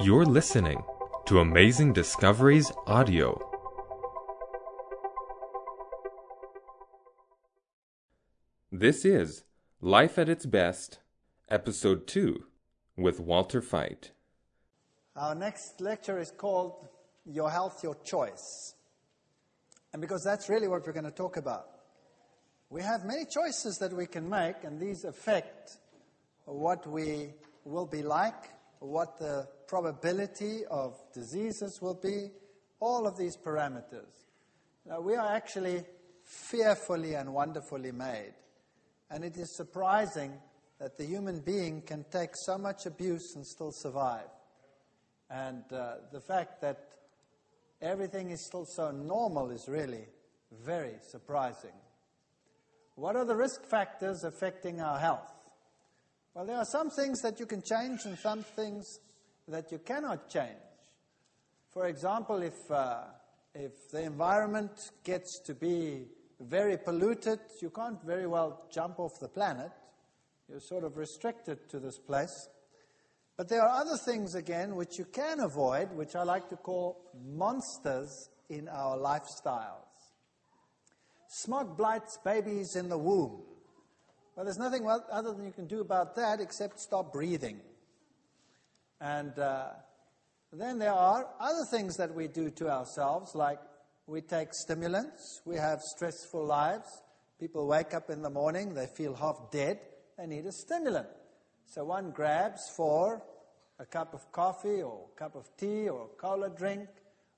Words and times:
You're 0.00 0.26
listening 0.26 0.84
to 1.26 1.40
Amazing 1.40 1.92
Discoveries 1.92 2.70
Audio. 2.86 3.36
This 8.70 9.04
is 9.04 9.42
Life 9.80 10.16
at 10.16 10.28
its 10.28 10.46
Best, 10.46 11.00
Episode 11.48 12.06
2, 12.06 12.44
with 12.96 13.18
Walter 13.18 13.60
Veith. 13.60 14.10
Our 15.16 15.34
next 15.34 15.80
lecture 15.80 16.20
is 16.20 16.30
called 16.30 16.86
Your 17.26 17.50
Health, 17.50 17.82
Your 17.82 17.96
Choice. 18.04 18.74
And 19.92 20.00
because 20.00 20.22
that's 20.22 20.48
really 20.48 20.68
what 20.68 20.86
we're 20.86 20.92
going 20.92 21.06
to 21.06 21.10
talk 21.10 21.36
about. 21.36 21.70
We 22.70 22.82
have 22.82 23.04
many 23.04 23.24
choices 23.24 23.78
that 23.78 23.92
we 23.92 24.06
can 24.06 24.30
make, 24.30 24.62
and 24.62 24.78
these 24.78 25.04
affect 25.04 25.78
what 26.44 26.86
we 26.86 27.30
will 27.64 27.86
be 27.86 28.04
like, 28.04 28.44
what 28.78 29.18
the 29.18 29.48
probability 29.68 30.62
of 30.70 30.94
diseases 31.14 31.78
will 31.80 32.00
be, 32.02 32.30
all 32.80 33.06
of 33.06 33.16
these 33.16 33.36
parameters. 33.36 34.26
Now, 34.86 35.00
we 35.00 35.14
are 35.14 35.34
actually 35.34 35.84
fearfully 36.24 37.14
and 37.14 37.32
wonderfully 37.32 37.92
made. 37.92 38.34
And 39.10 39.24
it 39.24 39.36
is 39.36 39.56
surprising 39.56 40.32
that 40.78 40.96
the 40.96 41.04
human 41.04 41.40
being 41.40 41.82
can 41.82 42.04
take 42.10 42.30
so 42.34 42.56
much 42.56 42.86
abuse 42.86 43.34
and 43.36 43.46
still 43.46 43.72
survive. 43.72 44.28
And 45.30 45.64
uh, 45.72 45.94
the 46.12 46.20
fact 46.20 46.60
that 46.62 46.88
everything 47.82 48.30
is 48.30 48.46
still 48.46 48.64
so 48.64 48.90
normal 48.90 49.50
is 49.50 49.66
really 49.68 50.06
very 50.64 50.94
surprising. 51.10 51.74
What 52.94 53.16
are 53.16 53.24
the 53.24 53.36
risk 53.36 53.64
factors 53.64 54.24
affecting 54.24 54.80
our 54.80 54.98
health? 54.98 55.30
Well, 56.34 56.46
there 56.46 56.56
are 56.56 56.64
some 56.64 56.90
things 56.90 57.20
that 57.22 57.38
you 57.40 57.46
can 57.46 57.62
change 57.62 58.00
and 58.04 58.18
some 58.18 58.42
things 58.42 59.00
that 59.48 59.72
you 59.72 59.78
cannot 59.78 60.28
change. 60.28 60.56
For 61.70 61.86
example, 61.86 62.42
if, 62.42 62.70
uh, 62.70 63.02
if 63.54 63.90
the 63.90 64.02
environment 64.02 64.90
gets 65.04 65.38
to 65.40 65.54
be 65.54 66.06
very 66.40 66.76
polluted, 66.76 67.40
you 67.60 67.70
can't 67.70 68.02
very 68.04 68.26
well 68.26 68.66
jump 68.70 69.00
off 69.00 69.18
the 69.20 69.28
planet. 69.28 69.72
You're 70.48 70.60
sort 70.60 70.84
of 70.84 70.96
restricted 70.96 71.68
to 71.70 71.78
this 71.78 71.98
place. 71.98 72.48
But 73.36 73.48
there 73.48 73.62
are 73.62 73.80
other 73.80 73.96
things, 73.96 74.34
again, 74.34 74.74
which 74.74 74.98
you 74.98 75.04
can 75.04 75.40
avoid, 75.40 75.92
which 75.92 76.16
I 76.16 76.22
like 76.24 76.48
to 76.48 76.56
call 76.56 77.00
monsters 77.34 78.30
in 78.48 78.68
our 78.68 78.96
lifestyles. 78.96 79.84
Smog 81.28 81.76
blights 81.76 82.18
babies 82.24 82.74
in 82.74 82.88
the 82.88 82.98
womb. 82.98 83.42
Well, 84.34 84.44
there's 84.44 84.58
nothing 84.58 84.88
other 84.88 85.32
than 85.32 85.44
you 85.44 85.52
can 85.52 85.66
do 85.66 85.80
about 85.80 86.16
that 86.16 86.40
except 86.40 86.80
stop 86.80 87.12
breathing. 87.12 87.60
And 89.00 89.38
uh, 89.38 89.68
then 90.52 90.78
there 90.78 90.92
are 90.92 91.26
other 91.38 91.64
things 91.70 91.96
that 91.96 92.14
we 92.14 92.28
do 92.28 92.50
to 92.50 92.68
ourselves, 92.68 93.34
like 93.34 93.60
we 94.06 94.22
take 94.22 94.54
stimulants, 94.54 95.42
we 95.44 95.56
have 95.56 95.80
stressful 95.80 96.44
lives. 96.44 96.88
People 97.38 97.68
wake 97.68 97.94
up 97.94 98.10
in 98.10 98.22
the 98.22 98.30
morning, 98.30 98.74
they 98.74 98.86
feel 98.86 99.14
half 99.14 99.50
dead, 99.52 99.78
they 100.16 100.26
need 100.26 100.46
a 100.46 100.52
stimulant. 100.52 101.08
So 101.66 101.84
one 101.84 102.10
grabs 102.10 102.62
for 102.76 103.22
a 103.78 103.84
cup 103.84 104.14
of 104.14 104.32
coffee 104.32 104.82
or 104.82 105.06
a 105.14 105.18
cup 105.18 105.36
of 105.36 105.44
tea 105.56 105.88
or 105.88 106.04
a 106.06 106.16
cola 106.20 106.50
drink 106.50 106.88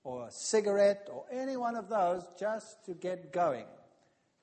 or 0.04 0.28
a 0.28 0.30
cigarette 0.30 1.08
or 1.12 1.24
any 1.32 1.56
one 1.56 1.76
of 1.76 1.88
those 1.88 2.22
just 2.38 2.84
to 2.86 2.94
get 2.94 3.32
going. 3.32 3.66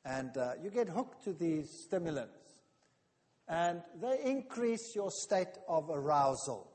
And 0.06 0.38
uh, 0.38 0.52
you 0.62 0.70
get 0.70 0.90
hooked 0.90 1.24
to 1.24 1.34
these 1.34 1.70
stimulants. 1.86 2.34
And 3.48 3.82
they 4.02 4.20
increase 4.26 4.94
your 4.94 5.10
state 5.10 5.58
of 5.68 5.90
arousal. 5.90 6.70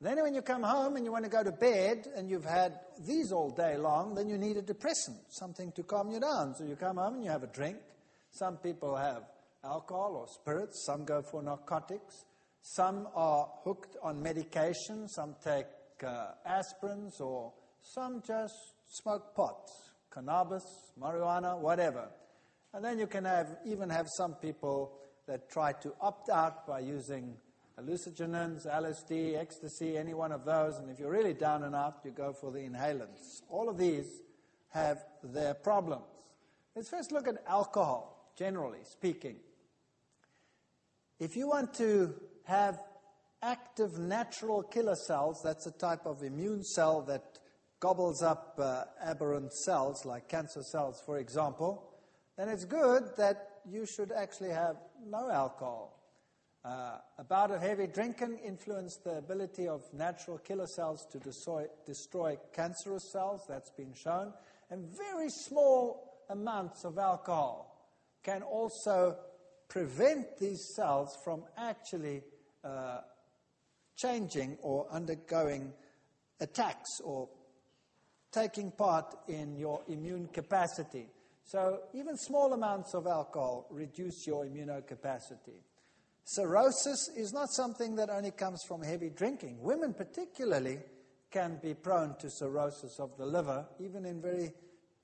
Then, 0.00 0.22
when 0.22 0.34
you 0.34 0.42
come 0.42 0.62
home 0.62 0.96
and 0.96 1.06
you 1.06 1.12
want 1.12 1.24
to 1.24 1.30
go 1.30 1.42
to 1.42 1.52
bed 1.52 2.06
and 2.14 2.28
you've 2.28 2.44
had 2.44 2.78
these 3.06 3.32
all 3.32 3.50
day 3.50 3.78
long, 3.78 4.14
then 4.14 4.28
you 4.28 4.36
need 4.36 4.58
a 4.58 4.62
depressant, 4.62 5.16
something 5.30 5.72
to 5.72 5.82
calm 5.82 6.10
you 6.10 6.20
down. 6.20 6.54
So 6.54 6.64
you 6.64 6.76
come 6.76 6.96
home 6.98 7.14
and 7.14 7.24
you 7.24 7.30
have 7.30 7.42
a 7.42 7.46
drink. 7.48 7.78
Some 8.30 8.58
people 8.58 8.94
have 8.94 9.22
alcohol 9.64 10.16
or 10.16 10.26
spirits, 10.28 10.84
some 10.84 11.04
go 11.04 11.22
for 11.22 11.42
narcotics, 11.42 12.24
some 12.60 13.08
are 13.14 13.48
hooked 13.64 13.96
on 14.02 14.22
medication, 14.22 15.08
some 15.08 15.34
take 15.42 15.66
uh, 16.04 16.32
aspirins, 16.46 17.18
or 17.20 17.52
some 17.80 18.22
just 18.26 18.54
smoke 18.90 19.34
pot, 19.34 19.70
cannabis, 20.12 20.64
marijuana, 21.00 21.58
whatever. 21.58 22.10
And 22.74 22.84
then 22.84 22.98
you 22.98 23.06
can 23.06 23.24
have, 23.24 23.56
even 23.64 23.88
have 23.88 24.06
some 24.16 24.34
people 24.34 24.98
that 25.26 25.50
try 25.50 25.72
to 25.72 25.94
opt 26.00 26.28
out 26.28 26.66
by 26.66 26.80
using 26.80 27.36
hallucinogens, 27.78 28.66
LSD, 28.66 29.36
ecstasy, 29.36 29.96
any 29.96 30.14
one 30.14 30.32
of 30.32 30.44
those. 30.44 30.78
And 30.78 30.90
if 30.90 30.98
you're 30.98 31.10
really 31.10 31.34
down 31.34 31.62
and 31.62 31.74
out, 31.74 32.00
you 32.04 32.10
go 32.10 32.32
for 32.32 32.50
the 32.50 32.60
inhalants. 32.60 33.42
All 33.48 33.68
of 33.68 33.78
these 33.78 34.06
have 34.70 34.98
their 35.22 35.54
problems. 35.54 36.04
Let's 36.74 36.88
first 36.88 37.12
look 37.12 37.28
at 37.28 37.36
alcohol, 37.46 38.32
generally 38.36 38.84
speaking. 38.84 39.36
If 41.18 41.36
you 41.36 41.48
want 41.48 41.72
to 41.74 42.14
have 42.44 42.78
active 43.42 43.98
natural 43.98 44.62
killer 44.62 44.96
cells, 44.96 45.40
that's 45.42 45.66
a 45.66 45.70
type 45.70 46.04
of 46.04 46.22
immune 46.22 46.62
cell 46.62 47.02
that 47.02 47.38
gobbles 47.80 48.22
up 48.22 48.58
uh, 48.58 48.84
aberrant 49.02 49.52
cells, 49.52 50.04
like 50.04 50.28
cancer 50.28 50.62
cells, 50.62 51.02
for 51.04 51.18
example, 51.18 51.90
then 52.36 52.48
it's 52.48 52.64
good 52.64 53.04
that 53.16 53.60
you 53.68 53.86
should 53.86 54.12
actually 54.12 54.50
have 54.50 54.76
no 55.06 55.30
alcohol. 55.30 55.95
Uh, 56.66 56.98
a 57.18 57.22
bout 57.22 57.52
of 57.52 57.62
heavy 57.62 57.86
drinking 57.86 58.36
influenced 58.44 59.04
the 59.04 59.18
ability 59.18 59.68
of 59.68 59.82
natural 59.92 60.36
killer 60.38 60.66
cells 60.66 61.06
to 61.12 61.18
destroy, 61.20 61.64
destroy 61.86 62.36
cancerous 62.52 63.12
cells. 63.12 63.40
That's 63.48 63.70
been 63.70 63.94
shown. 63.94 64.32
And 64.68 64.84
very 64.96 65.28
small 65.28 66.24
amounts 66.28 66.84
of 66.84 66.98
alcohol 66.98 67.88
can 68.24 68.42
also 68.42 69.16
prevent 69.68 70.38
these 70.38 70.72
cells 70.74 71.16
from 71.22 71.44
actually 71.56 72.24
uh, 72.64 72.98
changing 73.96 74.58
or 74.60 74.88
undergoing 74.90 75.72
attacks 76.40 77.00
or 77.04 77.28
taking 78.32 78.72
part 78.72 79.14
in 79.28 79.54
your 79.54 79.82
immune 79.86 80.26
capacity. 80.32 81.06
So 81.44 81.82
even 81.94 82.16
small 82.16 82.52
amounts 82.54 82.92
of 82.94 83.06
alcohol 83.06 83.68
reduce 83.70 84.26
your 84.26 84.44
immunocapacity. 84.44 85.62
Cirrhosis 86.28 87.08
is 87.16 87.32
not 87.32 87.50
something 87.50 87.94
that 87.94 88.10
only 88.10 88.32
comes 88.32 88.64
from 88.66 88.82
heavy 88.82 89.10
drinking. 89.10 89.58
Women, 89.60 89.94
particularly, 89.94 90.80
can 91.30 91.60
be 91.62 91.72
prone 91.72 92.16
to 92.18 92.28
cirrhosis 92.28 92.98
of 92.98 93.16
the 93.16 93.24
liver, 93.24 93.64
even 93.78 94.04
in 94.04 94.20
very 94.20 94.52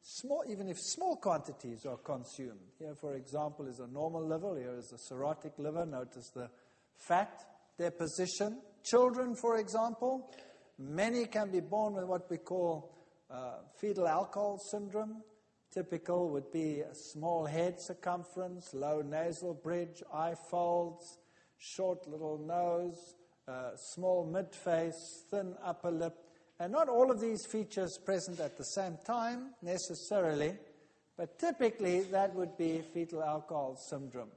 small, 0.02 0.42
even 0.48 0.68
if 0.68 0.80
small 0.80 1.14
quantities 1.14 1.86
are 1.86 1.98
consumed. 1.98 2.58
Here, 2.76 2.96
for 2.96 3.14
example, 3.14 3.68
is 3.68 3.78
a 3.78 3.86
normal 3.86 4.26
liver. 4.26 4.58
Here 4.58 4.74
is 4.76 4.92
a 4.92 4.96
cirrhotic 4.96 5.52
liver. 5.58 5.86
Notice 5.86 6.30
the 6.30 6.50
fat 6.96 7.44
deposition. 7.78 8.58
Children, 8.82 9.36
for 9.36 9.58
example, 9.58 10.28
many 10.76 11.26
can 11.26 11.52
be 11.52 11.60
born 11.60 11.94
with 11.94 12.04
what 12.04 12.28
we 12.28 12.38
call 12.38 12.96
uh, 13.30 13.58
fetal 13.80 14.08
alcohol 14.08 14.58
syndrome. 14.58 15.22
Typical 15.72 16.28
would 16.28 16.52
be 16.52 16.80
a 16.80 16.94
small 16.94 17.46
head 17.46 17.80
circumference, 17.80 18.74
low 18.74 19.00
nasal 19.00 19.54
bridge, 19.54 20.02
eye 20.12 20.34
folds, 20.50 21.18
short 21.56 22.06
little 22.06 22.38
nose, 22.38 23.14
uh, 23.48 23.74
small 23.76 24.26
mid 24.26 24.54
face, 24.54 25.24
thin 25.30 25.54
upper 25.64 25.90
lip. 25.90 26.14
And 26.60 26.72
not 26.72 26.88
all 26.88 27.10
of 27.10 27.20
these 27.20 27.46
features 27.46 27.98
present 28.04 28.38
at 28.38 28.58
the 28.58 28.64
same 28.64 28.98
time 29.06 29.54
necessarily, 29.62 30.54
but 31.16 31.38
typically 31.38 32.02
that 32.02 32.34
would 32.34 32.56
be 32.58 32.82
fetal 32.92 33.22
alcohol 33.22 33.76
syndrome. 33.76 34.30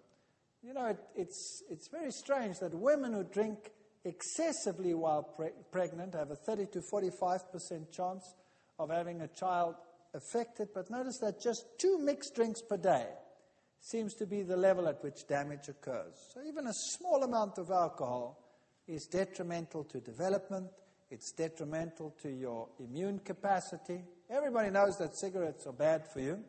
You 0.64 0.74
know, 0.74 0.88
it, 0.88 1.00
it's, 1.16 1.64
it's 1.70 1.90
very 1.90 2.12
strange 2.12 2.60
that 2.60 2.74
women 2.74 3.14
who 3.14 3.24
drink 3.24 3.72
excessively 4.06 4.94
while 4.94 5.24
pre- 5.24 5.50
pregnant 5.72 6.14
have 6.14 6.32
a 6.32 6.36
30 6.36 6.68
to 6.68 6.80
45% 6.80 7.92
chance 7.92 8.36
of 8.80 8.90
having 8.90 9.22
a 9.22 9.28
child 9.28 9.76
affected, 10.16 10.70
but 10.74 10.90
notice 10.90 11.20
that 11.20 11.42
just 11.42 11.66
two 11.78 12.00
mixed 12.00 12.36
drinks 12.36 12.62
per 12.62 12.78
day 12.78 13.06
seems 13.80 14.16
to 14.16 14.26
be 14.26 14.42
the 14.42 14.58
level 14.58 14.88
at 14.88 15.04
which 15.04 15.28
damage 15.28 15.68
occurs. 15.70 16.16
So 16.34 16.42
even 16.48 16.66
a 16.66 16.74
small 16.74 17.24
amount 17.24 17.58
of 17.60 17.70
alcohol 17.70 18.40
is 18.88 19.06
detrimental 19.06 19.84
to 19.86 20.00
development, 20.00 20.68
it's 21.12 21.32
detrimental 21.32 22.16
to 22.24 22.30
your 22.30 22.70
immune 22.80 23.20
capacity. 23.20 24.02
Everybody 24.30 24.72
knows 24.72 24.98
that 24.98 25.16
cigarettes 25.16 25.68
are 25.68 25.74
bad 25.74 26.08
for 26.12 26.20
you, 26.20 26.40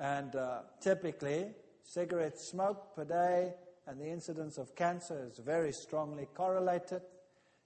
and 0.00 0.34
uh, 0.34 0.60
typically, 0.80 1.48
cigarette 1.82 2.38
smoke 2.38 2.96
per 2.96 3.04
day 3.04 3.52
and 3.86 4.00
the 4.00 4.08
incidence 4.08 4.58
of 4.58 4.74
cancer 4.74 5.26
is 5.30 5.38
very 5.44 5.72
strongly 5.72 6.26
correlated. 6.34 7.02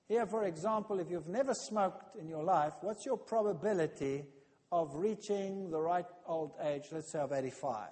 Here, 0.09 0.27
for 0.27 0.45
example, 0.45 0.99
if 1.01 1.11
you've 1.11 1.29
never 1.29 1.55
smoked 1.55 2.17
in 2.17 2.29
your 2.29 2.43
life, 2.43 2.73
what's 2.81 3.07
your 3.07 3.19
probability 3.19 4.25
of 4.71 4.95
reaching 4.95 5.71
the 5.71 5.81
right 5.81 6.07
old 6.27 6.53
age, 6.63 6.85
let's 6.93 7.11
say 7.11 7.19
of 7.19 7.33
85. 7.33 7.89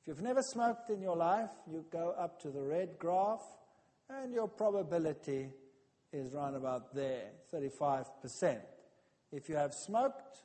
If 0.00 0.08
you've 0.08 0.22
never 0.22 0.42
smoked 0.42 0.90
in 0.90 1.00
your 1.02 1.16
life, 1.16 1.50
you 1.70 1.84
go 1.90 2.14
up 2.18 2.40
to 2.42 2.48
the 2.48 2.62
red 2.62 2.98
graph, 2.98 3.42
and 4.08 4.32
your 4.32 4.48
probability 4.48 5.50
is 6.12 6.34
around 6.34 6.54
about 6.54 6.94
there, 6.94 7.30
35%. 7.52 8.60
If 9.32 9.48
you 9.48 9.56
have 9.56 9.74
smoked 9.74 10.38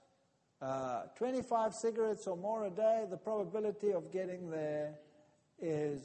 uh, 0.61 1.03
25 1.17 1.73
cigarettes 1.73 2.27
or 2.27 2.37
more 2.37 2.65
a 2.65 2.69
day, 2.69 3.05
the 3.09 3.17
probability 3.17 3.91
of 3.91 4.11
getting 4.11 4.49
there 4.49 4.95
is 5.59 6.01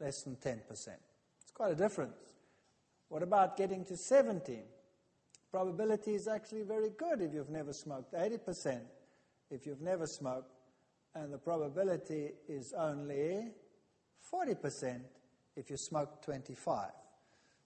less 0.00 0.22
than 0.22 0.36
10%. 0.36 0.58
It's 0.70 1.52
quite 1.54 1.72
a 1.72 1.74
difference. 1.74 2.18
What 3.08 3.22
about 3.22 3.56
getting 3.56 3.84
to 3.86 3.96
70? 3.96 4.58
Probability 5.56 6.14
is 6.14 6.28
actually 6.28 6.64
very 6.64 6.90
good 6.90 7.22
if 7.22 7.32
you've 7.32 7.48
never 7.48 7.72
smoked, 7.72 8.12
80% 8.12 8.78
if 9.50 9.64
you've 9.64 9.80
never 9.80 10.06
smoked, 10.06 10.52
and 11.14 11.32
the 11.32 11.38
probability 11.38 12.32
is 12.46 12.74
only 12.76 13.52
40% 14.30 15.00
if 15.56 15.70
you 15.70 15.78
smoke 15.78 16.20
25. 16.20 16.90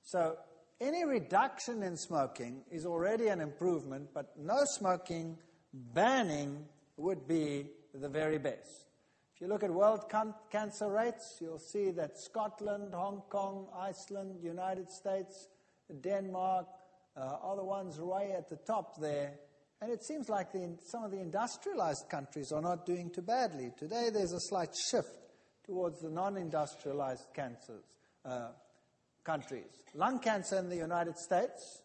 So 0.04 0.36
any 0.80 1.04
reduction 1.04 1.82
in 1.82 1.96
smoking 1.96 2.62
is 2.70 2.86
already 2.86 3.26
an 3.26 3.40
improvement, 3.40 4.10
but 4.14 4.38
no 4.38 4.58
smoking 4.66 5.36
banning 5.72 6.64
would 6.96 7.26
be 7.26 7.70
the 7.92 8.08
very 8.08 8.38
best. 8.38 8.86
If 9.34 9.40
you 9.40 9.48
look 9.48 9.64
at 9.64 9.70
world 9.72 10.08
can- 10.08 10.36
cancer 10.48 10.88
rates, 10.92 11.38
you'll 11.40 11.58
see 11.58 11.90
that 11.90 12.16
Scotland, 12.20 12.94
Hong 12.94 13.22
Kong, 13.28 13.66
Iceland, 13.74 14.38
United 14.44 14.92
States, 14.92 15.48
Denmark 16.02 16.68
uh, 17.16 17.36
are 17.42 17.56
the 17.56 17.64
ones 17.64 17.98
way 18.00 18.32
at 18.36 18.48
the 18.48 18.56
top 18.56 19.00
there. 19.00 19.32
And 19.82 19.90
it 19.90 20.04
seems 20.04 20.28
like 20.28 20.52
the, 20.52 20.76
some 20.84 21.04
of 21.04 21.10
the 21.10 21.20
industrialized 21.20 22.08
countries 22.08 22.52
are 22.52 22.60
not 22.60 22.84
doing 22.84 23.10
too 23.10 23.22
badly. 23.22 23.72
Today 23.78 24.10
there's 24.12 24.32
a 24.32 24.40
slight 24.40 24.74
shift 24.76 25.08
towards 25.64 26.00
the 26.00 26.10
non 26.10 26.36
industrialized 26.36 27.26
cancers. 27.34 27.84
Uh, 28.24 28.48
countries. 29.24 29.82
Lung 29.94 30.18
cancer 30.18 30.58
in 30.58 30.68
the 30.68 30.76
United 30.76 31.16
States, 31.18 31.82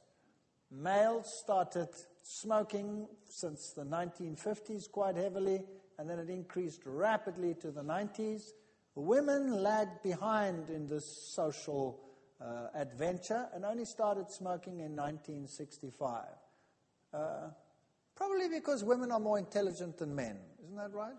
males 0.71 1.31
started 1.43 1.89
smoking 2.23 3.07
since 3.27 3.73
the 3.75 3.83
1950s 3.83 4.89
quite 4.91 5.15
heavily, 5.15 5.61
and 5.99 6.09
then 6.09 6.19
it 6.19 6.29
increased 6.29 6.81
rapidly 6.85 7.53
to 7.61 7.71
the 7.71 7.83
90s. 7.83 8.43
Women 8.95 9.61
lagged 9.61 10.01
behind 10.01 10.69
in 10.69 10.87
this 10.87 11.33
social 11.35 11.99
uh, 12.41 12.67
adventure 12.75 13.47
and 13.53 13.65
only 13.65 13.85
started 13.85 14.29
smoking 14.29 14.79
in 14.79 14.95
1965. 14.95 16.23
Uh, 17.13 17.49
probably 18.15 18.49
because 18.49 18.83
women 18.83 19.11
are 19.11 19.19
more 19.19 19.37
intelligent 19.37 19.97
than 19.97 20.15
men. 20.15 20.37
Isn't 20.63 20.77
that 20.77 20.93
right? 20.93 21.15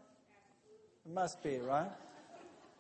It 1.07 1.13
must 1.13 1.43
be, 1.43 1.59
right? 1.59 1.91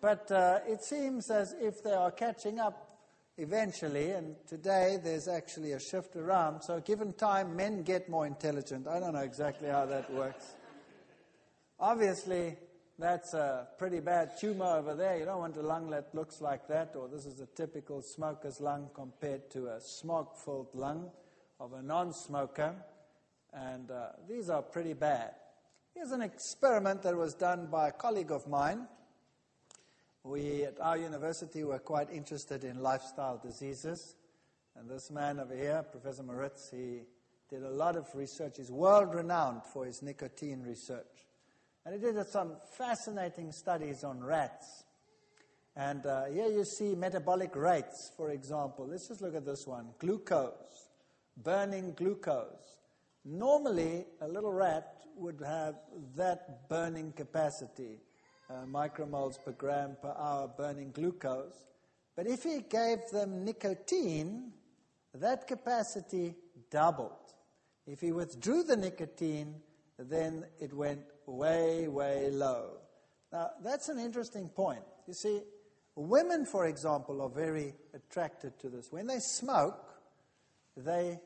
But 0.00 0.30
uh, 0.30 0.58
it 0.66 0.84
seems 0.84 1.30
as 1.30 1.54
if 1.60 1.82
they 1.82 1.92
are 1.92 2.10
catching 2.10 2.60
up 2.60 2.90
eventually, 3.38 4.10
and 4.10 4.36
today 4.46 4.98
there's 5.02 5.28
actually 5.28 5.72
a 5.72 5.80
shift 5.80 6.16
around. 6.16 6.62
So, 6.62 6.80
given 6.80 7.12
time, 7.14 7.56
men 7.56 7.82
get 7.82 8.08
more 8.08 8.26
intelligent. 8.26 8.86
I 8.86 9.00
don't 9.00 9.14
know 9.14 9.20
exactly 9.20 9.68
how 9.68 9.86
that 9.86 10.12
works. 10.12 10.54
Obviously, 11.78 12.56
that's 12.98 13.34
a 13.34 13.68
pretty 13.78 14.00
bad 14.00 14.38
tumor 14.38 14.76
over 14.76 14.94
there. 14.94 15.18
You 15.18 15.24
don't 15.24 15.38
want 15.38 15.56
a 15.56 15.62
lung 15.62 15.90
that 15.90 16.14
looks 16.14 16.40
like 16.40 16.66
that, 16.68 16.94
or 16.96 17.08
this 17.08 17.26
is 17.26 17.40
a 17.40 17.46
typical 17.46 18.02
smoker's 18.02 18.60
lung 18.60 18.88
compared 18.94 19.50
to 19.50 19.68
a 19.68 19.80
smoke 19.80 20.36
filled 20.36 20.74
lung 20.74 21.10
of 21.60 21.72
a 21.72 21.82
non 21.82 22.12
smoker. 22.12 22.74
And 23.52 23.90
uh, 23.90 24.08
these 24.28 24.50
are 24.50 24.62
pretty 24.62 24.92
bad. 24.92 25.32
Here's 25.94 26.12
an 26.12 26.22
experiment 26.22 27.02
that 27.02 27.16
was 27.16 27.34
done 27.34 27.68
by 27.70 27.88
a 27.88 27.92
colleague 27.92 28.30
of 28.30 28.46
mine 28.46 28.86
we 30.26 30.64
at 30.64 30.80
our 30.80 30.98
university 30.98 31.62
were 31.62 31.78
quite 31.78 32.10
interested 32.10 32.64
in 32.64 32.82
lifestyle 32.82 33.38
diseases. 33.38 34.16
And 34.74 34.90
this 34.90 35.10
man 35.10 35.38
over 35.38 35.54
here, 35.54 35.84
Professor 35.88 36.24
Moritz, 36.24 36.68
he 36.70 37.02
did 37.48 37.62
a 37.62 37.70
lot 37.70 37.94
of 37.94 38.12
research. 38.14 38.56
He's 38.56 38.70
world 38.70 39.14
renowned 39.14 39.62
for 39.72 39.86
his 39.86 40.02
nicotine 40.02 40.64
research. 40.64 41.25
And 41.86 41.94
he 41.94 42.00
did 42.00 42.26
some 42.26 42.56
fascinating 42.76 43.52
studies 43.52 44.02
on 44.02 44.20
rats. 44.20 44.82
And 45.76 46.04
uh, 46.04 46.24
here 46.24 46.48
you 46.48 46.64
see 46.64 46.96
metabolic 46.96 47.54
rates, 47.54 48.10
for 48.16 48.30
example. 48.32 48.88
Let's 48.90 49.06
just 49.06 49.22
look 49.22 49.36
at 49.36 49.46
this 49.46 49.68
one 49.68 49.90
glucose, 50.00 50.88
burning 51.36 51.92
glucose. 51.92 52.80
Normally, 53.24 54.04
a 54.20 54.26
little 54.26 54.52
rat 54.52 54.96
would 55.16 55.40
have 55.46 55.76
that 56.16 56.68
burning 56.68 57.12
capacity 57.12 58.00
uh, 58.50 58.64
micromoles 58.66 59.36
per 59.44 59.52
gram 59.52 59.96
per 60.02 60.12
hour 60.18 60.48
burning 60.48 60.90
glucose. 60.90 61.66
But 62.16 62.26
if 62.26 62.42
he 62.42 62.62
gave 62.68 62.98
them 63.12 63.44
nicotine, 63.44 64.52
that 65.14 65.46
capacity 65.46 66.34
doubled. 66.68 67.12
If 67.86 68.00
he 68.00 68.10
withdrew 68.10 68.64
the 68.64 68.76
nicotine, 68.76 69.54
then 69.98 70.46
it 70.58 70.74
went 70.74 71.02
way, 71.26 71.88
way 71.88 72.30
low. 72.30 72.78
Now, 73.32 73.50
that's 73.62 73.88
an 73.88 73.98
interesting 73.98 74.48
point. 74.48 74.82
You 75.06 75.14
see, 75.14 75.40
women, 75.94 76.46
for 76.46 76.66
example, 76.66 77.20
are 77.22 77.28
very 77.28 77.74
attracted 77.94 78.58
to 78.60 78.68
this. 78.68 78.88
When 78.90 79.06
they 79.06 79.18
smoke, 79.18 79.84
they 80.76 81.18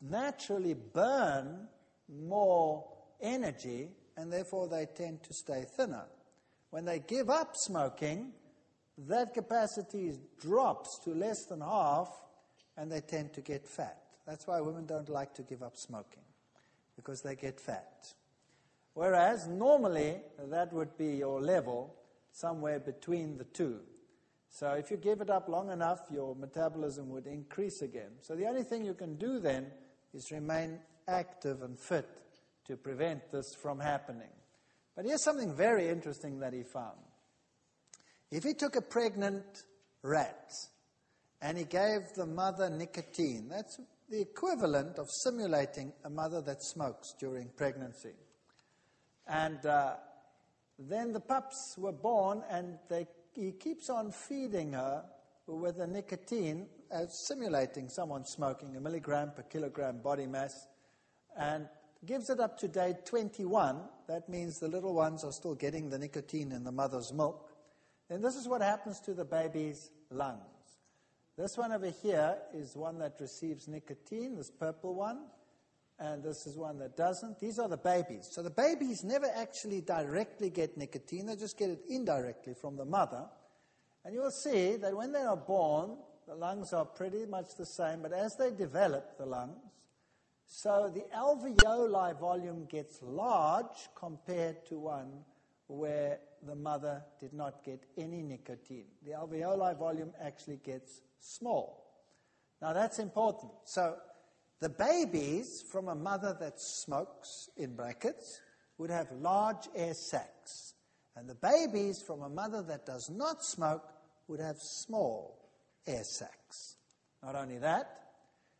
naturally 0.00 0.74
burn 0.74 1.68
more 2.08 2.84
energy, 3.20 3.88
and 4.16 4.32
therefore 4.32 4.68
they 4.68 4.86
tend 4.94 5.22
to 5.24 5.34
stay 5.34 5.64
thinner. 5.76 6.06
When 6.70 6.84
they 6.84 6.98
give 6.98 7.30
up 7.30 7.52
smoking, 7.54 8.32
that 8.98 9.34
capacity 9.34 10.12
drops 10.40 10.98
to 11.04 11.14
less 11.14 11.44
than 11.46 11.60
half 11.60 12.08
and 12.76 12.90
they 12.90 13.00
tend 13.00 13.32
to 13.34 13.40
get 13.40 13.66
fat. 13.66 13.98
That's 14.26 14.46
why 14.46 14.60
women 14.60 14.86
don't 14.86 15.08
like 15.08 15.34
to 15.34 15.42
give 15.42 15.62
up 15.62 15.76
smoking, 15.76 16.22
because 16.96 17.20
they 17.22 17.36
get 17.36 17.60
fat. 17.60 18.06
Whereas 18.94 19.48
normally 19.48 20.20
that 20.38 20.72
would 20.72 20.96
be 20.96 21.16
your 21.16 21.40
level 21.40 21.94
somewhere 22.30 22.80
between 22.80 23.36
the 23.36 23.44
two. 23.44 23.80
So 24.48 24.70
if 24.70 24.90
you 24.90 24.96
give 24.96 25.20
it 25.20 25.30
up 25.30 25.48
long 25.48 25.70
enough, 25.70 26.00
your 26.12 26.36
metabolism 26.36 27.08
would 27.10 27.26
increase 27.26 27.82
again. 27.82 28.12
So 28.20 28.36
the 28.36 28.46
only 28.46 28.62
thing 28.62 28.84
you 28.84 28.94
can 28.94 29.16
do 29.16 29.40
then 29.40 29.66
is 30.12 30.30
remain 30.30 30.78
active 31.08 31.62
and 31.62 31.78
fit 31.78 32.08
to 32.66 32.76
prevent 32.76 33.32
this 33.32 33.54
from 33.60 33.80
happening. 33.80 34.30
But 34.94 35.06
here's 35.06 35.24
something 35.24 35.54
very 35.54 35.88
interesting 35.88 36.38
that 36.38 36.52
he 36.52 36.62
found. 36.62 36.98
If 38.30 38.44
he 38.44 38.54
took 38.54 38.76
a 38.76 38.80
pregnant 38.80 39.64
rat 40.02 40.52
and 41.42 41.58
he 41.58 41.64
gave 41.64 42.02
the 42.14 42.26
mother 42.26 42.70
nicotine, 42.70 43.48
that's 43.48 43.80
the 44.08 44.20
equivalent 44.20 44.98
of 44.98 45.08
simulating 45.24 45.92
a 46.04 46.10
mother 46.10 46.40
that 46.42 46.62
smokes 46.62 47.12
during 47.18 47.48
pregnancy. 47.56 48.14
And 49.26 49.64
uh, 49.64 49.94
then 50.78 51.12
the 51.12 51.20
pups 51.20 51.76
were 51.78 51.92
born, 51.92 52.42
and 52.50 52.78
they, 52.88 53.06
he 53.34 53.52
keeps 53.52 53.88
on 53.88 54.10
feeding 54.10 54.72
her 54.72 55.04
with 55.46 55.78
the 55.78 55.86
nicotine, 55.86 56.66
as 56.90 57.26
simulating 57.26 57.88
someone 57.88 58.24
smoking, 58.24 58.76
a 58.76 58.80
milligram 58.80 59.32
per 59.34 59.42
kilogram 59.42 59.98
body 59.98 60.26
mass. 60.26 60.66
And 61.36 61.68
gives 62.06 62.30
it 62.30 62.40
up 62.40 62.58
to 62.58 62.68
day 62.68 62.94
21. 63.04 63.80
That 64.08 64.28
means 64.28 64.58
the 64.58 64.68
little 64.68 64.94
ones 64.94 65.24
are 65.24 65.32
still 65.32 65.54
getting 65.54 65.88
the 65.88 65.98
nicotine 65.98 66.52
in 66.52 66.64
the 66.64 66.72
mother's 66.72 67.12
milk. 67.12 67.50
Then 68.08 68.20
this 68.20 68.36
is 68.36 68.46
what 68.46 68.60
happens 68.60 69.00
to 69.00 69.14
the 69.14 69.24
baby's 69.24 69.90
lungs. 70.10 70.40
This 71.36 71.56
one 71.56 71.72
over 71.72 71.90
here 71.90 72.36
is 72.52 72.76
one 72.76 72.98
that 72.98 73.16
receives 73.20 73.66
nicotine, 73.66 74.36
this 74.36 74.50
purple 74.50 74.94
one, 74.94 75.22
and 75.98 76.22
this 76.22 76.46
is 76.46 76.56
one 76.56 76.78
that 76.78 76.96
doesn't. 76.96 77.38
These 77.38 77.58
are 77.58 77.68
the 77.68 77.76
babies. 77.76 78.28
So 78.30 78.42
the 78.42 78.50
babies 78.50 79.04
never 79.04 79.30
actually 79.34 79.80
directly 79.80 80.50
get 80.50 80.76
nicotine, 80.76 81.26
they 81.26 81.36
just 81.36 81.58
get 81.58 81.70
it 81.70 81.82
indirectly 81.88 82.54
from 82.54 82.76
the 82.76 82.84
mother. 82.84 83.26
And 84.04 84.14
you'll 84.14 84.30
see 84.30 84.76
that 84.76 84.94
when 84.96 85.12
they 85.12 85.22
are 85.22 85.36
born, 85.36 85.96
the 86.26 86.34
lungs 86.34 86.72
are 86.72 86.84
pretty 86.84 87.26
much 87.26 87.56
the 87.56 87.66
same, 87.66 88.02
but 88.02 88.12
as 88.12 88.36
they 88.36 88.50
develop 88.50 89.16
the 89.18 89.26
lungs, 89.26 89.58
so 90.46 90.90
the 90.92 91.04
alveoli 91.16 92.18
volume 92.20 92.66
gets 92.66 93.00
large 93.02 93.88
compared 93.94 94.66
to 94.66 94.78
one 94.78 95.24
where 95.66 96.20
the 96.46 96.54
mother 96.54 97.02
did 97.18 97.32
not 97.32 97.64
get 97.64 97.82
any 97.96 98.22
nicotine. 98.22 98.86
The 99.04 99.12
alveoli 99.12 99.78
volume 99.78 100.12
actually 100.20 100.58
gets 100.58 101.00
small. 101.18 101.84
Now 102.60 102.72
that's 102.72 102.98
important. 102.98 103.52
So 103.64 103.96
the 104.60 104.68
babies 104.68 105.62
from 105.70 105.88
a 105.88 105.94
mother 105.94 106.36
that 106.40 106.60
smokes, 106.60 107.48
in 107.56 107.74
brackets, 107.74 108.40
would 108.78 108.90
have 108.90 109.10
large 109.12 109.68
air 109.74 109.94
sacs. 109.94 110.74
And 111.16 111.28
the 111.28 111.34
babies 111.34 112.02
from 112.02 112.22
a 112.22 112.28
mother 112.28 112.62
that 112.62 112.86
does 112.86 113.10
not 113.10 113.44
smoke 113.44 113.84
would 114.26 114.40
have 114.40 114.56
small 114.58 115.38
air 115.86 116.02
sacs. 116.02 116.76
Not 117.22 117.36
only 117.36 117.58
that, 117.58 118.04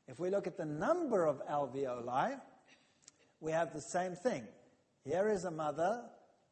if 0.06 0.18
we 0.20 0.30
look 0.30 0.46
at 0.46 0.56
the 0.56 0.66
number 0.66 1.26
of 1.26 1.40
alveoli, 1.48 2.38
we 3.40 3.52
have 3.52 3.72
the 3.72 3.80
same 3.80 4.14
thing. 4.14 4.46
Here 5.04 5.28
is 5.28 5.44
a 5.44 5.50
mother, 5.50 6.02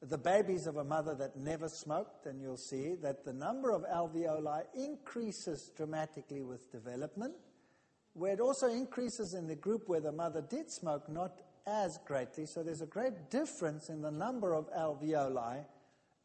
the 0.00 0.18
babies 0.18 0.66
of 0.66 0.76
a 0.76 0.84
mother 0.84 1.14
that 1.14 1.36
never 1.36 1.68
smoked, 1.68 2.26
and 2.26 2.40
you'll 2.40 2.56
see 2.56 2.94
that 3.02 3.24
the 3.24 3.32
number 3.32 3.70
of 3.70 3.82
alveoli 3.84 4.62
increases 4.74 5.70
dramatically 5.76 6.42
with 6.42 6.72
development. 6.72 7.34
Where 8.14 8.32
it 8.32 8.40
also 8.40 8.68
increases 8.68 9.34
in 9.34 9.46
the 9.46 9.56
group 9.56 9.88
where 9.88 10.00
the 10.00 10.12
mother 10.12 10.42
did 10.42 10.70
smoke, 10.70 11.08
not 11.08 11.40
as 11.66 11.98
greatly. 12.06 12.46
So 12.46 12.62
there's 12.62 12.82
a 12.82 12.86
great 12.86 13.30
difference 13.30 13.88
in 13.88 14.02
the 14.02 14.10
number 14.10 14.54
of 14.54 14.70
alveoli 14.72 15.64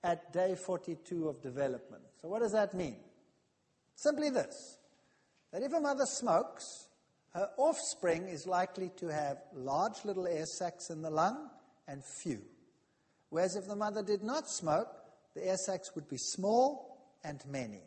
at 0.04 0.32
day 0.34 0.56
42 0.56 1.28
of 1.28 1.42
development. 1.42 2.04
So, 2.22 2.28
what 2.28 2.42
does 2.42 2.52
that 2.54 2.74
mean? 2.74 2.98
Simply 3.96 4.30
this 4.30 4.78
that 5.52 5.64
if 5.64 5.74
a 5.74 5.80
mother 5.80 6.06
smokes, 6.06 6.88
her 7.34 7.50
offspring 7.58 8.28
is 8.28 8.46
likely 8.46 8.92
to 8.98 9.08
have 9.08 9.38
large 9.54 10.04
little 10.04 10.28
air 10.28 10.46
sacs 10.46 10.90
in 10.90 11.02
the 11.02 11.10
lung 11.10 11.50
and 11.88 12.04
few. 12.22 12.42
Whereas 13.30 13.56
if 13.56 13.68
the 13.68 13.76
mother 13.76 14.04
did 14.04 14.24
not 14.24 14.50
smoke, 14.50 14.90
the 15.36 15.48
air 15.48 15.58
sacs 15.58 15.94
would 15.96 16.08
be 16.08 16.18
small 16.18 17.16
and 17.24 17.42
many. 17.48 17.82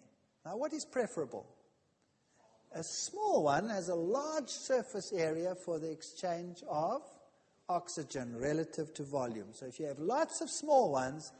Now, 0.44 0.56
what 0.56 0.72
is 0.72 0.84
preferable? 0.84 1.46
A 2.72 2.84
small 2.84 3.42
one 3.42 3.68
has 3.68 3.88
a 3.88 3.94
large 3.94 4.48
surface 4.48 5.12
area 5.12 5.54
for 5.54 5.78
the 5.78 5.90
exchange 5.90 6.62
of 6.68 7.02
oxygen 7.68 8.36
relative 8.38 8.94
to 8.94 9.02
volume. 9.02 9.48
So 9.52 9.66
if 9.66 9.80
you 9.80 9.86
have 9.86 9.98
lots 9.98 10.40
of 10.40 10.50
small 10.50 10.92
ones, 10.92 11.32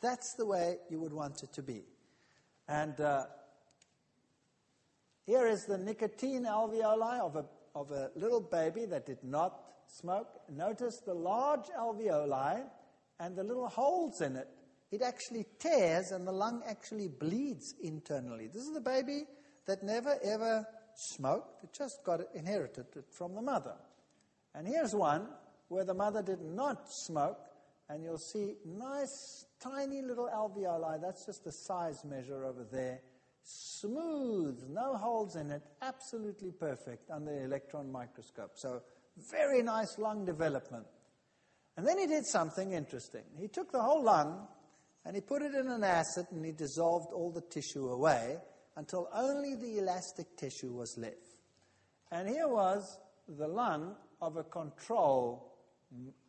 that's 0.00 0.34
the 0.34 0.46
way 0.46 0.76
you 0.88 0.98
would 1.00 1.12
want 1.12 1.42
it 1.42 1.52
to 1.54 1.62
be. 1.62 1.82
And 2.68 2.98
uh, 3.00 3.24
here 5.26 5.46
is 5.46 5.64
the 5.64 5.76
nicotine 5.76 6.44
alveoli 6.44 7.20
of 7.20 7.36
a, 7.36 7.44
of 7.74 7.90
a 7.90 8.10
little 8.16 8.40
baby 8.40 8.86
that 8.86 9.04
did 9.04 9.22
not 9.22 9.60
smoke. 9.86 10.28
Notice 10.50 11.02
the 11.04 11.14
large 11.14 11.66
alveoli 11.78 12.62
and 13.20 13.36
the 13.36 13.44
little 13.44 13.68
holes 13.68 14.20
in 14.22 14.36
it. 14.36 14.48
It 14.90 15.02
actually 15.02 15.44
tears 15.58 16.12
and 16.12 16.26
the 16.26 16.32
lung 16.32 16.62
actually 16.66 17.08
bleeds 17.08 17.74
internally. 17.82 18.48
This 18.48 18.62
is 18.62 18.72
the 18.72 18.80
baby 18.80 19.24
that 19.66 19.82
never 19.82 20.16
ever 20.24 20.66
smoked. 20.98 21.62
It 21.64 21.72
just 21.72 22.02
got 22.04 22.20
it, 22.20 22.28
inherited 22.34 22.86
it 22.96 23.04
from 23.10 23.34
the 23.34 23.42
mother. 23.42 23.74
And 24.54 24.66
here's 24.66 24.94
one 24.94 25.28
where 25.68 25.84
the 25.84 25.94
mother 25.94 26.22
did 26.22 26.40
not 26.42 26.90
smoke, 26.90 27.38
and 27.88 28.02
you'll 28.02 28.18
see 28.18 28.54
nice, 28.64 29.46
tiny 29.60 30.02
little 30.02 30.28
alveoli. 30.28 31.00
That's 31.00 31.26
just 31.26 31.44
the 31.44 31.52
size 31.52 32.04
measure 32.04 32.44
over 32.44 32.66
there. 32.70 33.00
Smooth, 33.44 34.64
no 34.68 34.96
holes 34.96 35.36
in 35.36 35.50
it, 35.50 35.62
absolutely 35.80 36.50
perfect 36.50 37.10
under 37.10 37.32
the 37.32 37.44
electron 37.44 37.90
microscope. 37.90 38.52
So, 38.54 38.82
very 39.30 39.62
nice 39.62 39.98
lung 39.98 40.24
development. 40.24 40.86
And 41.76 41.86
then 41.86 41.98
he 41.98 42.06
did 42.06 42.26
something 42.26 42.72
interesting. 42.72 43.22
He 43.38 43.48
took 43.48 43.70
the 43.70 43.80
whole 43.80 44.02
lung 44.02 44.48
and 45.04 45.14
he 45.14 45.22
put 45.22 45.42
it 45.42 45.54
in 45.54 45.68
an 45.68 45.84
acid 45.84 46.26
and 46.32 46.44
he 46.44 46.52
dissolved 46.52 47.12
all 47.12 47.30
the 47.30 47.40
tissue 47.40 47.88
away 47.88 48.38
until 48.78 49.08
only 49.12 49.56
the 49.56 49.78
elastic 49.78 50.36
tissue 50.36 50.72
was 50.72 50.96
left. 50.96 51.36
And 52.12 52.28
here 52.28 52.46
was 52.46 52.98
the 53.28 53.48
lung 53.48 53.96
of 54.22 54.36
a 54.36 54.44
control 54.44 55.52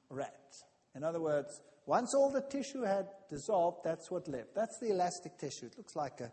rat. 0.09 0.55
In 0.95 1.03
other 1.03 1.21
words, 1.21 1.61
once 1.85 2.15
all 2.15 2.31
the 2.31 2.41
tissue 2.41 2.81
had 2.81 3.05
dissolved, 3.29 3.81
that's 3.83 4.09
what 4.09 4.27
left. 4.27 4.55
That's 4.55 4.79
the 4.79 4.89
elastic 4.89 5.37
tissue. 5.37 5.67
It 5.67 5.77
looks 5.77 5.95
like 5.95 6.21
a, 6.21 6.31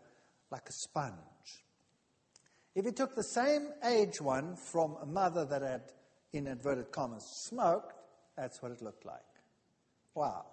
like 0.49 0.67
a 0.67 0.71
sponge. 0.71 1.63
If 2.73 2.85
you 2.85 2.91
took 2.91 3.15
the 3.15 3.23
same 3.23 3.69
age 3.85 4.19
one 4.19 4.55
from 4.55 4.97
a 4.99 5.05
mother 5.05 5.45
that 5.45 5.61
had, 5.61 5.83
in 6.33 6.47
inverted 6.47 6.91
commas, 6.91 7.23
smoked, 7.47 7.93
that's 8.35 8.59
what 8.63 8.71
it 8.71 8.81
looked 8.81 9.05
like. 9.05 9.21
Wow. 10.15 10.45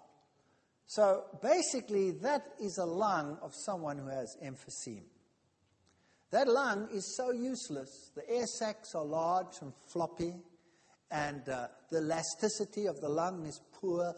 So 0.85 1.23
basically, 1.41 2.11
that 2.21 2.45
is 2.61 2.77
a 2.77 2.85
lung 2.85 3.39
of 3.41 3.53
someone 3.55 3.97
who 3.97 4.09
has 4.09 4.37
emphysema. 4.43 5.14
That 6.31 6.47
lung 6.47 6.89
is 6.91 7.15
so 7.15 7.31
useless. 7.31 8.11
The 8.15 8.29
air 8.29 8.45
sacs 8.45 8.95
are 8.95 9.05
large 9.05 9.61
and 9.61 9.73
floppy 9.91 10.33
and 11.11 11.47
uh, 11.47 11.67
the 11.91 11.99
elasticity 11.99 12.87
of 12.87 12.99
the 12.99 13.09
lung 13.09 13.45
is 13.45 13.61
poor. 13.73 14.13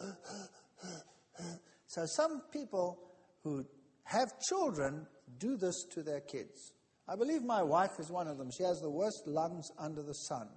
so 1.86 2.06
some 2.06 2.42
people 2.52 2.98
who 3.44 3.66
have 4.04 4.30
children 4.50 5.06
do 5.38 5.58
this 5.58 5.86
to 5.92 6.02
their 6.02 6.22
kids. 6.22 6.74
I 7.08 7.16
believe 7.16 7.44
my 7.44 7.62
wife 7.62 8.00
is 8.00 8.10
one 8.10 8.28
of 8.28 8.38
them. 8.38 8.50
She 8.56 8.64
has 8.64 8.80
the 8.82 8.90
worst 8.90 9.24
lungs 9.28 9.70
under 9.78 10.02
the 10.02 10.14
sun. 10.14 10.48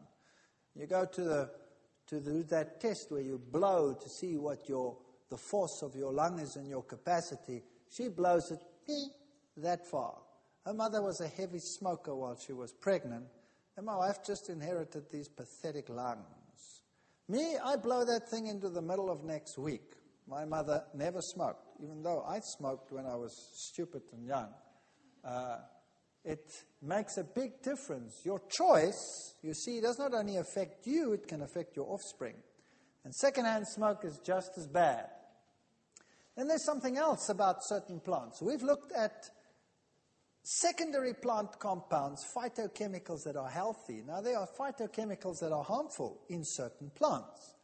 You 0.75 0.87
go 0.87 1.04
to 1.04 1.21
the 1.23 1.50
to 2.09 2.19
the, 2.19 2.42
that 2.49 2.80
test 2.80 3.07
where 3.11 3.21
you 3.21 3.40
blow 3.52 3.95
to 3.95 4.09
see 4.09 4.37
what 4.37 4.69
your 4.69 4.97
the 5.30 5.37
force 5.37 5.80
of 5.83 5.95
your 5.95 6.12
lung 6.12 6.40
is 6.40 6.57
and 6.57 6.69
your 6.69 6.83
capacity. 6.83 7.62
She 7.88 8.09
blows 8.09 8.50
it 8.50 8.61
that 9.57 9.87
far. 9.87 10.14
Her 10.70 10.76
mother 10.76 11.02
was 11.02 11.20
a 11.20 11.26
heavy 11.26 11.58
smoker 11.58 12.14
while 12.14 12.36
she 12.36 12.52
was 12.52 12.70
pregnant, 12.70 13.24
and 13.76 13.84
my 13.84 13.96
wife 13.96 14.24
just 14.24 14.48
inherited 14.50 15.10
these 15.10 15.26
pathetic 15.26 15.88
lungs. 15.88 16.82
Me, 17.26 17.56
I 17.56 17.74
blow 17.74 18.04
that 18.04 18.28
thing 18.28 18.46
into 18.46 18.68
the 18.68 18.80
middle 18.80 19.10
of 19.10 19.24
next 19.24 19.58
week. 19.58 19.96
My 20.28 20.44
mother 20.44 20.84
never 20.94 21.22
smoked, 21.22 21.66
even 21.82 22.04
though 22.04 22.22
I 22.22 22.38
smoked 22.38 22.92
when 22.92 23.04
I 23.04 23.16
was 23.16 23.50
stupid 23.52 24.02
and 24.12 24.24
young. 24.24 24.46
Uh, 25.24 25.56
it 26.24 26.62
makes 26.80 27.16
a 27.16 27.24
big 27.24 27.62
difference. 27.62 28.20
Your 28.22 28.40
choice, 28.48 29.34
you 29.42 29.54
see, 29.54 29.80
does 29.80 29.98
not 29.98 30.14
only 30.14 30.36
affect 30.36 30.86
you, 30.86 31.14
it 31.14 31.26
can 31.26 31.42
affect 31.42 31.74
your 31.74 31.86
offspring. 31.92 32.36
And 33.02 33.12
secondhand 33.12 33.66
smoke 33.66 34.04
is 34.04 34.20
just 34.20 34.56
as 34.56 34.68
bad. 34.68 35.08
Then 36.36 36.46
there's 36.46 36.64
something 36.64 36.96
else 36.96 37.28
about 37.28 37.64
certain 37.64 37.98
plants. 37.98 38.40
We've 38.40 38.62
looked 38.62 38.92
at 38.92 39.30
secondary 40.42 41.14
plant 41.14 41.59
compounds, 41.59 42.25
phytochemicals 42.35 43.25
that 43.25 43.37
are 43.37 43.49
healthy. 43.49 44.02
Now, 44.06 44.20
there 44.20 44.38
are 44.38 44.49
phytochemicals 44.59 45.40
that 45.40 45.52
are 45.52 45.64
harmful 45.64 46.23
in 46.28 46.42
certain 46.44 46.90
plants. 46.94 47.54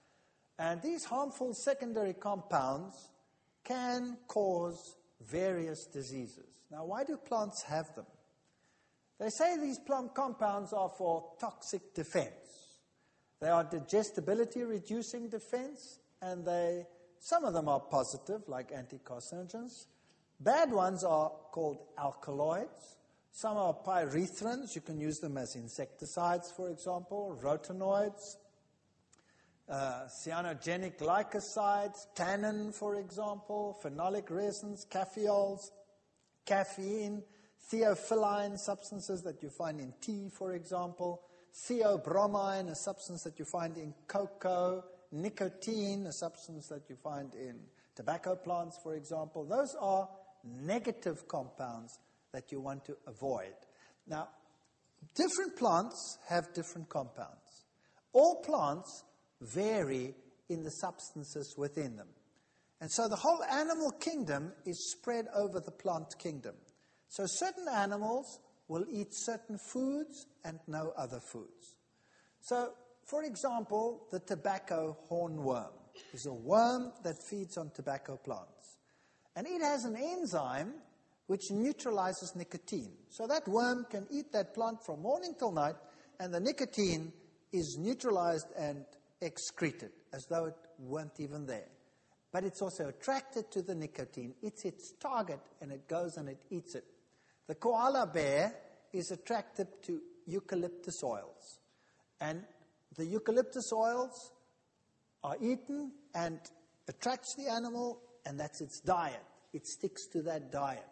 And 0.59 0.81
these 0.83 1.05
harmful 1.05 1.55
secondary 1.55 2.15
compounds 2.15 3.11
can 3.65 4.17
cause 4.29 4.97
various 5.21 5.87
diseases. 5.87 6.47
Now, 6.71 6.85
why 6.85 7.05
do 7.05 7.17
plants 7.17 7.63
have 7.65 7.95
them? 7.95 8.07
They 9.19 9.31
say 9.31 9.57
these 9.59 9.79
plant 9.79 10.15
compounds 10.15 10.73
are 10.73 10.91
for 10.97 11.33
toxic 11.41 11.95
defense. 11.95 12.33
They 13.41 13.49
are 13.49 13.65
digestibility 13.65 14.63
reducing 14.63 15.29
defense, 15.29 16.01
and 16.23 16.45
they, 16.45 16.87
some 17.19 17.45
of 17.45 17.55
them 17.55 17.69
are 17.69 17.81
positive, 17.81 18.43
like 18.47 18.71
anticarcinogens. 18.71 19.87
Bad 20.41 20.71
ones 20.71 21.03
are 21.03 21.31
called 21.51 21.79
alkaloids. 21.99 22.97
Some 23.33 23.57
are 23.57 23.75
pyrethrins. 23.75 24.75
You 24.75 24.81
can 24.81 25.01
use 25.01 25.19
them 25.19 25.37
as 25.37 25.57
insecticides, 25.57 26.51
for 26.51 26.71
example, 26.71 27.39
rotenoids, 27.43 28.37
uh, 29.69 30.05
cyanogenic 30.09 30.99
glycosides, 30.99 32.07
tannin, 32.15 32.73
for 32.73 32.97
example, 32.97 33.79
phenolic 33.83 34.31
resins, 34.31 34.87
caffeols, 34.91 35.71
caffeine, 36.45 37.23
theophylline 37.71 38.59
substances 38.59 39.23
that 39.23 39.43
you 39.43 39.51
find 39.51 39.81
in 39.81 39.93
tea, 40.01 40.29
for 40.31 40.55
example, 40.55 41.23
theobromine, 41.55 42.71
a 42.71 42.75
substance 42.75 43.23
that 43.25 43.39
you 43.39 43.45
find 43.45 43.77
in 43.77 43.93
cocoa, 44.07 44.85
nicotine, 45.13 46.07
a 46.07 46.13
substance 46.13 46.69
that 46.69 46.89
you 46.89 46.97
find 46.97 47.35
in 47.35 47.59
tobacco 47.95 48.37
plants, 48.37 48.79
for 48.83 48.95
example. 48.95 49.45
Those 49.45 49.75
are 49.81 50.09
negative 50.47 51.27
compounds 51.29 51.99
that 52.33 52.53
you 52.53 52.61
want 52.61 52.85
to 52.85 52.97
avoid. 53.07 53.55
Now, 54.07 54.29
different 55.15 55.57
plants 55.57 56.19
have 56.29 56.53
different 56.55 56.89
compounds. 56.89 57.65
All 58.13 58.43
plants 58.45 59.05
vary 59.41 60.15
in 60.49 60.63
the 60.63 60.71
substances 60.71 61.55
within 61.57 61.97
them. 61.97 62.09
And 62.81 62.91
so 62.91 63.09
the 63.09 63.17
whole 63.17 63.43
animal 63.45 63.91
kingdom 64.01 64.53
is 64.65 64.95
spread 64.99 65.27
over 65.35 65.61
the 65.61 65.73
plant 65.73 66.15
kingdom. 66.19 66.55
So 67.09 67.25
certain 67.27 67.67
animals 67.73 68.39
will 68.69 68.85
eat 68.91 69.09
certain 69.11 69.59
foods 69.59 70.27
and 70.45 70.59
no 70.67 70.93
other 70.97 71.21
foods. 71.21 71.77
So, 72.41 72.73
for 73.05 73.25
example, 73.25 74.07
the 74.11 74.21
tobacco 74.21 74.97
hornworm 75.11 75.73
is 76.13 76.27
a 76.27 76.35
worm 76.35 76.93
that 77.03 77.17
feeds 77.31 77.57
on 77.57 77.71
tobacco 77.75 78.17
plants. 78.17 78.56
And 79.37 79.47
it 79.47 79.63
has 79.63 79.85
an 79.85 79.97
enzyme 79.97 80.73
which 81.27 81.51
neutralizes 81.51 82.35
nicotine. 82.35 82.93
So 83.11 83.27
that 83.27 83.47
worm 83.47 83.85
can 83.91 84.07
eat 84.11 84.33
that 84.33 84.55
plant 84.55 84.79
from 84.85 85.03
morning 85.03 85.35
till 85.39 85.53
night, 85.53 85.77
and 86.19 86.33
the 86.33 86.41
nicotine 86.41 87.13
is 87.53 87.77
neutralized 87.79 88.47
and 88.57 88.85
excreted 89.21 89.91
as 90.13 90.27
though 90.27 90.47
it 90.47 90.55
weren't 90.79 91.21
even 91.21 91.47
there. 91.47 91.69
But 92.33 92.45
it's 92.45 92.63
also 92.63 92.89
attracted 92.89 93.51
to 93.53 93.63
the 93.63 93.75
nicotine. 93.75 94.35
It's 94.43 94.65
its 94.65 94.93
target, 95.01 95.41
and 95.61 95.71
it 95.71 95.89
goes 95.89 96.17
and 96.17 96.29
it 96.29 96.43
eats 96.51 96.75
it. 96.75 96.85
The 97.47 97.55
koala 97.55 98.07
bear 98.13 98.55
is 98.93 99.11
attracted 99.11 99.69
to 99.87 100.01
eucalyptus 100.27 101.03
oils. 101.05 101.61
And 102.21 102.43
the 102.97 103.05
eucalyptus 103.05 103.71
oils 103.73 104.33
are 105.23 105.37
eaten 105.41 105.93
and 106.15 106.39
attracts 106.89 107.35
the 107.37 107.51
animal 107.51 108.01
and 108.27 108.39
that's 108.39 108.61
its 108.61 108.81
diet. 108.81 109.23
It 109.53 109.67
sticks 109.67 110.07
to 110.09 110.23
that 110.23 110.53
diet. 110.53 110.87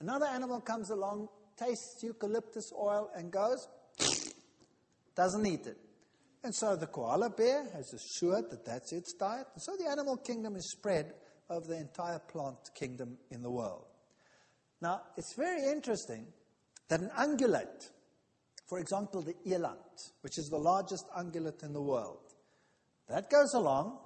Another 0.00 0.26
animal 0.26 0.60
comes 0.60 0.90
along, 0.90 1.28
tastes 1.56 2.02
eucalyptus 2.02 2.72
oil, 2.78 3.10
and 3.16 3.32
goes, 3.32 3.66
doesn't 5.16 5.46
eat 5.46 5.66
it. 5.66 5.78
And 6.44 6.54
so 6.54 6.76
the 6.76 6.86
koala 6.86 7.30
bear 7.30 7.64
has 7.74 7.92
assured 7.92 8.50
that 8.50 8.64
that's 8.64 8.92
its 8.92 9.12
diet. 9.14 9.46
And 9.54 9.62
so 9.62 9.72
the 9.76 9.90
animal 9.90 10.16
kingdom 10.16 10.54
is 10.54 10.70
spread 10.70 11.12
over 11.50 11.66
the 11.66 11.78
entire 11.78 12.20
plant 12.20 12.58
kingdom 12.74 13.18
in 13.30 13.42
the 13.42 13.50
world. 13.50 13.86
Now, 14.80 15.02
it's 15.16 15.34
very 15.34 15.64
interesting 15.72 16.26
that 16.88 17.00
an 17.00 17.10
ungulate, 17.18 17.90
for 18.68 18.78
example, 18.78 19.22
the 19.22 19.34
eland, 19.44 20.12
which 20.20 20.38
is 20.38 20.48
the 20.48 20.58
largest 20.58 21.06
ungulate 21.16 21.64
in 21.64 21.72
the 21.72 21.82
world, 21.82 22.20
that 23.08 23.28
goes 23.30 23.54
along 23.54 23.98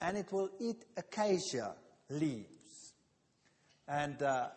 and 0.00 0.16
it 0.16 0.30
will 0.32 0.50
eat 0.60 0.84
acacia 0.96 1.74
leaves. 2.10 2.94
And 3.88 4.20
uh, 4.22 4.48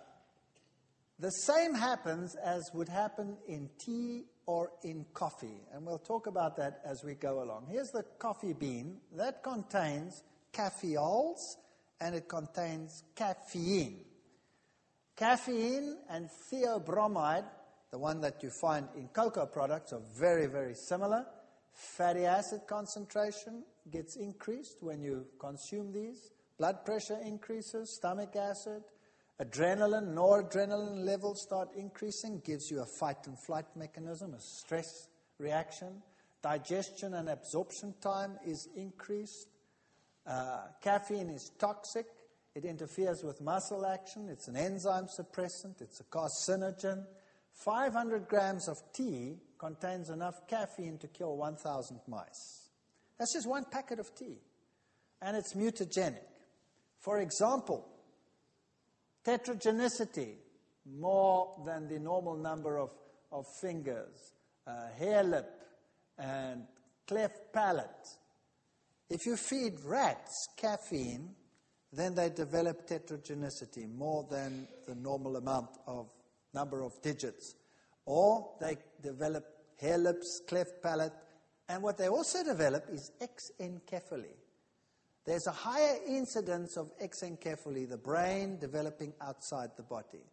the 1.20 1.32
same 1.32 1.74
happens 1.74 2.36
as 2.36 2.70
would 2.74 2.90
happen 2.90 3.38
in 3.48 3.70
tea 3.78 4.24
or 4.46 4.72
in 4.84 5.06
coffee. 5.14 5.62
And 5.74 5.86
we'll 5.86 6.00
talk 6.00 6.28
about 6.28 6.56
that 6.58 6.82
as 6.86 7.04
we 7.04 7.14
go 7.14 7.44
along. 7.44 7.68
Here's 7.70 7.90
the 7.90 8.04
coffee 8.18 8.54
bean. 8.54 8.98
That 9.16 9.44
contains 9.44 10.24
caffeols 10.54 11.38
and 12.02 12.16
it 12.16 12.28
contains 12.28 13.04
caffeine. 13.16 14.06
Caffeine 15.16 15.98
and 16.10 16.30
theobromine, 16.52 17.46
the 17.92 18.00
one 18.00 18.22
that 18.22 18.42
you 18.42 18.50
find 18.62 18.88
in 18.96 19.10
cocoa 19.10 19.46
products, 19.46 19.92
are 19.94 20.02
very, 20.18 20.48
very 20.48 20.74
similar. 20.74 21.26
Fatty 21.80 22.26
acid 22.26 22.68
concentration 22.68 23.64
gets 23.90 24.18
increased 24.18 24.80
when 24.82 25.02
you 25.02 25.26
consume 25.40 25.94
these. 25.94 26.32
Blood 26.58 26.84
pressure 26.84 27.18
increases, 27.24 27.96
stomach 27.96 28.36
acid, 28.36 28.84
adrenaline, 29.42 30.14
noradrenaline 30.14 31.06
levels 31.06 31.42
start 31.42 31.70
increasing, 31.78 32.42
gives 32.44 32.70
you 32.70 32.82
a 32.82 32.86
fight 32.86 33.26
and 33.28 33.40
flight 33.40 33.66
mechanism, 33.78 34.34
a 34.34 34.42
stress 34.42 35.08
reaction. 35.38 36.04
Digestion 36.42 37.14
and 37.14 37.30
absorption 37.30 37.94
time 38.02 38.38
is 38.46 38.68
increased. 38.76 39.48
Uh, 40.28 40.64
caffeine 40.82 41.30
is 41.30 41.52
toxic. 41.60 42.08
It 42.56 42.66
interferes 42.66 43.24
with 43.24 43.40
muscle 43.40 43.86
action. 43.86 44.28
It's 44.28 44.50
an 44.50 44.58
enzyme 44.58 45.06
suppressant. 45.06 45.82
It's 45.82 46.02
a 46.02 46.04
carcinogen. 46.04 47.06
500 47.54 48.28
grams 48.28 48.68
of 48.68 48.82
tea 48.92 49.38
contains 49.60 50.10
enough 50.10 50.48
caffeine 50.48 50.98
to 50.98 51.08
kill 51.08 51.36
1,000 51.38 52.00
mice. 52.08 52.70
That's 53.20 53.34
just 53.34 53.48
one 53.48 53.66
packet 53.70 54.00
of 54.00 54.16
tea. 54.16 54.40
And 55.22 55.36
it's 55.36 55.54
mutagenic. 55.54 56.24
For 57.00 57.20
example, 57.20 57.86
tetragenicity, 59.26 60.36
more 60.98 61.62
than 61.66 61.88
the 61.88 62.00
normal 62.00 62.36
number 62.36 62.80
of, 62.80 62.90
of 63.32 63.46
fingers, 63.62 64.34
uh, 64.66 64.88
hare 64.98 65.24
lip, 65.24 65.50
and 66.18 66.64
cleft 67.08 67.54
palate. 67.54 68.08
If 69.10 69.26
you 69.26 69.36
feed 69.36 69.74
rats 69.84 70.48
caffeine, 70.56 71.36
then 71.92 72.16
they 72.16 72.30
develop 72.30 72.88
tetragenicity, 72.88 73.94
more 73.94 74.26
than 74.30 74.68
the 74.88 74.96
normal 74.96 75.38
amount 75.38 75.70
of 75.88 76.10
number 76.54 76.84
of 76.84 77.02
digits. 77.02 77.56
Or 78.10 78.50
they 78.60 78.76
develop 79.04 79.46
hare 79.80 80.00
lips, 80.00 80.42
cleft 80.48 80.82
palate, 80.82 81.14
and 81.68 81.84
what 81.84 82.00
they 82.00 82.10
also 82.10 82.44
develop 82.44 82.86
is 82.92 83.12
exencephaly. 83.22 84.34
There's 85.28 85.46
a 85.46 85.52
higher 85.52 85.98
incidence 86.08 86.76
of 86.76 86.92
exencephaly, 86.98 87.88
the 87.88 88.00
brain 88.00 88.58
developing 88.58 89.14
outside 89.22 89.70
the 89.78 89.84
body. 89.84 90.26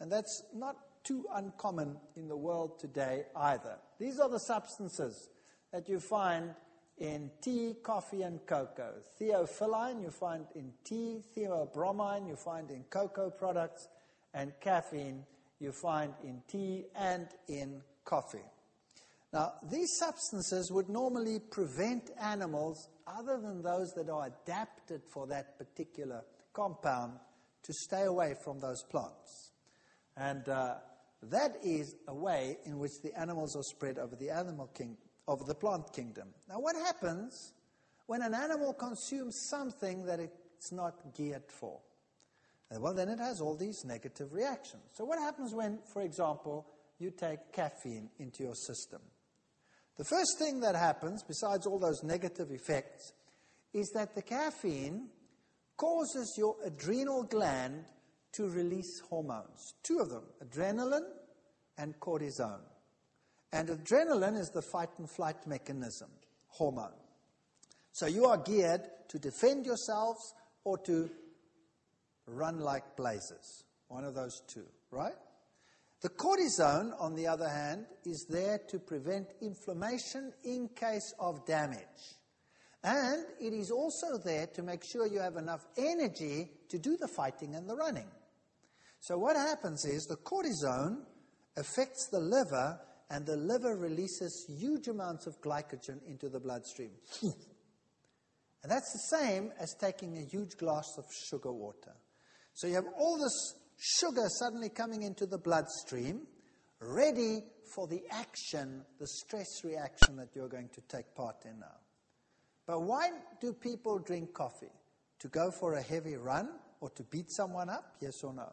And 0.00 0.10
that's 0.10 0.42
not 0.54 0.76
too 1.04 1.26
uncommon 1.34 1.98
in 2.16 2.28
the 2.28 2.36
world 2.36 2.80
today 2.80 3.24
either. 3.36 3.76
These 3.98 4.18
are 4.18 4.30
the 4.30 4.40
substances 4.40 5.28
that 5.70 5.90
you 5.90 6.00
find 6.00 6.54
in 6.96 7.30
tea, 7.42 7.74
coffee, 7.82 8.22
and 8.22 8.40
cocoa. 8.46 8.94
Theophylline 9.20 10.00
you 10.00 10.10
find 10.10 10.46
in 10.54 10.72
tea, 10.82 11.20
theobromine 11.36 12.26
you 12.26 12.36
find 12.36 12.70
in 12.70 12.84
cocoa 12.84 13.28
products, 13.28 13.88
and 14.32 14.54
caffeine 14.62 15.26
you 15.62 15.72
find 15.72 16.12
in 16.24 16.42
tea 16.48 16.84
and 16.94 17.28
in 17.48 17.80
coffee. 18.04 18.44
Now, 19.32 19.54
these 19.70 19.96
substances 19.98 20.70
would 20.72 20.90
normally 20.90 21.38
prevent 21.38 22.10
animals, 22.20 22.88
other 23.06 23.40
than 23.40 23.62
those 23.62 23.92
that 23.96 24.10
are 24.10 24.26
adapted 24.26 25.00
for 25.10 25.26
that 25.28 25.56
particular 25.56 26.22
compound, 26.52 27.18
to 27.62 27.72
stay 27.72 28.02
away 28.02 28.34
from 28.44 28.60
those 28.60 28.82
plants. 28.90 29.52
And 30.16 30.46
uh, 30.48 30.74
that 31.30 31.56
is 31.64 31.94
a 32.08 32.14
way 32.14 32.58
in 32.66 32.78
which 32.78 33.00
the 33.02 33.18
animals 33.18 33.56
are 33.56 33.62
spread 33.62 33.98
over 33.98 34.16
the 34.16 34.28
animal 34.28 34.66
king, 34.76 34.96
over 35.28 35.44
the 35.44 35.54
plant 35.54 35.92
kingdom. 35.94 36.28
Now, 36.48 36.56
what 36.58 36.76
happens 36.76 37.54
when 38.06 38.20
an 38.20 38.34
animal 38.34 38.74
consumes 38.74 39.46
something 39.48 40.04
that 40.04 40.20
it's 40.20 40.72
not 40.72 41.14
geared 41.16 41.44
for? 41.48 41.80
Well, 42.78 42.94
then 42.94 43.08
it 43.08 43.18
has 43.18 43.40
all 43.40 43.56
these 43.56 43.84
negative 43.84 44.32
reactions. 44.32 44.82
So, 44.94 45.04
what 45.04 45.18
happens 45.18 45.54
when, 45.54 45.78
for 45.92 46.02
example, 46.02 46.66
you 46.98 47.10
take 47.10 47.52
caffeine 47.52 48.08
into 48.18 48.44
your 48.44 48.54
system? 48.54 49.00
The 49.98 50.04
first 50.04 50.38
thing 50.38 50.60
that 50.60 50.74
happens, 50.74 51.22
besides 51.22 51.66
all 51.66 51.78
those 51.78 52.02
negative 52.02 52.50
effects, 52.50 53.12
is 53.74 53.90
that 53.94 54.14
the 54.14 54.22
caffeine 54.22 55.08
causes 55.76 56.34
your 56.38 56.56
adrenal 56.64 57.24
gland 57.24 57.84
to 58.32 58.48
release 58.48 59.00
hormones. 59.08 59.74
Two 59.82 59.98
of 59.98 60.08
them, 60.08 60.24
adrenaline 60.42 61.08
and 61.78 61.98
cortisone. 62.00 62.62
And 63.52 63.68
adrenaline 63.68 64.38
is 64.38 64.48
the 64.48 64.62
fight 64.62 64.88
and 64.98 65.10
flight 65.10 65.46
mechanism, 65.46 66.08
hormone. 66.48 66.94
So 67.92 68.06
you 68.06 68.24
are 68.24 68.38
geared 68.38 68.82
to 69.08 69.18
defend 69.18 69.66
yourselves 69.66 70.34
or 70.64 70.78
to 70.78 71.10
run 72.26 72.60
like 72.60 72.96
blazes. 72.96 73.64
One 73.88 74.04
of 74.04 74.14
those 74.14 74.42
two, 74.48 74.66
right? 74.90 75.14
The 76.02 76.08
cortisone, 76.08 76.92
on 76.98 77.14
the 77.14 77.28
other 77.28 77.48
hand, 77.48 77.86
is 78.04 78.26
there 78.28 78.58
to 78.68 78.78
prevent 78.80 79.28
inflammation 79.40 80.32
in 80.42 80.68
case 80.68 81.14
of 81.20 81.46
damage. 81.46 82.16
And 82.82 83.24
it 83.40 83.52
is 83.52 83.70
also 83.70 84.18
there 84.18 84.48
to 84.48 84.62
make 84.62 84.82
sure 84.82 85.06
you 85.06 85.20
have 85.20 85.36
enough 85.36 85.64
energy 85.76 86.50
to 86.70 86.78
do 86.78 86.96
the 86.96 87.06
fighting 87.06 87.54
and 87.54 87.68
the 87.68 87.76
running. 87.76 88.08
So, 88.98 89.16
what 89.18 89.36
happens 89.36 89.84
is 89.84 90.06
the 90.06 90.16
cortisone 90.16 91.02
affects 91.56 92.08
the 92.08 92.18
liver, 92.18 92.80
and 93.10 93.24
the 93.24 93.36
liver 93.36 93.76
releases 93.76 94.46
huge 94.48 94.88
amounts 94.88 95.28
of 95.28 95.40
glycogen 95.40 96.00
into 96.08 96.28
the 96.28 96.40
bloodstream. 96.40 96.90
and 97.22 97.32
that's 98.66 98.92
the 98.92 99.16
same 99.16 99.52
as 99.60 99.74
taking 99.74 100.16
a 100.18 100.22
huge 100.22 100.56
glass 100.56 100.98
of 100.98 101.04
sugar 101.12 101.52
water. 101.52 101.92
So, 102.54 102.66
you 102.66 102.74
have 102.74 102.88
all 102.98 103.18
this 103.18 103.54
sugar 103.78 104.28
suddenly 104.38 104.68
coming 104.68 105.02
into 105.02 105.26
the 105.26 105.38
bloodstream, 105.38 106.26
ready 106.80 107.40
for 107.74 107.86
the 107.86 108.02
action, 108.10 108.84
the 108.98 109.06
stress 109.06 109.64
reaction 109.64 110.16
that 110.16 110.28
you're 110.34 110.48
going 110.48 110.68
to 110.74 110.80
take 110.82 111.14
part 111.14 111.36
in 111.44 111.58
now. 111.60 111.76
But 112.66 112.82
why 112.82 113.10
do 113.40 113.52
people 113.52 113.98
drink 113.98 114.32
coffee? 114.32 114.72
To 115.20 115.28
go 115.28 115.50
for 115.50 115.74
a 115.74 115.82
heavy 115.82 116.16
run 116.16 116.48
or 116.80 116.90
to 116.90 117.02
beat 117.04 117.30
someone 117.30 117.70
up? 117.70 117.96
Yes 118.00 118.22
or 118.24 118.32
no? 118.34 118.50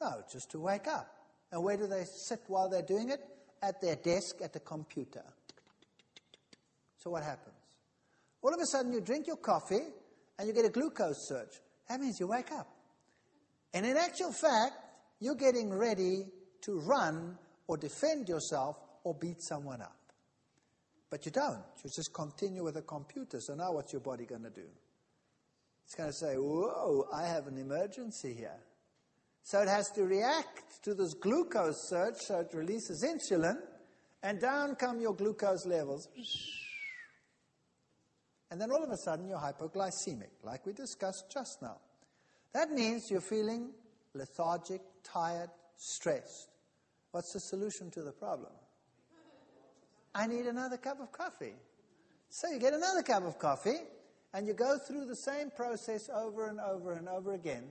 No, 0.00 0.22
just 0.32 0.50
to 0.52 0.60
wake 0.60 0.86
up. 0.86 1.10
And 1.50 1.62
where 1.62 1.76
do 1.76 1.86
they 1.86 2.04
sit 2.04 2.40
while 2.46 2.68
they're 2.68 2.82
doing 2.82 3.10
it? 3.10 3.20
At 3.62 3.80
their 3.80 3.96
desk 3.96 4.36
at 4.42 4.52
the 4.52 4.60
computer. 4.60 5.24
So 6.98 7.10
what 7.10 7.22
happens? 7.22 7.54
All 8.42 8.52
of 8.52 8.60
a 8.60 8.66
sudden 8.66 8.92
you 8.92 9.00
drink 9.00 9.26
your 9.26 9.36
coffee 9.36 9.82
and 10.38 10.48
you 10.48 10.54
get 10.54 10.64
a 10.64 10.68
glucose 10.68 11.28
surge. 11.28 11.60
That 11.88 12.00
means 12.00 12.18
you 12.20 12.26
wake 12.26 12.52
up. 12.52 12.73
And 13.74 13.84
in 13.84 13.96
actual 13.96 14.32
fact, 14.32 14.72
you're 15.20 15.34
getting 15.34 15.70
ready 15.70 16.24
to 16.62 16.80
run 16.80 17.36
or 17.66 17.76
defend 17.76 18.28
yourself 18.28 18.76
or 19.02 19.14
beat 19.14 19.42
someone 19.42 19.82
up. 19.82 19.96
But 21.10 21.26
you 21.26 21.32
don't. 21.32 21.62
You 21.82 21.90
just 21.94 22.12
continue 22.14 22.64
with 22.64 22.74
the 22.74 22.82
computer. 22.82 23.40
So 23.40 23.54
now 23.54 23.72
what's 23.72 23.92
your 23.92 24.00
body 24.00 24.24
going 24.24 24.44
to 24.44 24.50
do? 24.50 24.66
It's 25.84 25.94
going 25.94 26.08
to 26.08 26.14
say, 26.14 26.34
Whoa, 26.36 27.06
I 27.12 27.26
have 27.26 27.46
an 27.46 27.58
emergency 27.58 28.32
here. 28.32 28.58
So 29.42 29.60
it 29.60 29.68
has 29.68 29.90
to 29.90 30.04
react 30.04 30.82
to 30.84 30.94
this 30.94 31.12
glucose 31.14 31.88
surge, 31.90 32.16
so 32.16 32.40
it 32.40 32.48
releases 32.54 33.04
insulin, 33.04 33.56
and 34.22 34.40
down 34.40 34.74
come 34.74 35.00
your 35.00 35.14
glucose 35.14 35.66
levels. 35.66 36.08
And 38.50 38.58
then 38.58 38.70
all 38.70 38.82
of 38.82 38.90
a 38.90 38.96
sudden 38.96 39.28
you're 39.28 39.38
hypoglycemic, 39.38 40.30
like 40.42 40.64
we 40.64 40.72
discussed 40.72 41.24
just 41.30 41.58
now. 41.60 41.76
That 42.54 42.70
means 42.70 43.10
you're 43.10 43.20
feeling 43.20 43.72
lethargic, 44.14 44.80
tired, 45.02 45.50
stressed. 45.76 46.48
What's 47.10 47.32
the 47.32 47.40
solution 47.40 47.90
to 47.90 48.02
the 48.02 48.12
problem? 48.12 48.52
I 50.14 50.26
need 50.28 50.46
another 50.46 50.76
cup 50.76 51.00
of 51.00 51.10
coffee. 51.10 51.54
So 52.30 52.48
you 52.48 52.60
get 52.60 52.72
another 52.72 53.02
cup 53.02 53.24
of 53.24 53.38
coffee, 53.38 53.78
and 54.32 54.46
you 54.46 54.54
go 54.54 54.78
through 54.86 55.06
the 55.06 55.16
same 55.16 55.50
process 55.50 56.08
over 56.14 56.48
and 56.48 56.60
over 56.60 56.92
and 56.92 57.08
over 57.08 57.34
again. 57.34 57.64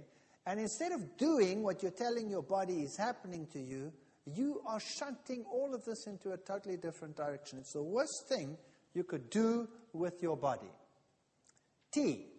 And 0.45 0.59
instead 0.59 0.91
of 0.91 1.17
doing 1.17 1.63
what 1.63 1.81
you're 1.81 1.91
telling 1.91 2.29
your 2.29 2.43
body 2.43 2.81
is 2.81 2.97
happening 2.97 3.47
to 3.53 3.59
you, 3.59 3.91
you 4.25 4.61
are 4.67 4.79
shunting 4.79 5.45
all 5.51 5.73
of 5.73 5.83
this 5.85 6.07
into 6.07 6.31
a 6.31 6.37
totally 6.37 6.77
different 6.77 7.15
direction. 7.15 7.59
It's 7.59 7.73
the 7.73 7.83
worst 7.83 8.27
thing 8.29 8.57
you 8.93 9.03
could 9.03 9.29
do 9.29 9.67
with 9.93 10.21
your 10.21 10.37
body. 10.37 10.71
Tea. 11.93 12.32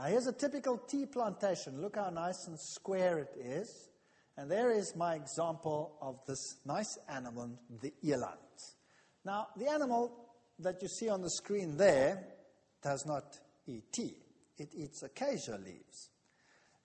Now, 0.00 0.06
here's 0.06 0.28
a 0.28 0.32
typical 0.32 0.78
tea 0.78 1.04
plantation. 1.04 1.82
Look 1.82 1.96
how 1.96 2.08
nice 2.08 2.46
and 2.46 2.58
square 2.58 3.18
it 3.18 3.36
is. 3.38 3.90
And 4.38 4.50
there 4.50 4.70
is 4.70 4.96
my 4.96 5.14
example 5.14 5.98
of 6.00 6.24
this 6.26 6.56
nice 6.64 6.96
animal, 7.06 7.50
the 7.82 7.92
eland. 8.02 8.38
Now, 9.26 9.48
the 9.58 9.68
animal 9.68 10.10
that 10.60 10.80
you 10.80 10.88
see 10.88 11.10
on 11.10 11.20
the 11.20 11.28
screen 11.28 11.76
there 11.76 12.24
does 12.82 13.04
not 13.04 13.40
eat 13.66 13.92
tea, 13.92 14.16
it 14.56 14.70
eats 14.74 15.02
acacia 15.02 15.58
leaves. 15.62 16.08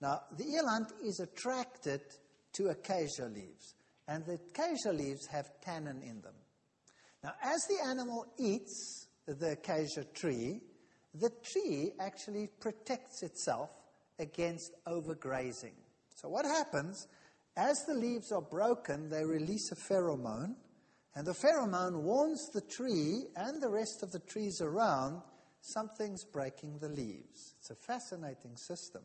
Now, 0.01 0.23
the 0.37 0.53
eland 0.57 0.87
is 1.01 1.21
attracted 1.21 2.01
to 2.55 2.67
acacia 2.67 3.27
leaves, 3.33 3.75
and 4.09 4.25
the 4.25 4.33
acacia 4.33 4.91
leaves 4.91 5.25
have 5.27 5.61
tannin 5.61 6.01
in 6.01 6.19
them. 6.19 6.35
Now, 7.23 7.31
as 7.41 7.65
the 7.69 7.87
animal 7.87 8.25
eats 8.37 9.07
the 9.25 9.53
acacia 9.53 10.03
tree, 10.03 10.59
the 11.19 11.31
tree 11.43 11.91
actually 11.99 12.49
protects 12.59 13.23
itself 13.23 13.69
against 14.19 14.73
overgrazing. 14.85 15.73
So, 16.15 16.29
what 16.29 16.45
happens 16.45 17.07
as 17.57 17.85
the 17.85 17.93
leaves 17.93 18.31
are 18.31 18.41
broken, 18.41 19.09
they 19.09 19.23
release 19.23 19.71
a 19.71 19.75
pheromone, 19.75 20.55
and 21.15 21.25
the 21.25 21.33
pheromone 21.33 22.01
warns 22.01 22.49
the 22.49 22.61
tree 22.61 23.27
and 23.37 23.61
the 23.61 23.69
rest 23.69 24.03
of 24.03 24.11
the 24.11 24.19
trees 24.19 24.59
around 24.59 25.21
something's 25.61 26.25
breaking 26.25 26.79
the 26.79 26.89
leaves. 26.89 27.55
It's 27.59 27.69
a 27.69 27.75
fascinating 27.75 28.57
system. 28.57 29.03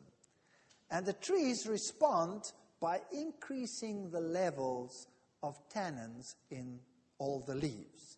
And 0.89 1.05
the 1.05 1.13
trees 1.13 1.65
respond 1.65 2.43
by 2.81 2.99
increasing 3.13 4.11
the 4.11 4.19
levels 4.19 5.07
of 5.41 5.57
tannins 5.69 6.35
in 6.49 6.79
all 7.17 7.39
the 7.47 7.55
leaves. 7.55 8.17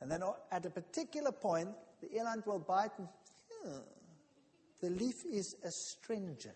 And 0.00 0.10
then 0.10 0.22
at 0.52 0.64
a 0.64 0.70
particular 0.70 1.32
point, 1.32 1.70
the 2.00 2.16
eland 2.18 2.44
will 2.46 2.60
bite 2.60 2.96
and 2.98 3.08
the 4.80 4.90
leaf 4.90 5.24
is 5.30 5.54
astringent. 5.64 6.54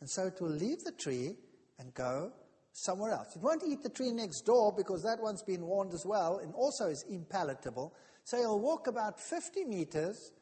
And 0.00 0.08
so 0.08 0.26
it 0.26 0.40
will 0.40 0.50
leave 0.50 0.84
the 0.84 0.92
tree 0.92 1.36
and 1.78 1.92
go 1.94 2.32
somewhere 2.72 3.12
else. 3.12 3.34
It 3.34 3.42
won't 3.42 3.64
eat 3.66 3.82
the 3.82 3.90
tree 3.90 4.12
next 4.12 4.42
door 4.42 4.72
because 4.76 5.02
that 5.02 5.20
one's 5.20 5.42
been 5.42 5.62
warned 5.62 5.92
as 5.94 6.06
well 6.06 6.38
and 6.38 6.54
also 6.54 6.86
is 6.86 7.04
impalatable. 7.10 7.92
So 8.24 8.36
he'll 8.36 8.60
walk 8.60 8.86
about 8.86 9.20
50 9.20 9.64
meters 9.64 10.32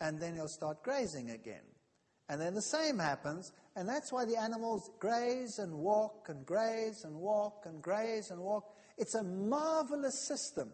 and 0.00 0.20
then 0.20 0.34
he'll 0.34 0.48
start 0.48 0.82
grazing 0.82 1.30
again. 1.30 1.62
And 2.28 2.40
then 2.40 2.54
the 2.54 2.62
same 2.62 2.98
happens, 2.98 3.52
and 3.76 3.88
that's 3.88 4.12
why 4.12 4.24
the 4.24 4.36
animals 4.36 4.90
graze 4.98 5.60
and 5.60 5.72
walk 5.72 6.26
and 6.28 6.44
graze 6.44 7.04
and 7.04 7.14
walk 7.14 7.66
and 7.66 7.80
graze 7.80 8.30
and 8.30 8.40
walk. 8.40 8.74
It's 8.98 9.14
a 9.14 9.22
marvelous 9.22 10.26
system. 10.26 10.72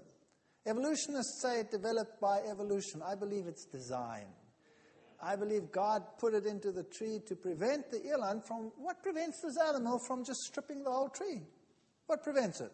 Evolutionists 0.65 1.43
say 1.43 1.61
it 1.61 1.71
developed 1.71 2.21
by 2.21 2.39
evolution. 2.51 3.03
I 3.03 3.17
believe 3.17 3.47
it's 3.47 3.67
design. 3.67 4.27
I 5.23 5.37
believe 5.37 5.71
God 5.71 6.03
put 6.19 6.35
it 6.35 6.47
into 6.47 6.73
the 6.73 6.83
tree 6.83 7.21
to 7.27 7.37
prevent 7.37 7.91
the 7.93 8.05
eland 8.11 8.45
from 8.45 8.73
what 8.77 9.03
prevents 9.03 9.41
this 9.41 9.57
animal 9.69 10.01
from 10.07 10.25
just 10.25 10.41
stripping 10.41 10.83
the 10.83 10.91
whole 10.91 11.11
tree? 11.11 11.43
What 12.07 12.25
prevents 12.25 12.61
it? 12.61 12.73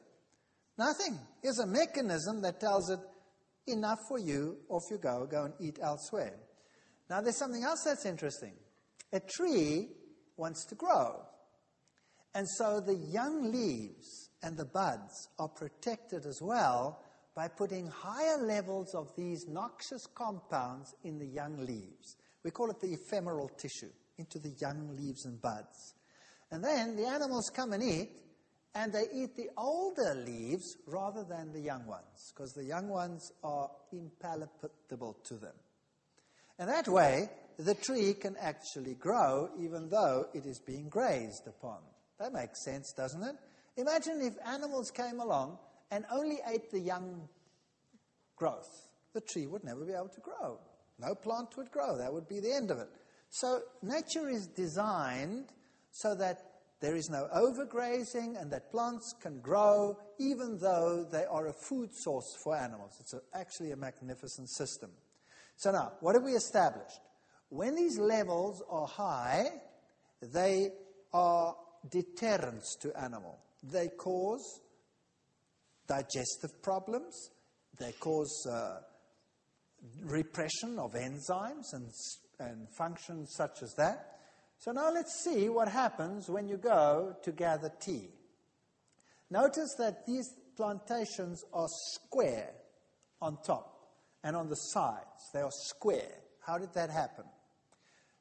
Nothing. 0.78 1.18
There's 1.42 1.58
a 1.58 1.66
mechanism 1.66 2.40
that 2.42 2.58
tells 2.58 2.88
it 2.88 3.00
enough 3.66 3.98
for 4.08 4.18
you, 4.18 4.56
off 4.70 4.84
you 4.90 4.96
go, 4.96 5.26
go 5.30 5.44
and 5.44 5.54
eat 5.60 5.78
elsewhere. 5.82 6.36
Now 7.10 7.20
there's 7.20 7.36
something 7.36 7.64
else 7.64 7.82
that's 7.84 8.06
interesting. 8.06 8.54
A 9.12 9.20
tree 9.20 9.88
wants 10.36 10.64
to 10.66 10.74
grow. 10.74 11.20
And 12.34 12.48
so 12.48 12.80
the 12.80 12.94
young 12.94 13.50
leaves 13.52 14.30
and 14.42 14.56
the 14.56 14.64
buds 14.64 15.28
are 15.38 15.48
protected 15.48 16.24
as 16.24 16.40
well 16.40 17.02
by 17.34 17.48
putting 17.48 17.88
higher 17.88 18.38
levels 18.38 18.94
of 18.94 19.14
these 19.16 19.46
noxious 19.48 20.06
compounds 20.14 20.94
in 21.04 21.18
the 21.18 21.26
young 21.26 21.58
leaves. 21.58 22.16
We 22.44 22.50
call 22.50 22.70
it 22.70 22.80
the 22.80 22.92
ephemeral 22.92 23.50
tissue, 23.56 23.90
into 24.18 24.38
the 24.38 24.54
young 24.60 24.96
leaves 24.96 25.24
and 25.24 25.40
buds. 25.40 25.94
And 26.50 26.64
then 26.64 26.96
the 26.96 27.06
animals 27.06 27.50
come 27.54 27.72
and 27.72 27.82
eat, 27.82 28.10
and 28.74 28.92
they 28.92 29.06
eat 29.12 29.36
the 29.36 29.50
older 29.56 30.14
leaves 30.14 30.76
rather 30.86 31.24
than 31.24 31.52
the 31.52 31.60
young 31.60 31.86
ones, 31.86 32.32
because 32.34 32.52
the 32.52 32.64
young 32.64 32.88
ones 32.88 33.32
are 33.42 33.70
impalpable 33.92 35.16
to 35.24 35.34
them. 35.34 35.54
And 36.58 36.68
that 36.68 36.88
way, 36.88 37.28
the 37.58 37.74
tree 37.74 38.14
can 38.14 38.36
actually 38.40 38.94
grow 38.94 39.50
even 39.58 39.88
though 39.88 40.26
it 40.34 40.46
is 40.46 40.60
being 40.60 40.88
grazed 40.88 41.46
upon. 41.46 41.78
That 42.18 42.32
makes 42.32 42.64
sense, 42.64 42.92
doesn't 42.96 43.22
it? 43.22 43.36
Imagine 43.76 44.20
if 44.20 44.34
animals 44.46 44.90
came 44.90 45.20
along 45.20 45.58
and 45.90 46.04
only 46.12 46.38
ate 46.46 46.70
the 46.70 46.80
young 46.80 47.28
growth. 48.36 48.88
The 49.12 49.20
tree 49.20 49.46
would 49.46 49.64
never 49.64 49.84
be 49.84 49.92
able 49.92 50.08
to 50.08 50.20
grow. 50.20 50.58
No 50.98 51.14
plant 51.14 51.56
would 51.56 51.70
grow. 51.70 51.96
That 51.96 52.12
would 52.12 52.28
be 52.28 52.40
the 52.40 52.54
end 52.54 52.70
of 52.70 52.78
it. 52.78 52.88
So 53.30 53.60
nature 53.82 54.28
is 54.28 54.46
designed 54.46 55.52
so 55.90 56.14
that 56.16 56.38
there 56.80 56.94
is 56.94 57.10
no 57.10 57.28
overgrazing 57.34 58.40
and 58.40 58.50
that 58.52 58.70
plants 58.70 59.14
can 59.20 59.40
grow 59.40 59.98
even 60.18 60.58
though 60.58 61.04
they 61.10 61.24
are 61.24 61.48
a 61.48 61.52
food 61.52 61.94
source 61.94 62.36
for 62.42 62.56
animals. 62.56 62.96
It's 63.00 63.14
a, 63.14 63.20
actually 63.34 63.72
a 63.72 63.76
magnificent 63.76 64.48
system. 64.48 64.90
So 65.56 65.72
now, 65.72 65.92
what 66.00 66.14
have 66.14 66.22
we 66.22 66.32
established? 66.32 67.00
When 67.48 67.74
these 67.74 67.98
levels 67.98 68.62
are 68.70 68.86
high, 68.86 69.46
they 70.22 70.68
are 71.12 71.56
deterrents 71.90 72.76
to 72.82 72.92
animal. 72.96 73.38
They 73.62 73.88
cause 73.88 74.60
digestive 75.88 76.62
problems. 76.62 77.30
They 77.78 77.92
cause 77.92 78.46
uh, 78.46 78.80
repression 80.04 80.78
of 80.78 80.92
enzymes 80.92 81.72
and, 81.72 81.90
and 82.38 82.68
functions 82.76 83.34
such 83.36 83.62
as 83.62 83.74
that. 83.74 84.18
So 84.58 84.72
now 84.72 84.90
let's 84.92 85.22
see 85.24 85.48
what 85.48 85.68
happens 85.68 86.28
when 86.28 86.48
you 86.48 86.56
go 86.56 87.14
to 87.22 87.32
gather 87.32 87.70
tea. 87.80 88.08
Notice 89.30 89.74
that 89.78 90.06
these 90.06 90.28
plantations 90.56 91.44
are 91.52 91.68
square 91.68 92.50
on 93.20 93.38
top 93.46 93.78
and 94.24 94.34
on 94.34 94.48
the 94.48 94.56
sides. 94.56 95.30
They 95.32 95.40
are 95.40 95.50
square. 95.50 96.22
How 96.40 96.58
did 96.58 96.72
that 96.74 96.90
happen? 96.90 97.24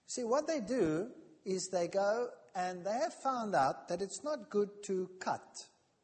See, 0.05 0.23
what 0.23 0.47
they 0.47 0.59
do 0.59 1.07
is 1.45 1.69
they 1.71 1.87
go 1.87 2.27
and 2.55 2.85
they 2.85 2.91
have 2.91 3.13
found 3.23 3.55
out 3.55 3.87
that 3.87 4.01
it's 4.01 4.23
not 4.23 4.49
good 4.49 4.69
to 4.85 5.09
cut 5.19 5.47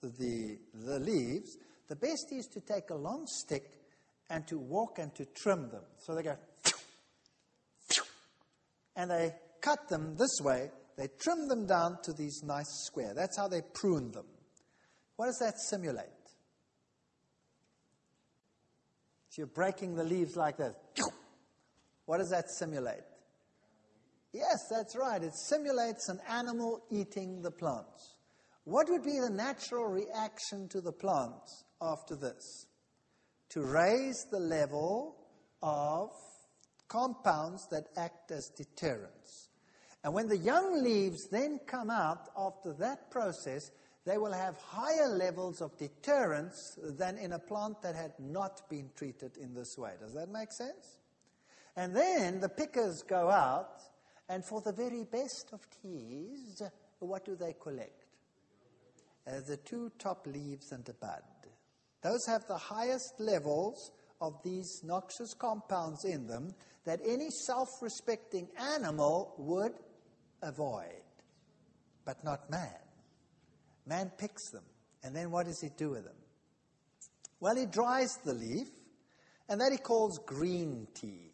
the, 0.02 0.58
the 0.73 0.99
leaves. 0.99 1.58
The 1.89 1.95
best 1.95 2.32
is 2.32 2.47
to 2.47 2.62
take 2.62 2.89
a 2.89 2.95
long 2.95 3.26
stick 3.28 3.69
and 4.34 4.48
to 4.48 4.58
walk 4.58 4.98
and 4.98 5.13
to 5.13 5.26
trim 5.26 5.69
them. 5.69 5.84
So 6.00 6.15
they 6.15 6.24
go, 6.24 6.36
and 8.96 9.12
they 9.12 9.32
cut 9.62 9.88
them 9.89 10.15
this 10.17 10.39
way. 10.41 10.72
They 10.98 11.08
trim 11.19 11.48
them 11.48 11.67
down 11.67 12.00
to 12.04 12.13
these 12.13 12.41
nice 12.43 12.69
square. 12.86 13.13
That's 13.15 13.38
how 13.38 13.48
they 13.48 13.62
prune 13.76 14.12
them. 14.12 14.26
What 15.17 15.28
does 15.28 15.38
that 15.39 15.60
simulate? 15.60 16.08
So 19.30 19.41
you're 19.41 19.48
breaking 19.48 19.96
the 19.96 20.04
leaves 20.04 20.36
like 20.36 20.58
this. 20.58 20.74
What 22.06 22.17
does 22.17 22.30
that 22.32 22.50
simulate? 22.50 23.04
Yes, 24.34 24.67
that's 24.69 24.96
right. 24.96 25.22
It 25.22 25.36
simulates 25.36 26.10
an 26.10 26.19
animal 26.28 26.84
eating 26.89 27.43
the 27.43 27.52
plants. 27.52 28.15
What 28.63 28.89
would 28.89 29.04
be 29.04 29.19
the 29.19 29.30
natural 29.30 29.86
reaction 29.86 30.67
to 30.69 30.82
the 30.82 30.91
plants 30.91 31.65
after 31.82 32.15
this? 32.15 32.65
To 33.54 33.62
raise 33.62 34.26
the 34.32 34.39
level 34.39 35.16
of 35.62 36.10
compounds 36.88 37.68
that 37.70 37.88
act 37.98 38.32
as 38.32 38.50
deterrents. 38.50 39.50
And 40.04 40.13
when 40.13 40.28
the 40.28 40.38
young 40.38 40.84
leaves 40.84 41.28
then 41.32 41.60
come 41.68 41.89
out 41.89 42.30
after 42.38 42.74
that 42.80 43.12
process, 43.12 43.72
they 44.06 44.18
will 44.18 44.34
have 44.34 44.58
higher 44.58 45.08
levels 45.08 45.62
of 45.62 45.78
deterrence 45.78 46.78
than 46.98 47.18
in 47.18 47.34
a 47.34 47.39
plant 47.39 47.82
that 47.84 47.96
had 47.96 48.13
not 48.20 48.68
been 48.70 48.89
treated 48.96 49.38
in 49.38 49.54
this 49.54 49.78
way. 49.78 49.92
Does 50.00 50.13
that 50.13 50.30
make 50.30 50.52
sense? 50.52 51.00
And 51.76 51.96
then 51.96 52.39
the 52.39 52.50
pickers 52.50 53.02
go 53.08 53.30
out 53.30 53.82
and 54.30 54.44
for 54.44 54.62
the 54.62 54.74
very 54.74 55.04
best 55.04 55.50
of 55.54 55.62
teas, 55.82 56.62
what 57.00 57.24
do 57.24 57.36
they 57.36 57.54
collect? 57.62 58.06
Uh, 59.28 59.39
the 59.48 59.58
two 59.58 59.92
top 60.00 60.26
leaves 60.28 60.72
and 60.72 60.88
a 60.89 60.94
bud. 60.94 61.22
Those 62.04 62.26
have 62.28 62.46
the 62.48 62.58
highest 62.58 63.13
levels 63.20 63.92
of 64.20 64.34
these 64.44 64.82
noxious 64.84 65.34
compounds 65.34 66.06
in 66.06 66.28
them 66.28 66.54
that 66.86 67.00
any 67.06 67.30
self 67.30 67.70
respecting 67.82 68.48
animal 68.58 69.34
would 69.38 69.74
avoid, 70.42 71.04
but 72.06 72.24
not 72.24 72.50
man. 72.50 72.70
Man 73.86 74.12
picks 74.18 74.50
them, 74.52 74.63
and 75.04 75.16
then 75.16 75.32
what 75.32 75.46
does 75.46 75.62
he 75.62 75.70
do 75.78 75.92
with 75.92 76.04
them? 76.04 76.16
Well, 77.39 77.56
he 77.56 77.66
dries 77.66 78.18
the 78.24 78.34
leaf, 78.34 78.68
and 79.50 79.60
that 79.60 79.72
he 79.72 79.78
calls 79.78 80.20
green 80.26 80.88
tea. 80.94 81.34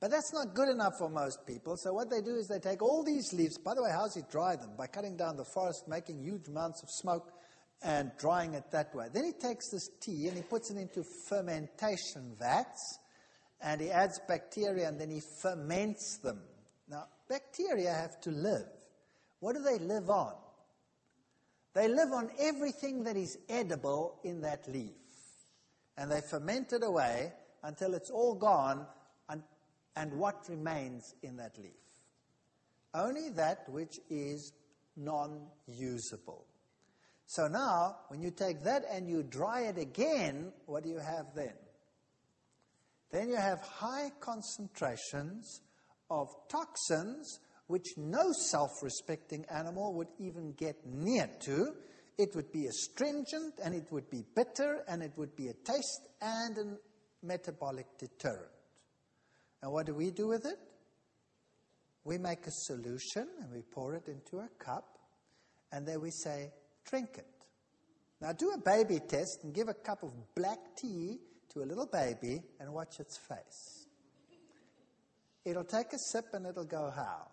But 0.00 0.10
that's 0.10 0.34
not 0.34 0.54
good 0.54 0.68
enough 0.68 0.98
for 0.98 1.08
most 1.08 1.46
people. 1.46 1.76
So 1.78 1.94
what 1.94 2.10
they 2.10 2.20
do 2.20 2.36
is 2.36 2.46
they 2.46 2.58
take 2.58 2.82
all 2.82 3.02
these 3.02 3.32
leaves. 3.32 3.56
By 3.56 3.72
the 3.74 3.82
way, 3.82 3.90
how's 3.90 4.14
he 4.14 4.20
dry 4.30 4.54
them? 4.56 4.72
By 4.76 4.86
cutting 4.86 5.16
down 5.16 5.38
the 5.38 5.46
forest, 5.46 5.88
making 5.88 6.22
huge 6.22 6.48
amounts 6.48 6.82
of 6.82 6.90
smoke, 6.90 7.32
and 7.82 8.10
drying 8.18 8.54
it 8.54 8.70
that 8.70 8.94
way. 8.94 9.06
Then 9.12 9.24
he 9.24 9.32
takes 9.32 9.70
this 9.70 9.90
tea 10.00 10.28
and 10.28 10.36
he 10.36 10.42
puts 10.42 10.70
it 10.70 10.76
into 10.76 11.04
fermentation 11.28 12.34
vats 12.38 12.98
and 13.60 13.80
he 13.80 13.90
adds 13.90 14.20
bacteria 14.26 14.88
and 14.88 15.00
then 15.00 15.10
he 15.10 15.20
ferments 15.20 16.18
them. 16.18 16.40
Now, 16.88 17.06
bacteria 17.28 17.92
have 17.92 18.20
to 18.22 18.30
live. 18.30 18.66
What 19.40 19.54
do 19.56 19.62
they 19.62 19.78
live 19.78 20.10
on? 20.10 20.34
They 21.74 21.88
live 21.88 22.12
on 22.12 22.30
everything 22.38 23.04
that 23.04 23.16
is 23.16 23.36
edible 23.48 24.20
in 24.22 24.40
that 24.42 24.68
leaf. 24.68 24.92
And 25.96 26.10
they 26.10 26.20
ferment 26.20 26.72
it 26.72 26.82
away 26.82 27.32
until 27.62 27.94
it's 27.94 28.10
all 28.10 28.34
gone 28.34 28.86
and, 29.28 29.42
and 29.96 30.12
what 30.14 30.48
remains 30.48 31.14
in 31.22 31.36
that 31.38 31.58
leaf? 31.58 31.72
Only 32.94 33.30
that 33.30 33.68
which 33.68 33.98
is 34.08 34.52
non 34.96 35.46
usable. 35.66 36.46
So 37.26 37.48
now, 37.48 37.96
when 38.08 38.20
you 38.20 38.30
take 38.30 38.62
that 38.64 38.82
and 38.90 39.08
you 39.08 39.22
dry 39.22 39.62
it 39.62 39.78
again, 39.78 40.52
what 40.66 40.84
do 40.84 40.90
you 40.90 40.98
have 40.98 41.26
then? 41.34 41.54
Then 43.10 43.28
you 43.28 43.36
have 43.36 43.60
high 43.60 44.10
concentrations 44.20 45.60
of 46.10 46.28
toxins 46.48 47.40
which 47.66 47.96
no 47.96 48.32
self 48.50 48.70
respecting 48.82 49.44
animal 49.50 49.94
would 49.94 50.08
even 50.18 50.52
get 50.52 50.76
near 50.84 51.28
to. 51.44 51.74
It 52.18 52.34
would 52.34 52.52
be 52.52 52.66
astringent 52.66 53.54
and 53.64 53.74
it 53.74 53.90
would 53.90 54.10
be 54.10 54.24
bitter 54.34 54.84
and 54.86 55.02
it 55.02 55.12
would 55.16 55.34
be 55.34 55.48
a 55.48 55.54
taste 55.54 56.08
and 56.20 56.58
a 56.58 57.26
metabolic 57.26 57.86
deterrent. 57.98 58.50
And 59.62 59.72
what 59.72 59.86
do 59.86 59.94
we 59.94 60.10
do 60.10 60.28
with 60.28 60.44
it? 60.44 60.58
We 62.04 62.18
make 62.18 62.46
a 62.46 62.50
solution 62.50 63.28
and 63.40 63.50
we 63.50 63.62
pour 63.62 63.94
it 63.94 64.08
into 64.08 64.38
a 64.38 64.48
cup 64.62 64.98
and 65.72 65.86
then 65.86 66.00
we 66.00 66.10
say, 66.10 66.52
drink 66.88 67.10
it. 67.16 67.26
Now 68.20 68.32
do 68.32 68.50
a 68.50 68.58
baby 68.58 69.00
test 69.00 69.40
and 69.42 69.54
give 69.54 69.68
a 69.68 69.74
cup 69.74 70.02
of 70.02 70.12
black 70.34 70.58
tea 70.76 71.18
to 71.52 71.62
a 71.62 71.66
little 71.66 71.86
baby 71.86 72.42
and 72.58 72.72
watch 72.72 73.00
its 73.00 73.18
face. 73.18 73.86
It'll 75.44 75.64
take 75.64 75.92
a 75.92 75.98
sip 75.98 76.26
and 76.32 76.46
it'll 76.46 76.64
go 76.64 76.90
how? 76.94 77.28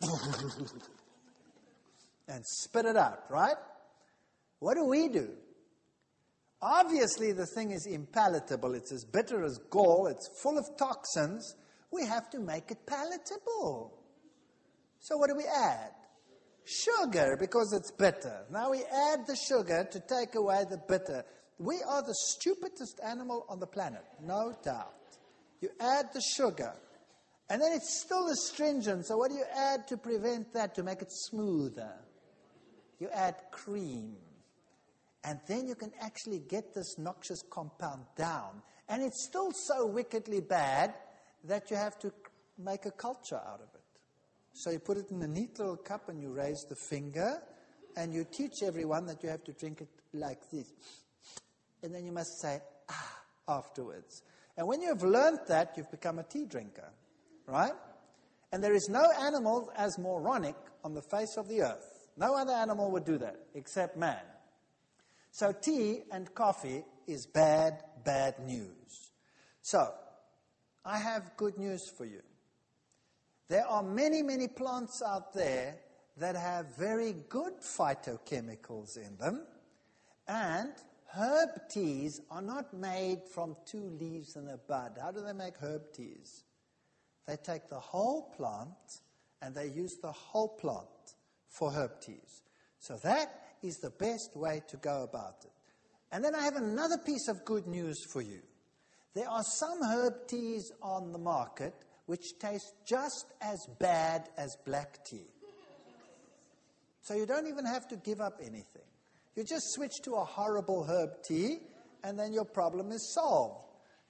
and 2.28 2.44
spit 2.46 2.86
it 2.86 2.96
out, 2.96 3.24
right? 3.28 3.56
What 4.60 4.74
do 4.74 4.84
we 4.84 5.08
do? 5.08 5.30
Obviously, 6.60 7.32
the 7.32 7.46
thing 7.46 7.70
is 7.70 7.86
impalatable. 7.86 8.74
It's 8.74 8.92
as 8.92 9.04
bitter 9.04 9.44
as 9.44 9.58
gall. 9.70 10.08
It's 10.08 10.28
full 10.42 10.58
of 10.58 10.64
toxins. 10.76 11.54
We 11.92 12.04
have 12.06 12.28
to 12.30 12.40
make 12.40 12.70
it 12.70 12.78
palatable. 12.86 13.96
So, 14.98 15.16
what 15.16 15.28
do 15.28 15.36
we 15.36 15.44
add? 15.44 15.92
Sugar, 16.68 17.36
because 17.40 17.72
it's 17.72 17.90
bitter. 17.90 18.44
Now 18.50 18.70
we 18.70 18.84
add 18.84 19.26
the 19.26 19.36
sugar 19.36 19.88
to 19.90 20.00
take 20.00 20.34
away 20.34 20.64
the 20.68 20.76
bitter. 20.76 21.24
We 21.58 21.76
are 21.88 22.02
the 22.02 22.14
stupidest 22.14 23.00
animal 23.02 23.46
on 23.48 23.58
the 23.58 23.66
planet, 23.66 24.04
no 24.22 24.54
doubt. 24.62 24.92
You 25.62 25.70
add 25.80 26.12
the 26.12 26.20
sugar, 26.36 26.74
and 27.48 27.62
then 27.62 27.72
it's 27.72 28.02
still 28.04 28.28
astringent. 28.28 29.06
So, 29.06 29.16
what 29.16 29.30
do 29.30 29.36
you 29.36 29.46
add 29.56 29.88
to 29.88 29.96
prevent 29.96 30.52
that, 30.52 30.74
to 30.74 30.82
make 30.82 31.00
it 31.00 31.10
smoother? 31.10 31.94
You 32.98 33.08
add 33.14 33.36
cream. 33.50 34.16
And 35.24 35.40
then 35.48 35.66
you 35.66 35.74
can 35.74 35.92
actually 36.00 36.40
get 36.40 36.74
this 36.74 36.98
noxious 36.98 37.42
compound 37.50 38.04
down. 38.16 38.62
And 38.88 39.02
it's 39.02 39.26
still 39.26 39.50
so 39.52 39.86
wickedly 39.86 40.40
bad 40.40 40.94
that 41.44 41.70
you 41.70 41.76
have 41.76 41.98
to 42.00 42.12
make 42.58 42.86
a 42.86 42.90
culture 42.90 43.36
out 43.36 43.60
of 43.60 43.68
it. 43.74 43.77
So 44.58 44.70
you 44.70 44.80
put 44.80 44.96
it 44.96 45.12
in 45.12 45.22
a 45.22 45.28
neat 45.28 45.56
little 45.60 45.76
cup 45.76 46.08
and 46.08 46.20
you 46.20 46.32
raise 46.32 46.66
the 46.68 46.74
finger 46.74 47.40
and 47.96 48.12
you 48.12 48.24
teach 48.24 48.64
everyone 48.64 49.06
that 49.06 49.22
you 49.22 49.28
have 49.28 49.44
to 49.44 49.52
drink 49.52 49.82
it 49.82 49.88
like 50.12 50.50
this. 50.50 50.66
And 51.84 51.94
then 51.94 52.04
you 52.04 52.10
must 52.10 52.40
say, 52.40 52.58
ah, 52.90 53.20
afterwards. 53.46 54.22
And 54.56 54.66
when 54.66 54.82
you 54.82 54.88
have 54.88 55.04
learned 55.04 55.38
that, 55.46 55.74
you've 55.76 55.92
become 55.92 56.18
a 56.18 56.24
tea 56.24 56.44
drinker, 56.44 56.90
right? 57.46 57.70
And 58.50 58.60
there 58.60 58.74
is 58.74 58.88
no 58.88 59.04
animal 59.20 59.70
as 59.76 59.96
moronic 59.96 60.56
on 60.82 60.92
the 60.92 61.02
face 61.02 61.36
of 61.36 61.46
the 61.46 61.62
earth. 61.62 62.08
No 62.16 62.34
other 62.34 62.52
animal 62.52 62.90
would 62.90 63.04
do 63.04 63.16
that 63.18 63.36
except 63.54 63.96
man. 63.96 64.22
So 65.30 65.52
tea 65.52 66.00
and 66.10 66.34
coffee 66.34 66.82
is 67.06 67.26
bad, 67.26 67.84
bad 68.04 68.40
news. 68.40 69.12
So, 69.62 69.86
I 70.84 70.98
have 70.98 71.36
good 71.36 71.58
news 71.58 71.88
for 71.96 72.06
you. 72.06 72.22
There 73.48 73.66
are 73.66 73.82
many, 73.82 74.22
many 74.22 74.46
plants 74.46 75.02
out 75.02 75.32
there 75.32 75.76
that 76.18 76.36
have 76.36 76.76
very 76.76 77.14
good 77.28 77.54
phytochemicals 77.60 78.98
in 78.98 79.16
them, 79.16 79.46
and 80.26 80.72
herb 81.16 81.48
teas 81.70 82.20
are 82.30 82.42
not 82.42 82.74
made 82.74 83.20
from 83.32 83.56
two 83.64 83.96
leaves 83.98 84.36
and 84.36 84.50
a 84.50 84.58
bud. 84.58 84.98
How 85.00 85.10
do 85.10 85.22
they 85.22 85.32
make 85.32 85.54
herb 85.62 85.92
teas? 85.94 86.44
They 87.26 87.36
take 87.36 87.68
the 87.68 87.80
whole 87.80 88.34
plant 88.36 89.02
and 89.40 89.54
they 89.54 89.68
use 89.68 89.96
the 90.02 90.12
whole 90.12 90.48
plant 90.48 91.14
for 91.48 91.70
herb 91.70 92.00
teas. 92.00 92.42
So 92.78 92.96
that 93.02 93.28
is 93.62 93.78
the 93.78 93.90
best 93.90 94.30
way 94.34 94.62
to 94.68 94.76
go 94.76 95.04
about 95.04 95.44
it. 95.44 95.52
And 96.12 96.24
then 96.24 96.34
I 96.34 96.42
have 96.42 96.56
another 96.56 96.98
piece 96.98 97.28
of 97.28 97.44
good 97.44 97.66
news 97.66 98.04
for 98.12 98.22
you. 98.22 98.40
There 99.14 99.28
are 99.28 99.42
some 99.42 99.82
herb 99.82 100.26
teas 100.26 100.70
on 100.82 101.12
the 101.12 101.18
market 101.18 101.74
which 102.08 102.38
taste 102.38 102.72
just 102.86 103.26
as 103.42 103.58
bad 103.78 104.30
as 104.38 104.56
black 104.64 105.04
tea. 105.04 105.28
So 107.02 107.12
you 107.12 107.26
don't 107.26 107.46
even 107.46 107.66
have 107.66 107.86
to 107.88 107.96
give 107.96 108.22
up 108.22 108.40
anything. 108.40 108.88
You 109.36 109.44
just 109.44 109.74
switch 109.74 109.92
to 110.04 110.14
a 110.14 110.24
horrible 110.24 110.84
herb 110.88 111.10
tea, 111.22 111.58
and 112.02 112.18
then 112.18 112.32
your 112.32 112.46
problem 112.46 112.92
is 112.92 113.12
solved. 113.14 113.62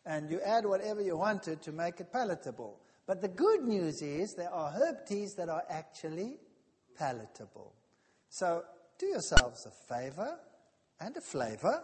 And 0.06 0.30
you 0.30 0.40
add 0.46 0.64
whatever 0.64 1.02
you 1.02 1.18
wanted 1.18 1.60
to 1.62 1.72
make 1.72 1.98
it 1.98 2.12
palatable. 2.12 2.78
But 3.04 3.20
the 3.20 3.28
good 3.28 3.64
news 3.64 4.00
is 4.00 4.32
there 4.38 4.54
are 4.54 4.70
herb 4.70 5.04
teas 5.08 5.34
that 5.36 5.48
are 5.48 5.64
actually 5.68 6.36
palatable. 6.96 7.74
So 8.28 8.62
do 8.96 9.06
yourselves 9.06 9.66
a 9.66 9.92
favor 9.92 10.38
and 11.00 11.16
a 11.16 11.20
flavor, 11.20 11.82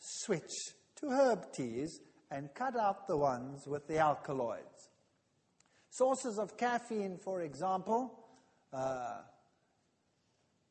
switch 0.00 0.50
to 0.96 1.10
herb 1.10 1.52
teas 1.52 2.00
and 2.32 2.52
cut 2.54 2.74
out 2.76 3.06
the 3.06 3.16
ones 3.16 3.68
with 3.68 3.86
the 3.86 3.98
alkaloids. 3.98 4.90
Sources 5.94 6.38
of 6.38 6.56
caffeine, 6.56 7.16
for 7.16 7.42
example, 7.42 8.18
uh, 8.72 9.18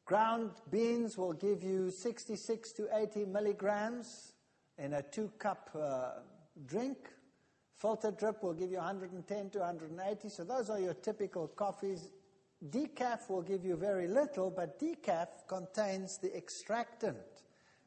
ground 0.03 0.51
beans 0.69 1.17
will 1.17 1.31
give 1.31 1.63
you 1.63 1.91
66 1.91 2.73
to 2.73 2.87
80 2.93 3.25
milligrams 3.27 4.33
in 4.77 4.91
a 4.93 5.01
two 5.01 5.31
cup 5.39 5.69
uh, 5.79 6.09
drink. 6.65 6.97
Filter 7.77 8.11
drip 8.11 8.43
will 8.43 8.53
give 8.53 8.69
you 8.69 8.79
110 8.79 9.49
to 9.51 9.59
180. 9.59 10.27
So 10.27 10.43
those 10.43 10.69
are 10.69 10.79
your 10.79 10.93
typical 10.93 11.47
coffees 11.47 12.09
Decaf 12.69 13.29
will 13.29 13.41
give 13.41 13.65
you 13.65 13.75
very 13.75 14.07
little, 14.07 14.49
but 14.49 14.79
decaf 14.79 15.27
contains 15.47 16.17
the 16.17 16.35
extractant, 16.35 17.17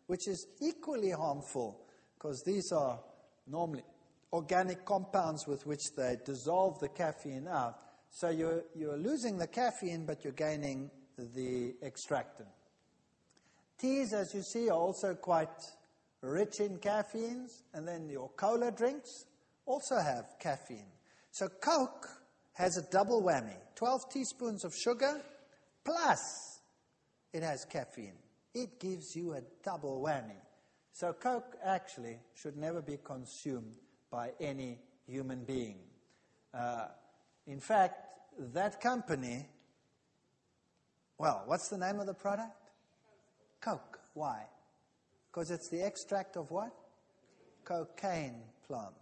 which 0.07 0.29
is 0.29 0.47
equally 0.61 1.11
harmful 1.11 1.81
because 2.15 2.43
these 2.43 2.73
are 2.73 3.01
normally 3.47 3.85
organic 4.33 4.85
compounds 4.85 5.47
with 5.47 5.67
which 5.67 5.95
they 5.97 6.17
dissolve 6.25 6.79
the 6.81 6.89
caffeine 6.89 7.49
out. 7.49 7.79
So 8.11 8.31
you're, 8.31 8.63
you're 8.75 8.97
losing 8.97 9.37
the 9.37 9.47
caffeine, 9.47 10.07
but 10.07 10.25
you're 10.25 10.33
gaining 10.33 10.91
the 11.17 11.75
extractant. 11.83 12.49
Teas, 13.79 14.13
as 14.13 14.35
you 14.35 14.43
see, 14.43 14.69
are 14.69 14.79
also 14.79 15.15
quite 15.15 15.49
rich 16.23 16.61
in 16.61 16.79
caffeines, 16.79 17.63
and 17.75 17.87
then 17.87 18.09
your 18.09 18.31
cola 18.37 18.71
drinks 18.73 19.27
also 19.67 19.97
have 19.97 20.25
caffeine. 20.41 20.91
So 21.31 21.49
Coke 21.49 22.09
has 22.55 22.79
a 22.79 22.91
double 22.91 23.23
whammy 23.23 23.57
12 23.75 24.11
teaspoons 24.11 24.65
of 24.65 24.75
sugar 24.75 25.21
plus 25.85 26.61
it 27.33 27.43
has 27.43 27.67
caffeine. 27.67 28.17
It 28.55 28.81
gives 28.81 29.15
you 29.15 29.35
a 29.35 29.43
double 29.63 30.03
whammy. 30.03 30.41
So, 30.93 31.13
Coke 31.13 31.57
actually 31.63 32.17
should 32.35 32.57
never 32.57 32.81
be 32.81 32.97
consumed 33.05 33.77
by 34.11 34.31
any 34.41 34.79
human 35.07 35.45
being. 35.45 35.79
Uh, 36.53 36.87
in 37.47 37.61
fact, 37.61 38.07
that 38.55 38.81
company, 38.81 39.47
well, 41.19 41.43
what's 41.47 41.69
the 41.69 41.79
name 41.79 42.01
of 42.01 42.07
the 42.07 42.15
product? 42.15 42.71
Coke. 43.61 43.99
Why? 44.15 44.43
Because 45.31 45.51
it's 45.51 45.69
the 45.69 45.85
extract 45.85 46.37
of 46.37 46.51
what? 46.51 46.73
Cocaine 47.65 48.43
plant. 48.67 48.95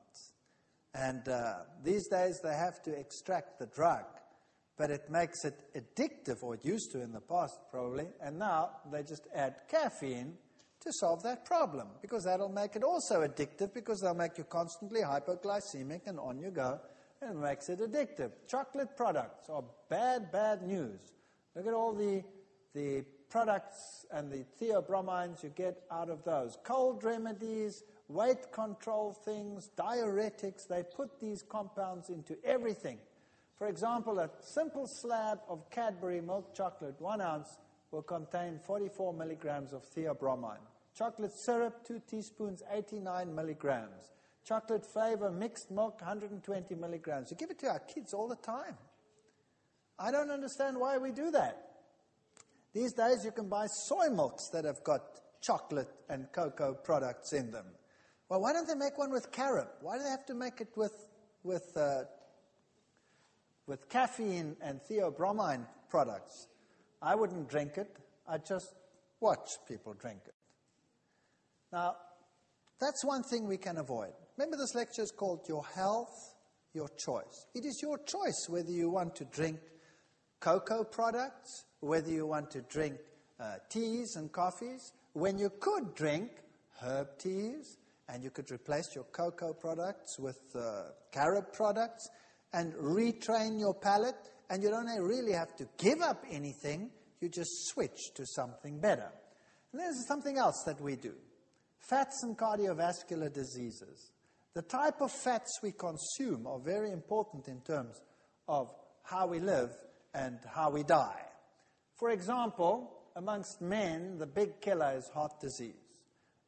And 0.94 1.28
uh, 1.28 1.54
these 1.82 2.08
days 2.08 2.40
they 2.42 2.54
have 2.54 2.82
to 2.82 2.92
extract 2.98 3.58
the 3.58 3.66
drug, 3.66 4.04
but 4.76 4.90
it 4.90 5.10
makes 5.10 5.44
it 5.44 5.54
addictive, 5.74 6.42
or 6.42 6.54
it 6.54 6.64
used 6.64 6.92
to 6.92 7.02
in 7.02 7.12
the 7.12 7.20
past 7.20 7.58
probably, 7.70 8.06
and 8.20 8.38
now 8.38 8.70
they 8.92 9.02
just 9.02 9.26
add 9.34 9.56
caffeine 9.68 10.34
to 10.84 10.92
solve 10.92 11.22
that 11.22 11.44
problem 11.44 11.88
because 12.02 12.24
that'll 12.24 12.48
make 12.48 12.76
it 12.76 12.82
also 12.82 13.22
addictive 13.22 13.72
because 13.72 14.00
they'll 14.00 14.14
make 14.14 14.36
you 14.36 14.44
constantly 14.44 15.00
hypoglycemic 15.00 16.02
and 16.06 16.18
on 16.18 16.38
you 16.38 16.50
go, 16.50 16.78
and 17.22 17.36
it 17.36 17.40
makes 17.40 17.68
it 17.68 17.80
addictive. 17.80 18.30
Chocolate 18.46 18.96
products 18.96 19.48
are 19.48 19.64
bad, 19.88 20.30
bad 20.30 20.62
news. 20.62 21.00
Look 21.56 21.66
at 21.66 21.72
all 21.72 21.94
the, 21.94 22.22
the 22.74 23.04
products 23.30 24.04
and 24.10 24.30
the 24.30 24.44
theobromines 24.60 25.42
you 25.42 25.50
get 25.50 25.82
out 25.90 26.10
of 26.10 26.22
those. 26.24 26.58
Cold 26.64 27.02
remedies, 27.02 27.82
weight 28.08 28.52
control 28.52 29.16
things, 29.24 29.70
diuretics, 29.78 30.68
they 30.68 30.82
put 30.82 31.18
these 31.18 31.42
compounds 31.42 32.10
into 32.10 32.36
everything. 32.44 32.98
For 33.56 33.68
example, 33.68 34.18
a 34.18 34.28
simple 34.40 34.86
slab 34.86 35.38
of 35.48 35.70
Cadbury 35.70 36.20
milk 36.20 36.54
chocolate, 36.54 36.96
one 36.98 37.22
ounce, 37.22 37.56
will 37.90 38.02
contain 38.02 38.58
44 38.58 39.14
milligrams 39.14 39.72
of 39.72 39.82
theobromine. 39.94 40.58
Chocolate 40.96 41.32
syrup, 41.32 41.84
two 41.84 42.00
teaspoons, 42.08 42.62
89 42.72 43.34
milligrams. 43.34 44.12
Chocolate 44.44 44.84
flavor, 44.84 45.30
mixed 45.30 45.70
milk, 45.70 46.00
120 46.00 46.74
milligrams. 46.74 47.30
We 47.30 47.36
give 47.36 47.50
it 47.50 47.58
to 47.60 47.68
our 47.68 47.80
kids 47.80 48.14
all 48.14 48.28
the 48.28 48.36
time. 48.36 48.76
I 49.98 50.10
don't 50.10 50.30
understand 50.30 50.78
why 50.78 50.98
we 50.98 51.10
do 51.10 51.30
that. 51.32 51.60
These 52.74 52.92
days, 52.92 53.24
you 53.24 53.30
can 53.30 53.48
buy 53.48 53.66
soy 53.66 54.08
milks 54.10 54.48
that 54.52 54.64
have 54.64 54.82
got 54.84 55.02
chocolate 55.40 55.90
and 56.08 56.30
cocoa 56.32 56.74
products 56.74 57.32
in 57.32 57.50
them. 57.50 57.66
Well, 58.28 58.40
why 58.40 58.52
don't 58.52 58.66
they 58.66 58.74
make 58.74 58.98
one 58.98 59.12
with 59.12 59.30
carob? 59.30 59.68
Why 59.80 59.96
do 59.96 60.04
they 60.04 60.10
have 60.10 60.26
to 60.26 60.34
make 60.34 60.60
it 60.60 60.68
with, 60.76 61.08
with, 61.42 61.76
uh, 61.76 62.04
with 63.66 63.88
caffeine 63.88 64.56
and 64.60 64.80
theobromine 64.90 65.66
products? 65.88 66.48
I 67.00 67.14
wouldn't 67.14 67.48
drink 67.48 67.78
it. 67.78 67.96
I'd 68.26 68.46
just 68.46 68.74
watch 69.20 69.50
people 69.68 69.94
drink 69.94 70.20
it. 70.26 70.33
Now, 71.74 71.96
that's 72.80 73.04
one 73.04 73.24
thing 73.24 73.48
we 73.48 73.56
can 73.56 73.78
avoid. 73.78 74.12
Remember, 74.36 74.56
this 74.56 74.76
lecture 74.76 75.02
is 75.02 75.10
called 75.10 75.40
Your 75.48 75.64
Health, 75.74 76.14
Your 76.72 76.88
Choice. 76.96 77.46
It 77.52 77.64
is 77.64 77.80
your 77.82 77.98
choice 77.98 78.46
whether 78.48 78.70
you 78.70 78.90
want 78.90 79.16
to 79.16 79.24
drink 79.24 79.58
cocoa 80.38 80.84
products, 80.84 81.64
whether 81.80 82.08
you 82.08 82.28
want 82.28 82.52
to 82.52 82.60
drink 82.62 82.94
uh, 83.40 83.56
teas 83.68 84.14
and 84.14 84.30
coffees, 84.30 84.92
when 85.14 85.36
you 85.36 85.50
could 85.58 85.96
drink 85.96 86.30
herb 86.80 87.08
teas, 87.18 87.78
and 88.08 88.22
you 88.22 88.30
could 88.30 88.52
replace 88.52 88.94
your 88.94 89.04
cocoa 89.04 89.52
products 89.52 90.16
with 90.20 90.38
uh, 90.54 90.90
carob 91.10 91.52
products 91.52 92.08
and 92.52 92.72
retrain 92.74 93.58
your 93.58 93.74
palate, 93.74 94.14
and 94.48 94.62
you 94.62 94.70
don't 94.70 94.86
really 95.02 95.32
have 95.32 95.56
to 95.56 95.66
give 95.78 96.00
up 96.02 96.22
anything, 96.30 96.90
you 97.20 97.28
just 97.28 97.66
switch 97.66 98.14
to 98.14 98.24
something 98.26 98.78
better. 98.78 99.10
And 99.72 99.80
there's 99.80 100.06
something 100.06 100.38
else 100.38 100.62
that 100.66 100.80
we 100.80 100.94
do 100.94 101.14
fats 101.88 102.22
and 102.22 102.36
cardiovascular 102.36 103.32
diseases. 103.32 104.12
The 104.54 104.62
type 104.62 105.00
of 105.00 105.10
fats 105.10 105.58
we 105.62 105.72
consume 105.72 106.46
are 106.46 106.60
very 106.60 106.90
important 106.90 107.48
in 107.48 107.60
terms 107.60 108.00
of 108.48 108.70
how 109.02 109.26
we 109.26 109.40
live 109.40 109.70
and 110.14 110.38
how 110.54 110.70
we 110.70 110.82
die. 110.82 111.22
For 111.98 112.10
example, 112.10 112.90
amongst 113.16 113.60
men, 113.60 114.18
the 114.18 114.26
big 114.26 114.60
killer 114.60 114.94
is 114.96 115.08
heart 115.12 115.40
disease 115.40 115.74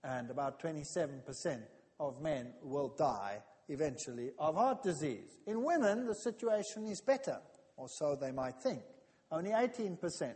and 0.05 0.31
about 0.31 0.63
27% 0.63 1.63
of 1.99 2.21
men 2.21 2.53
will 2.63 2.95
die 2.97 3.43
eventually 3.69 4.31
of 4.39 4.55
heart 4.55 4.83
disease. 4.83 5.39
In 5.47 5.65
women, 5.65 6.07
the 6.07 6.15
situation 6.15 6.87
is 6.87 7.01
better, 7.01 7.39
or 7.77 7.89
so 7.89 8.15
they 8.15 8.31
might 8.31 8.61
think. 8.63 8.83
Only 9.31 9.51
18% 9.51 10.35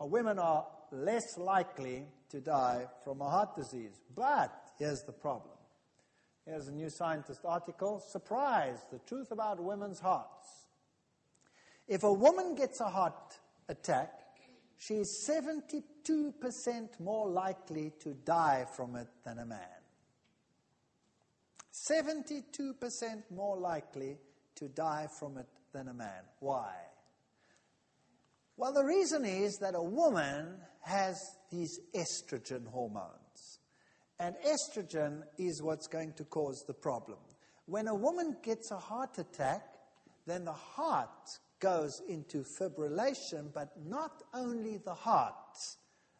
of 0.00 0.10
women 0.10 0.38
are 0.38 0.66
less 0.92 1.36
likely 1.36 2.06
to 2.30 2.40
die 2.40 2.86
from 3.04 3.20
a 3.20 3.28
heart 3.28 3.56
disease. 3.56 4.00
But 4.14 4.52
here's 4.78 5.02
the 5.02 5.12
problem. 5.12 5.54
Here's 6.46 6.68
a 6.68 6.72
New 6.72 6.90
Scientist 6.90 7.40
article. 7.44 8.00
Surprise, 8.00 8.78
the 8.90 8.98
truth 9.00 9.30
about 9.30 9.62
women's 9.62 10.00
hearts. 10.00 10.48
If 11.86 12.04
a 12.04 12.12
woman 12.12 12.54
gets 12.54 12.80
a 12.80 12.88
heart 12.88 13.38
attack, 13.68 14.12
she 14.78 14.94
is 14.94 15.28
72% 15.28 17.00
more 17.00 17.28
likely 17.28 17.92
to 18.00 18.14
die 18.14 18.66
from 18.76 18.96
it 18.96 19.08
than 19.24 19.38
a 19.38 19.46
man. 19.46 19.58
72% 21.72 23.22
more 23.30 23.56
likely 23.56 24.18
to 24.54 24.68
die 24.68 25.08
from 25.18 25.38
it 25.38 25.48
than 25.72 25.88
a 25.88 25.94
man. 25.94 26.22
Why? 26.40 26.72
Well, 28.58 28.72
the 28.72 28.84
reason 28.84 29.24
is 29.24 29.56
that 29.58 29.76
a 29.76 29.82
woman 29.82 30.56
has 30.80 31.16
these 31.48 31.78
estrogen 31.94 32.66
hormones. 32.66 33.60
And 34.18 34.34
estrogen 34.44 35.22
is 35.38 35.62
what's 35.62 35.86
going 35.86 36.14
to 36.14 36.24
cause 36.24 36.64
the 36.66 36.74
problem. 36.74 37.18
When 37.66 37.86
a 37.86 37.94
woman 37.94 38.36
gets 38.42 38.72
a 38.72 38.76
heart 38.76 39.16
attack, 39.16 39.62
then 40.26 40.44
the 40.44 40.52
heart 40.52 41.08
goes 41.60 42.02
into 42.08 42.44
fibrillation, 42.60 43.54
but 43.54 43.68
not 43.86 44.24
only 44.34 44.78
the 44.84 44.94
heart, 44.94 45.34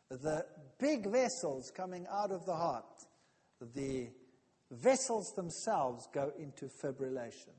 the 0.09 0.46
big 0.79 1.11
vessels 1.11 1.72
coming 1.74 2.07
out 2.09 2.31
of 2.31 2.46
the 2.46 2.55
heart, 2.55 2.85
the 3.74 4.11
vessels 4.70 5.33
themselves 5.35 6.07
go 6.14 6.31
into 6.38 6.66
fibrillation. 6.66 7.57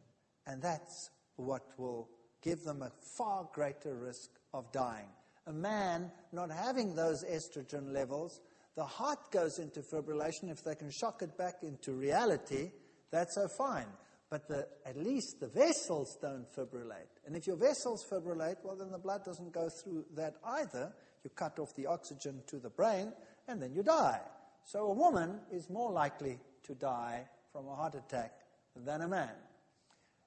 And 0.48 0.62
that's 0.62 1.10
what 1.36 1.64
will 1.78 2.08
give 2.42 2.64
them 2.64 2.82
a 2.82 2.92
far 3.18 3.50
greater 3.54 3.94
risk 3.94 4.39
of 4.54 4.72
dying. 4.72 5.10
A 5.48 5.54
man 5.54 6.12
not 6.32 6.52
having 6.52 6.96
those 6.96 7.24
estrogen 7.24 7.94
levels, 7.94 8.42
the 8.76 8.84
heart 8.84 9.32
goes 9.32 9.60
into 9.60 9.82
fibrillation. 9.82 10.50
If 10.50 10.64
they 10.64 10.76
can 10.76 10.92
shock 10.92 11.22
it 11.22 11.38
back 11.38 11.64
into 11.64 11.94
reality, 11.94 12.72
that's 13.12 13.36
so 13.36 13.48
fine 13.58 13.88
but 14.30 14.48
the, 14.48 14.68
at 14.86 14.96
least 14.96 15.40
the 15.40 15.48
vessels 15.48 16.18
don't 16.22 16.46
fibrillate. 16.56 17.18
And 17.26 17.36
if 17.36 17.48
your 17.48 17.56
vessels 17.56 18.06
fibrillate, 18.12 18.58
well, 18.64 18.76
then 18.76 18.92
the 18.92 19.00
blood 19.00 19.26
doesn't 19.26 19.52
go 19.52 19.70
through 19.84 20.06
that 20.16 20.36
either. 20.46 20.94
You 21.24 21.32
cut 21.32 21.58
off 21.58 21.76
the 21.76 21.88
oxygen 21.88 22.44
to 22.48 22.60
the 22.60 22.70
brain, 22.70 23.12
and 23.48 23.62
then 23.62 23.74
you 23.74 23.82
die. 23.82 24.22
So 24.66 24.86
a 24.86 24.94
woman 24.94 25.40
is 25.52 25.70
more 25.70 25.92
likely 25.92 26.40
to 26.64 26.76
die 26.76 27.28
from 27.52 27.68
a 27.68 27.76
heart 27.76 27.96
attack 27.96 28.34
than 28.76 29.02
a 29.02 29.08
man. 29.08 29.32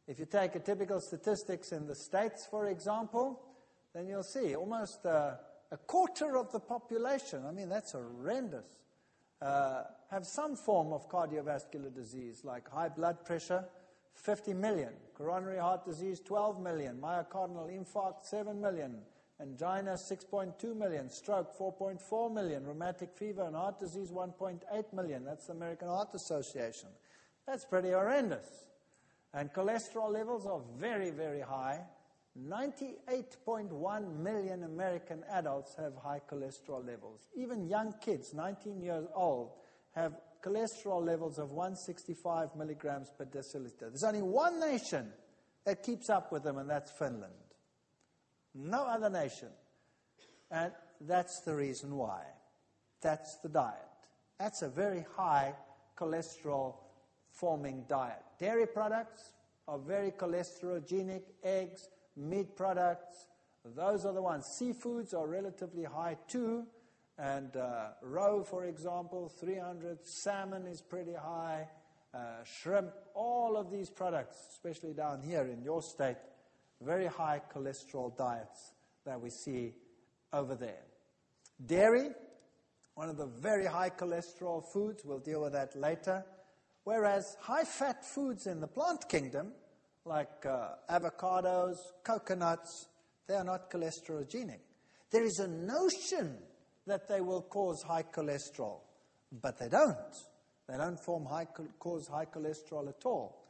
If 0.08 0.18
you 0.18 0.26
take 0.26 0.56
a 0.56 0.60
typical 0.60 1.00
statistics 1.00 1.70
in 1.70 1.86
the 1.86 1.94
States, 1.94 2.48
for 2.50 2.66
example, 2.66 3.40
then 3.94 4.08
you'll 4.08 4.22
see 4.22 4.54
almost 4.54 5.04
a 5.04 5.38
quarter 5.86 6.36
of 6.36 6.52
the 6.52 6.60
population, 6.60 7.44
I 7.46 7.52
mean, 7.52 7.68
that's 7.68 7.92
horrendous, 7.92 8.66
uh, 9.40 9.84
have 10.10 10.26
some 10.26 10.54
form 10.54 10.92
of 10.92 11.08
cardiovascular 11.08 11.92
disease 11.94 12.44
like 12.44 12.68
high 12.68 12.88
blood 12.88 13.24
pressure, 13.24 13.64
50 14.14 14.54
million. 14.54 14.92
Coronary 15.14 15.58
heart 15.58 15.84
disease, 15.84 16.20
12 16.20 16.60
million. 16.60 16.98
Myocardial 17.00 17.68
infarct, 17.70 18.24
7 18.24 18.60
million. 18.60 18.98
Angina, 19.40 19.92
6.2 19.94 20.76
million. 20.76 21.08
Stroke, 21.10 21.56
4.4 21.58 22.32
million. 22.32 22.64
Rheumatic 22.64 23.10
fever 23.16 23.42
and 23.42 23.56
heart 23.56 23.80
disease, 23.80 24.10
1.8 24.10 24.60
million. 24.92 25.24
That's 25.24 25.46
the 25.46 25.52
American 25.54 25.88
Heart 25.88 26.14
Association. 26.14 26.88
That's 27.46 27.64
pretty 27.64 27.90
horrendous. 27.90 28.46
And 29.34 29.52
cholesterol 29.52 30.12
levels 30.12 30.46
are 30.46 30.60
very, 30.78 31.10
very 31.10 31.40
high. 31.40 31.80
98.1 32.38 34.18
million 34.18 34.64
American 34.64 35.22
adults 35.30 35.74
have 35.76 35.92
high 35.96 36.20
cholesterol 36.30 36.86
levels. 36.86 37.20
Even 37.34 37.68
young 37.68 37.94
kids, 38.00 38.32
19 38.32 38.80
years 38.80 39.06
old, 39.14 39.50
have 39.94 40.14
cholesterol 40.42 41.04
levels 41.04 41.38
of 41.38 41.50
165 41.50 42.56
milligrams 42.56 43.10
per 43.16 43.26
deciliter. 43.26 43.80
There's 43.80 44.04
only 44.04 44.22
one 44.22 44.58
nation 44.58 45.12
that 45.64 45.82
keeps 45.82 46.08
up 46.08 46.32
with 46.32 46.42
them, 46.42 46.56
and 46.56 46.68
that's 46.68 46.90
Finland. 46.90 47.32
No 48.54 48.84
other 48.84 49.10
nation. 49.10 49.48
And 50.50 50.72
that's 51.00 51.40
the 51.40 51.54
reason 51.54 51.96
why. 51.96 52.22
That's 53.02 53.36
the 53.36 53.48
diet. 53.48 53.76
That's 54.38 54.62
a 54.62 54.68
very 54.68 55.04
high 55.16 55.54
cholesterol 55.96 56.76
forming 57.30 57.84
diet. 57.88 58.22
Dairy 58.38 58.66
products 58.66 59.32
are 59.68 59.78
very 59.78 60.10
cholesterogenic, 60.10 61.22
eggs, 61.44 61.88
meat 62.16 62.56
products, 62.56 63.26
those 63.64 64.04
are 64.04 64.12
the 64.12 64.22
ones. 64.22 64.44
Seafoods 64.44 65.14
are 65.14 65.26
relatively 65.26 65.84
high 65.84 66.16
too. 66.28 66.66
And 67.18 67.56
uh, 67.56 67.88
roe, 68.02 68.42
for 68.42 68.64
example, 68.64 69.28
300. 69.28 70.04
Salmon 70.06 70.66
is 70.66 70.80
pretty 70.80 71.14
high. 71.14 71.68
Uh, 72.14 72.44
shrimp, 72.44 72.92
all 73.14 73.56
of 73.56 73.70
these 73.70 73.88
products, 73.88 74.36
especially 74.52 74.92
down 74.92 75.22
here 75.22 75.42
in 75.42 75.62
your 75.62 75.82
state, 75.82 76.16
very 76.80 77.06
high 77.06 77.40
cholesterol 77.54 78.16
diets 78.16 78.72
that 79.06 79.20
we 79.20 79.30
see 79.30 79.72
over 80.32 80.54
there. 80.54 80.82
Dairy, 81.64 82.10
one 82.94 83.08
of 83.08 83.16
the 83.16 83.26
very 83.26 83.66
high 83.66 83.90
cholesterol 83.90 84.64
foods, 84.64 85.04
we'll 85.04 85.20
deal 85.20 85.42
with 85.42 85.52
that 85.52 85.78
later. 85.78 86.24
Whereas 86.84 87.36
high 87.40 87.64
fat 87.64 88.04
foods 88.04 88.46
in 88.46 88.60
the 88.60 88.66
plant 88.66 89.08
kingdom, 89.08 89.52
like 90.04 90.46
uh, 90.46 90.70
avocados, 90.90 91.76
coconuts, 92.02 92.88
they 93.26 93.34
are 93.34 93.44
not 93.44 93.70
cholesterogenic. 93.70 94.60
There 95.10 95.24
is 95.24 95.38
a 95.38 95.48
notion 95.48 96.38
that 96.86 97.08
they 97.08 97.20
will 97.20 97.42
cause 97.42 97.82
high 97.86 98.02
cholesterol, 98.02 98.80
but 99.40 99.58
they 99.58 99.68
don't. 99.68 99.96
They 100.68 100.76
don't 100.76 100.98
form 101.04 101.26
high, 101.26 101.46
cause 101.78 102.08
high 102.08 102.26
cholesterol 102.26 102.88
at 102.88 103.04
all 103.04 103.42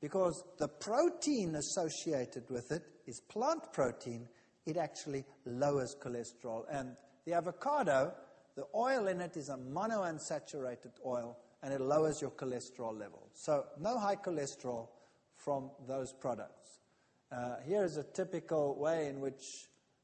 because 0.00 0.44
the 0.58 0.68
protein 0.68 1.54
associated 1.56 2.44
with 2.50 2.70
it 2.70 2.82
is 3.06 3.20
plant 3.28 3.72
protein. 3.72 4.28
It 4.66 4.76
actually 4.76 5.24
lowers 5.46 5.96
cholesterol. 6.02 6.64
And 6.70 6.96
The 7.24 7.32
avocado, 7.32 8.12
the 8.54 8.64
oil 8.74 9.06
in 9.08 9.20
it 9.20 9.36
is 9.36 9.48
a 9.48 9.56
monounsaturated 9.56 10.92
oil 11.06 11.38
and 11.62 11.72
it 11.72 11.80
lowers 11.80 12.20
your 12.20 12.32
cholesterol 12.32 12.98
level. 12.98 13.28
So, 13.32 13.64
no 13.80 13.98
high 13.98 14.16
cholesterol 14.16 14.88
from 15.36 15.70
those 15.86 16.12
products. 16.12 16.80
Uh, 17.30 17.56
here 17.66 17.84
is 17.84 17.96
a 17.96 18.04
typical 18.04 18.78
way 18.78 19.08
in 19.08 19.20
which 19.20 19.42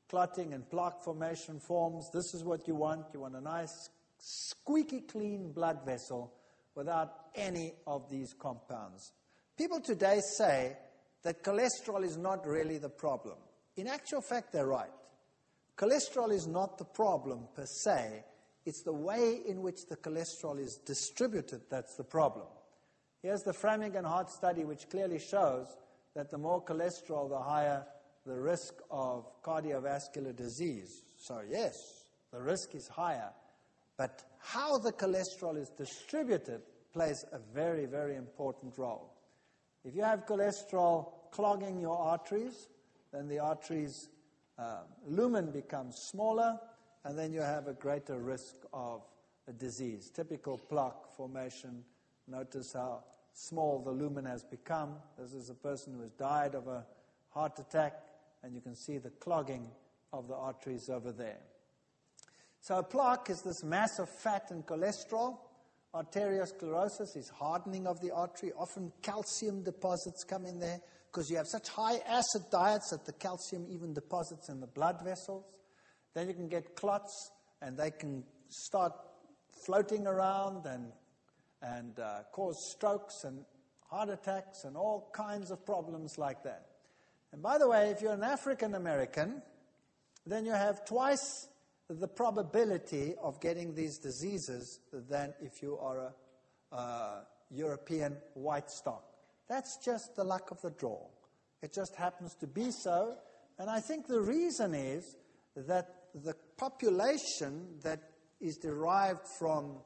clotting 0.09 0.53
and 0.53 0.69
plaque 0.69 1.03
formation 1.05 1.61
forms. 1.61 2.11
This 2.13 2.35
is 2.35 2.45
what 2.45 2.67
you 2.67 2.75
want. 2.75 3.07
You 3.15 3.21
want 3.21 3.37
a 3.37 3.41
nice, 3.41 3.91
squeaky 4.19 5.03
clean 5.03 5.53
blood 5.53 5.85
vessel 5.87 6.33
without 6.75 7.13
any 7.35 7.73
of 7.87 8.11
these 8.11 8.35
compounds. 8.39 9.13
People 9.57 9.81
today 9.81 10.21
say 10.37 10.77
that 11.23 11.45
cholesterol 11.45 12.05
is 12.05 12.17
not 12.17 12.47
really 12.47 12.79
the 12.79 12.89
problem. 12.89 13.37
In 13.77 13.87
actual 13.87 14.23
fact, 14.23 14.53
they're 14.53 14.67
right. 14.67 14.91
Cholesterol 15.77 16.33
is 16.33 16.47
not 16.47 16.77
the 16.79 16.85
problem 16.85 17.47
per 17.55 17.67
se, 17.67 18.25
it's 18.67 18.83
the 18.83 18.93
way 18.93 19.41
in 19.47 19.63
which 19.63 19.87
the 19.89 19.97
cholesterol 19.97 20.59
is 20.59 20.79
distributed 20.85 21.63
that's 21.71 21.97
the 21.97 22.05
problem. 22.05 22.47
Here's 23.23 23.43
the 23.43 23.53
Framingham 23.53 24.05
heart 24.05 24.31
study, 24.31 24.65
which 24.65 24.89
clearly 24.89 25.19
shows 25.19 25.67
that 26.15 26.31
the 26.31 26.39
more 26.39 26.63
cholesterol, 26.65 27.29
the 27.29 27.39
higher 27.39 27.85
the 28.27 28.39
risk 28.39 28.75
of 28.91 29.27
cardiovascular 29.43 30.35
disease. 30.35 31.03
So, 31.17 31.41
yes, 31.49 32.05
the 32.33 32.41
risk 32.41 32.75
is 32.75 32.89
higher. 32.89 33.31
But 33.97 34.23
how 34.39 34.79
the 34.79 34.93
cholesterol 34.93 35.57
is 35.57 35.69
distributed 35.71 36.63
plays 36.93 37.25
a 37.33 37.39
very, 37.55 37.87
very 37.87 38.17
important 38.17 38.77
role. 38.77 39.13
If 39.85 39.95
you 39.95 40.03
have 40.03 40.27
cholesterol 40.27 41.09
clogging 41.31 41.81
your 41.81 41.97
arteries, 41.97 42.69
then 43.13 43.29
the 43.29 43.39
arteries' 43.39 44.09
uh, 44.59 44.83
lumen 45.07 45.51
becomes 45.51 45.97
smaller, 45.97 46.59
and 47.05 47.19
then 47.19 47.33
you 47.33 47.41
have 47.41 47.69
a 47.69 47.73
greater 47.73 48.19
risk 48.19 48.55
of 48.73 49.03
a 49.49 49.53
disease. 49.53 50.11
Typical 50.11 50.59
plaque 50.59 51.11
formation. 51.17 51.85
Notice 52.31 52.73
how 52.75 53.03
small 53.33 53.83
the 53.83 53.91
lumen 53.91 54.25
has 54.25 54.45
become. 54.45 54.95
This 55.19 55.33
is 55.33 55.51
a 55.51 55.55
person 55.55 55.95
who 55.95 56.03
has 56.03 56.13
died 56.13 56.55
of 56.55 56.69
a 56.69 56.87
heart 57.31 57.59
attack, 57.59 57.95
and 58.43 58.55
you 58.55 58.61
can 58.61 58.77
see 58.77 58.99
the 58.99 59.11
clogging 59.11 59.69
of 60.13 60.29
the 60.29 60.35
arteries 60.35 60.89
over 60.89 61.11
there. 61.11 61.39
So, 62.61 62.79
a 62.79 62.83
plaque 62.83 63.31
is 63.31 63.43
this 63.43 63.65
mass 63.65 63.99
of 63.99 64.09
fat 64.09 64.51
and 64.51 64.65
cholesterol. 64.65 65.39
Arteriosclerosis 65.95 67.17
is 67.17 67.31
hardening 67.31 67.87
of 67.87 68.01
the 68.01 68.13
artery. 68.13 68.53
Often 68.57 68.93
calcium 69.03 69.65
deposits 69.65 70.23
come 70.23 70.47
in 70.47 70.61
there 70.61 70.81
because 71.11 71.29
you 71.29 71.37
have 71.37 71.49
such 71.49 71.69
high 71.69 71.99
acid 72.07 72.43
diets 72.53 72.91
that 72.91 73.05
the 73.07 73.13
calcium 73.13 73.67
even 73.69 73.93
deposits 73.93 74.49
in 74.49 74.61
the 74.61 74.69
blood 74.69 75.01
vessels. 75.03 75.45
Then 76.15 76.29
you 76.29 76.35
can 76.35 76.49
get 76.49 76.77
clots, 76.77 77.33
and 77.61 77.77
they 77.77 77.91
can 77.91 78.23
start 78.49 78.93
floating 79.65 80.07
around 80.07 80.67
and, 80.67 80.93
and 81.63 81.99
uh, 81.99 82.21
cause 82.33 82.57
strokes 82.75 83.25
and 83.25 83.45
heart 83.89 84.09
attacks 84.09 84.65
and 84.65 84.77
all 84.77 85.11
kinds 85.13 85.51
of 85.51 85.65
problems 85.67 86.19
like 86.19 86.43
that. 86.45 86.67
And 87.33 87.43
by 87.43 87.59
the 87.59 87.69
way, 87.69 87.91
if 87.91 88.01
you're 88.01 88.13
an 88.13 88.23
African 88.23 88.75
American, 88.75 89.43
then 90.27 90.45
you 90.45 90.53
have 90.53 90.85
twice 90.85 91.49
the 91.89 92.09
probability 92.09 93.15
of 93.23 93.41
getting 93.41 93.75
these 93.75 93.99
diseases 93.99 94.81
than 94.93 95.35
if 95.41 95.63
you 95.63 95.77
are 95.79 96.13
a, 96.73 96.77
a 96.77 97.27
European 97.51 98.17
white 98.35 98.71
stock. 98.71 99.05
That's 99.49 99.79
just 99.85 100.15
the 100.15 100.25
luck 100.25 100.51
of 100.53 100.61
the 100.63 100.71
draw. 100.71 101.01
It 101.63 101.75
just 101.75 101.97
happens 101.97 102.35
to 102.37 102.47
be 102.47 102.71
so. 102.71 103.17
And 103.59 103.69
I 103.69 103.81
think 103.81 104.07
the 104.07 104.21
reason 104.21 104.75
is 104.75 105.17
that 105.57 105.97
the 106.15 106.35
population 106.57 107.79
that 107.83 108.01
is 108.41 108.57
derived 108.57 109.27
from, 109.39 109.79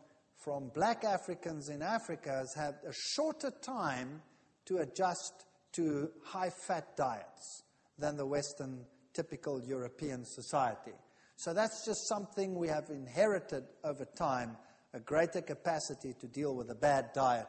from 0.45 0.71
black 0.75 1.05
Africans 1.05 1.71
in 1.71 1.81
Africa 1.81 2.31
has 2.31 2.53
had 2.55 2.75
a 2.87 2.93
shorter 2.93 3.51
time 3.63 4.21
to 4.67 4.79
adjust 4.79 5.47
to 5.73 6.11
high 6.23 6.51
fat 6.51 6.95
diets 6.97 7.63
than 7.99 8.19
the 8.19 8.27
Western 8.27 8.85
typical 9.15 9.63
European 9.65 10.23
society. 10.25 10.93
So 11.37 11.55
that's 11.55 11.87
just 11.87 12.07
something 12.09 12.55
we 12.55 12.69
have 12.69 12.91
inherited 12.91 13.65
over 13.85 14.05
time 14.17 14.57
a 14.93 15.01
greater 15.01 15.41
capacity 15.41 16.15
to 16.21 16.29
deal 16.29 16.55
with 16.55 16.71
a 16.71 16.75
bad 16.75 17.13
diet 17.15 17.49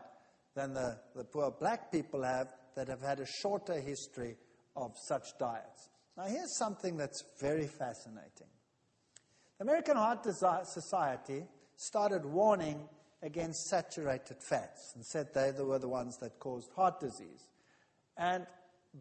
than 0.56 0.74
the, 0.74 0.98
the 1.16 1.26
poor 1.26 1.52
black 1.52 1.92
people 1.92 2.24
have 2.24 2.48
that 2.76 2.88
have 2.88 3.02
had 3.02 3.20
a 3.20 3.26
shorter 3.42 3.80
history 3.80 4.38
of 4.76 4.92
such 5.08 5.26
diets. 5.38 5.90
Now, 6.18 6.24
here's 6.24 6.58
something 6.58 6.96
that's 6.96 7.24
very 7.42 7.68
fascinating. 7.68 8.48
The 9.58 9.64
American 9.66 9.98
Heart 9.98 10.26
Society 10.66 11.44
started 11.76 12.26
warning 12.26 12.88
against 13.22 13.68
saturated 13.68 14.38
fats 14.40 14.94
and 14.96 15.06
said 15.06 15.34
they 15.34 15.52
were 15.64 15.80
the 15.80 15.88
ones 15.88 16.18
that 16.18 16.40
caused 16.40 16.72
heart 16.74 17.00
disease. 17.00 17.50
And 18.18 18.46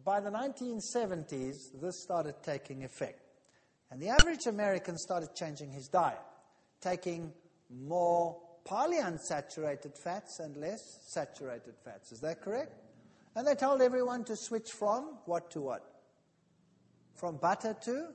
by 0.03 0.19
the 0.19 0.29
1970s, 0.29 1.79
this 1.81 2.01
started 2.01 2.35
taking 2.43 2.83
effect. 2.83 3.21
And 3.91 4.01
the 4.01 4.09
average 4.09 4.47
American 4.47 4.97
started 4.97 5.35
changing 5.35 5.71
his 5.71 5.87
diet, 5.87 6.19
taking 6.81 7.31
more 7.69 8.37
polyunsaturated 8.67 9.97
fats 9.97 10.39
and 10.39 10.57
less 10.57 10.99
saturated 11.07 11.75
fats. 11.83 12.11
Is 12.11 12.19
that 12.21 12.41
correct? 12.41 12.73
And 13.35 13.45
they 13.45 13.55
told 13.55 13.81
everyone 13.81 14.23
to 14.25 14.35
switch 14.35 14.71
from 14.71 15.17
what 15.25 15.51
to 15.51 15.61
what? 15.61 15.83
From 17.13 17.37
butter 17.37 17.75
to 17.83 18.07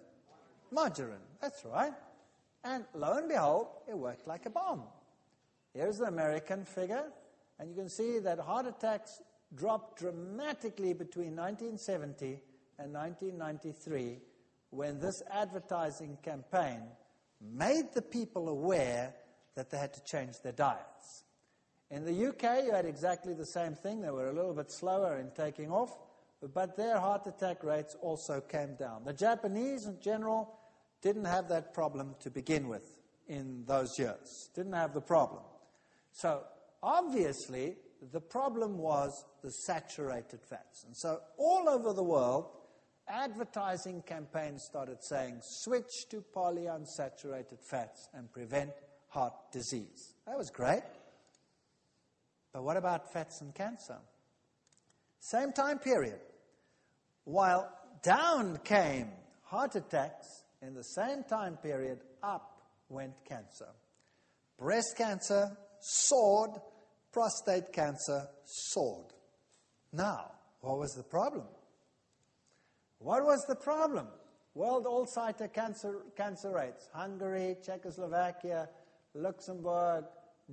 margarine. 0.72 1.18
That's 1.40 1.64
right. 1.64 1.92
And 2.64 2.84
lo 2.94 3.16
and 3.16 3.28
behold, 3.28 3.68
it 3.88 3.96
worked 3.96 4.26
like 4.26 4.46
a 4.46 4.50
bomb. 4.50 4.82
Here's 5.74 5.98
the 5.98 6.06
American 6.06 6.64
figure, 6.64 7.04
and 7.58 7.70
you 7.70 7.76
can 7.76 7.88
see 7.88 8.18
that 8.18 8.38
heart 8.38 8.66
attacks 8.66 9.22
dropped 9.54 9.98
dramatically 9.98 10.92
between 10.92 11.36
1970 11.36 12.40
and 12.78 12.92
1993 12.92 14.18
when 14.70 14.98
this 15.00 15.22
advertising 15.30 16.18
campaign 16.22 16.82
made 17.40 17.92
the 17.94 18.02
people 18.02 18.48
aware 18.48 19.14
that 19.54 19.70
they 19.70 19.78
had 19.78 19.92
to 19.94 20.04
change 20.04 20.40
their 20.42 20.52
diets. 20.52 21.24
In 21.90 22.04
the 22.04 22.28
UK, 22.28 22.64
you 22.64 22.72
had 22.72 22.86
exactly 22.86 23.34
the 23.34 23.46
same 23.46 23.74
thing. 23.74 24.00
They 24.00 24.11
were 24.11 24.28
a 24.28 24.32
little 24.32 24.54
bit 24.54 24.70
slower 24.70 25.18
in 25.18 25.30
taking 25.32 25.72
off, 25.72 25.98
but 26.54 26.76
their 26.76 27.00
heart 27.00 27.26
attack 27.26 27.64
rates 27.64 27.96
also 28.00 28.40
came 28.40 28.76
down. 28.76 29.04
The 29.04 29.12
Japanese, 29.12 29.86
in 29.86 30.00
general, 30.00 30.54
didn't 31.03 31.24
have 31.24 31.48
that 31.48 31.72
problem 31.74 32.14
to 32.20 32.30
begin 32.30 32.68
with 32.68 32.98
in 33.28 33.64
those 33.66 33.98
years. 33.98 34.51
Didn't 34.55 34.72
have 34.72 34.92
the 34.92 35.01
problem. 35.01 35.42
So, 36.12 36.42
obviously, 36.82 37.76
the 38.12 38.20
problem 38.20 38.78
was 38.78 39.24
the 39.42 39.51
saturated 39.51 40.40
fats. 40.48 40.84
And 40.84 40.96
so, 40.96 41.20
all 41.38 41.68
over 41.68 41.92
the 41.92 42.03
world, 42.03 42.46
advertising 43.09 44.03
campaigns 44.03 44.64
started 44.64 44.98
saying, 45.03 45.38
switch 45.42 46.09
to 46.11 46.24
polyunsaturated 46.34 47.61
fats 47.68 48.09
and 48.14 48.30
prevent 48.32 48.70
heart 49.09 49.34
disease. 49.53 50.14
That 50.26 50.36
was 50.36 50.51
great. 50.51 50.82
But 52.53 52.64
what 52.64 52.76
about 52.76 53.12
fats 53.12 53.40
and 53.40 53.55
cancer? 53.55 53.98
Same 55.20 55.53
time 55.53 55.78
period. 55.78 56.20
While 57.24 57.70
down 58.03 58.59
came 58.64 59.09
heart 59.42 59.76
attacks, 59.76 60.44
in 60.62 60.74
the 60.74 60.84
same 60.84 61.24
time 61.24 61.56
period, 61.56 62.00
up 62.22 62.62
went 62.88 63.14
cancer. 63.24 63.68
Breast 64.58 64.94
cancer 64.96 65.56
soared, 65.80 66.50
prostate 67.12 67.72
cancer 67.72 68.28
soared. 68.44 69.12
Now, 69.92 70.32
what 70.61 70.78
was 70.78 70.92
the 70.94 71.02
problem? 71.02 71.46
What 72.98 73.24
was 73.24 73.44
the 73.48 73.56
problem? 73.56 74.08
World 74.54 74.84
all-siter 74.86 75.48
cancer, 75.48 76.02
cancer 76.16 76.52
rates. 76.52 76.88
Hungary, 76.92 77.56
Czechoslovakia, 77.64 78.68
Luxembourg, 79.14 80.04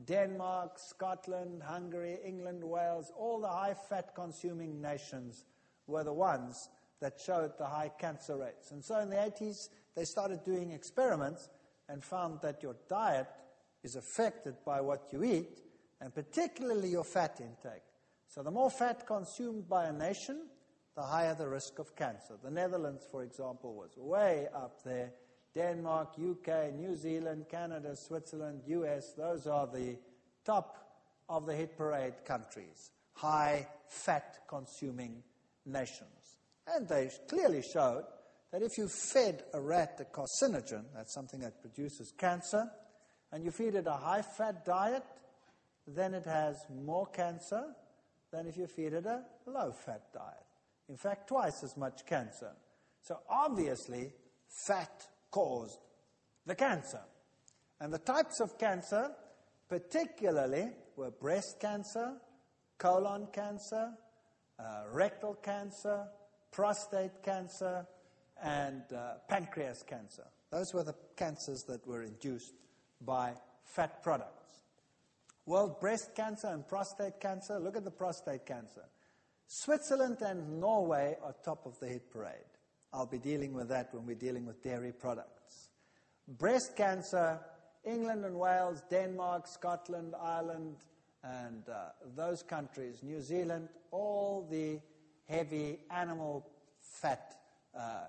Denmark, 0.05 0.78
Scotland, 0.78 1.62
Hungary, 1.64 2.18
England, 2.24 2.64
Wales, 2.64 3.12
all 3.18 3.41
the 3.41 3.49
high 3.49 3.76
fat 3.89 4.14
consuming 4.16 4.80
nations 4.82 5.45
were 5.88 6.03
the 6.03 6.14
ones 6.14 6.70
that 6.99 7.20
showed 7.20 7.58
the 7.58 7.66
high 7.66 7.91
cancer 7.99 8.38
rates. 8.38 8.72
And 8.72 8.84
so 8.84 8.99
in 8.99 9.10
the 9.10 9.16
80s, 9.16 9.70
they 9.98 10.06
started 10.06 10.43
doing 10.43 10.72
experiments 10.72 11.50
and 11.89 12.04
found 12.04 12.39
that 12.43 12.62
your 12.62 12.76
diet 12.88 13.28
is 13.84 13.95
affected 13.95 14.54
by 14.64 14.80
what 14.80 15.08
you 15.12 15.24
eat, 15.24 15.60
and 16.00 16.14
particularly 16.14 16.89
your 16.89 17.04
fat 17.04 17.41
intake. 17.41 17.82
So 18.28 18.43
the 18.43 18.52
more 18.52 18.70
fat 18.70 19.08
consumed 19.08 19.68
by 19.68 19.86
a 19.86 19.91
nation, 19.91 20.50
the 20.95 21.02
higher 21.02 21.34
the 21.34 21.48
risk 21.48 21.80
of 21.80 21.95
cancer. 21.95 22.36
The 22.43 22.52
Netherlands, 22.52 23.08
for 23.10 23.24
example, 23.24 23.74
was 23.74 23.98
way 23.98 24.48
up 24.54 24.84
there. 24.84 25.14
Denmark, 25.56 26.10
UK, 26.20 26.76
New 26.76 26.95
Zealand, 26.95 27.45
Canada, 27.50 27.95
Switzerland, 27.95 28.62
US, 28.68 29.14
those 29.14 29.48
are 29.48 29.66
the 29.66 29.98
top 30.45 30.78
of 31.28 31.48
the 31.48 31.56
hit 31.56 31.76
parade 31.76 32.24
countries, 32.24 32.91
high 33.14 33.68
fat 33.88 34.41
consuming 34.48 35.24
nations. 35.66 36.38
And 36.68 36.88
they 36.88 37.10
clearly 37.28 37.64
showed 37.64 38.04
that 38.52 38.62
if 38.62 38.78
you 38.78 38.88
fed 38.88 39.43
a 39.54 39.62
rat 39.62 40.00
a 40.00 40.06
carcinogen, 40.06 40.86
that's 40.95 41.14
something 41.14 41.39
that 41.41 41.62
produces 41.62 42.14
cancer, 42.18 42.64
and 43.32 43.43
you 43.43 43.52
feed 43.52 43.76
it 43.76 43.88
a 43.88 43.93
high 43.93 44.22
fat 44.22 44.66
diet, 44.66 45.04
then 45.88 46.14
it 46.14 46.26
has 46.26 46.56
more 46.70 47.08
cancer 47.08 47.64
than 48.32 48.48
if 48.48 48.58
you 48.58 48.68
feed 48.68 48.93
it 48.93 49.06
a 49.06 49.24
low 49.45 49.72
fat 49.86 50.02
diet. 50.14 50.45
In 50.89 50.98
fact, 50.98 51.28
twice 51.28 51.64
as 51.64 51.76
much 51.78 52.06
cancer. 52.06 52.52
So 53.02 53.20
obviously, 53.30 54.12
fat 54.68 55.08
caused 55.32 55.80
the 56.45 56.56
cancer. 56.56 57.02
And 57.80 57.93
the 57.93 58.00
types 58.00 58.39
of 58.39 58.58
cancer, 58.58 59.12
particularly, 59.70 60.70
were 60.95 61.12
breast 61.12 61.58
cancer, 61.60 62.14
colon 62.78 63.28
cancer, 63.34 63.91
uh, 64.60 64.84
rectal 64.91 65.36
cancer, 65.36 66.08
prostate 66.52 67.22
cancer, 67.24 67.86
and 68.44 68.84
uh, 68.94 69.14
pancreas 69.28 69.84
cancer. 69.84 70.26
Those 70.52 70.74
were 70.74 70.84
the 70.84 70.96
cancers 71.16 71.64
that 71.68 71.86
were 71.88 72.04
induced 72.04 72.54
by 73.02 73.34
fat 73.64 74.02
products. 74.04 74.62
World 75.46 75.80
breast 75.80 76.16
cancer 76.16 76.48
and 76.48 76.68
prostate 76.68 77.20
cancer. 77.20 77.60
Look 77.60 77.78
at 77.78 77.84
the 77.84 77.92
prostate 77.92 78.46
cancer. 78.46 78.84
Switzerland 79.48 80.18
and 80.22 80.60
Norway 80.60 81.16
are 81.24 81.34
top 81.44 81.66
of 81.66 81.80
the 81.80 81.88
hit 81.88 82.12
parade. 82.12 82.34
I'll 82.94 83.06
be 83.06 83.18
dealing 83.18 83.54
with 83.54 83.70
that 83.70 83.94
when 83.94 84.06
we're 84.06 84.16
dealing 84.16 84.46
with 84.46 84.62
dairy 84.62 84.92
products. 84.92 85.70
Breast 86.28 86.76
cancer, 86.76 87.40
England 87.86 88.26
and 88.26 88.36
Wales, 88.36 88.82
Denmark, 88.90 89.48
Scotland, 89.48 90.14
Ireland, 90.22 90.76
and 91.24 91.64
uh, 91.70 91.90
those 92.16 92.44
countries, 92.44 93.02
New 93.04 93.22
Zealand, 93.22 93.70
all 93.92 94.46
the 94.50 94.80
heavy 95.30 95.80
animal 95.90 96.46
fat 96.80 97.36
uh, 97.78 98.06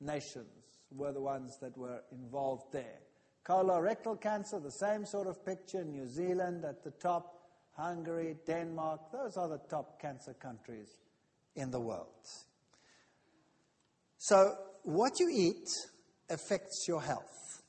nations 0.00 0.46
were 0.90 1.12
the 1.12 1.20
ones 1.20 1.58
that 1.60 1.76
were 1.76 2.00
involved 2.12 2.72
there. 2.72 3.00
Colorectal 3.44 4.20
cancer, 4.20 4.60
the 4.60 4.70
same 4.70 5.04
sort 5.06 5.26
of 5.26 5.44
picture, 5.44 5.84
New 5.84 6.06
Zealand 6.06 6.64
at 6.64 6.84
the 6.84 6.90
top, 6.90 7.34
Hungary, 7.76 8.36
Denmark, 8.46 9.12
those 9.12 9.36
are 9.36 9.48
the 9.48 9.60
top 9.70 10.00
cancer 10.00 10.34
countries 10.34 10.88
in 11.54 11.70
the 11.70 11.80
world. 11.80 12.06
So, 14.18 14.54
what 14.82 15.20
you 15.20 15.28
eat 15.30 15.68
affects 16.28 16.86
your 16.88 17.00
health. 17.00 17.62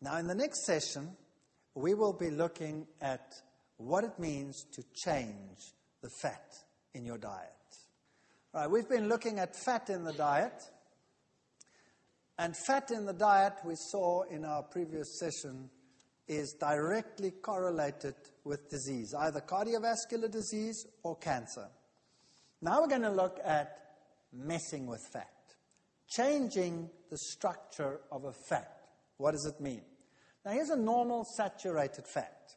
Now, 0.00 0.16
in 0.16 0.26
the 0.26 0.34
next 0.34 0.64
session, 0.64 1.10
we 1.74 1.94
will 1.94 2.14
be 2.14 2.30
looking 2.30 2.86
at 3.00 3.34
what 3.76 4.04
it 4.04 4.18
means 4.18 4.64
to 4.72 4.82
change 4.94 5.58
the 6.02 6.10
fat 6.22 6.54
in 6.94 7.04
your 7.04 7.18
diet. 7.18 7.50
All 8.54 8.62
right, 8.62 8.70
we've 8.70 8.88
been 8.88 9.08
looking 9.08 9.38
at 9.38 9.54
fat 9.54 9.90
in 9.90 10.04
the 10.04 10.12
diet. 10.12 10.60
And 12.40 12.56
fat 12.56 12.90
in 12.90 13.04
the 13.04 13.12
diet, 13.12 13.52
we 13.66 13.74
saw 13.76 14.22
in 14.22 14.46
our 14.46 14.62
previous 14.62 15.18
session, 15.18 15.68
is 16.26 16.56
directly 16.58 17.32
correlated 17.32 18.14
with 18.44 18.70
disease, 18.70 19.12
either 19.12 19.42
cardiovascular 19.42 20.30
disease 20.30 20.86
or 21.02 21.16
cancer. 21.16 21.68
Now 22.62 22.80
we're 22.80 22.88
going 22.88 23.02
to 23.02 23.10
look 23.10 23.40
at 23.44 23.76
messing 24.32 24.86
with 24.86 25.02
fat, 25.12 25.34
changing 26.08 26.88
the 27.10 27.18
structure 27.18 28.00
of 28.10 28.24
a 28.24 28.32
fat. 28.48 28.86
What 29.18 29.32
does 29.32 29.44
it 29.44 29.60
mean? 29.62 29.82
Now 30.46 30.52
here's 30.52 30.70
a 30.70 30.76
normal 30.76 31.26
saturated 31.36 32.06
fat. 32.06 32.54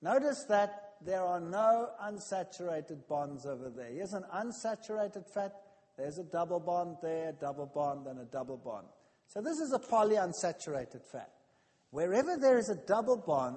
Notice 0.00 0.46
that 0.48 0.94
there 1.04 1.22
are 1.22 1.40
no 1.40 1.90
unsaturated 2.02 3.06
bonds 3.08 3.44
over 3.44 3.68
there. 3.68 3.92
Here's 3.92 4.14
an 4.14 4.24
unsaturated 4.34 5.24
fat. 5.34 5.52
There's 5.96 6.18
a 6.18 6.24
double 6.24 6.60
bond 6.60 6.96
there, 7.02 7.32
double 7.40 7.66
bond, 7.66 8.06
and 8.06 8.20
a 8.20 8.24
double 8.24 8.58
bond. 8.58 8.86
So 9.28 9.40
this 9.40 9.58
is 9.58 9.72
a 9.72 9.78
polyunsaturated 9.78 11.04
fat. 11.10 11.32
Wherever 11.90 12.36
there 12.36 12.58
is 12.58 12.68
a 12.68 12.74
double 12.74 13.16
bond, 13.16 13.56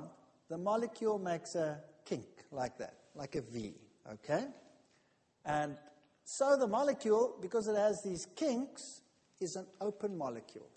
the 0.50 0.58
molecule 0.58 1.20
makes 1.20 1.56
a 1.56 1.80
kink 2.06 2.26
like 2.52 2.78
that, 2.78 2.96
like 3.16 3.36
a 3.36 3.42
V, 3.42 3.74
okay? 4.14 4.46
And 5.46 5.78
so 6.24 6.58
the 6.58 6.68
molecule, 6.68 7.36
because 7.42 7.68
it 7.68 7.76
has 7.76 8.02
these 8.04 8.28
kinks, 8.36 9.02
is 9.40 9.56
an 9.56 9.66
open 9.82 10.18
molecule. 10.18 10.68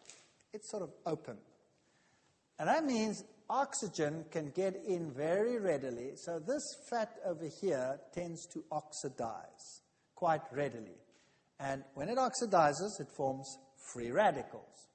It's 0.52 0.70
sort 0.70 0.82
of 0.82 0.90
open. 1.06 1.36
And 2.58 2.68
that 2.68 2.84
means 2.84 3.24
oxygen 3.48 4.24
can 4.30 4.50
get 4.50 4.82
in 4.86 5.10
very 5.10 5.58
readily. 5.58 6.12
So 6.16 6.38
this 6.38 6.62
fat 6.88 7.18
over 7.24 7.46
here 7.60 7.98
tends 8.14 8.46
to 8.46 8.64
oxidize 8.70 9.82
quite 10.14 10.42
readily. 10.52 11.01
And 11.62 11.84
when 11.94 12.08
it 12.08 12.18
oxidizes, 12.18 13.00
it 13.00 13.08
forms 13.16 13.46
free 13.92 14.10
radicals. 14.10 14.88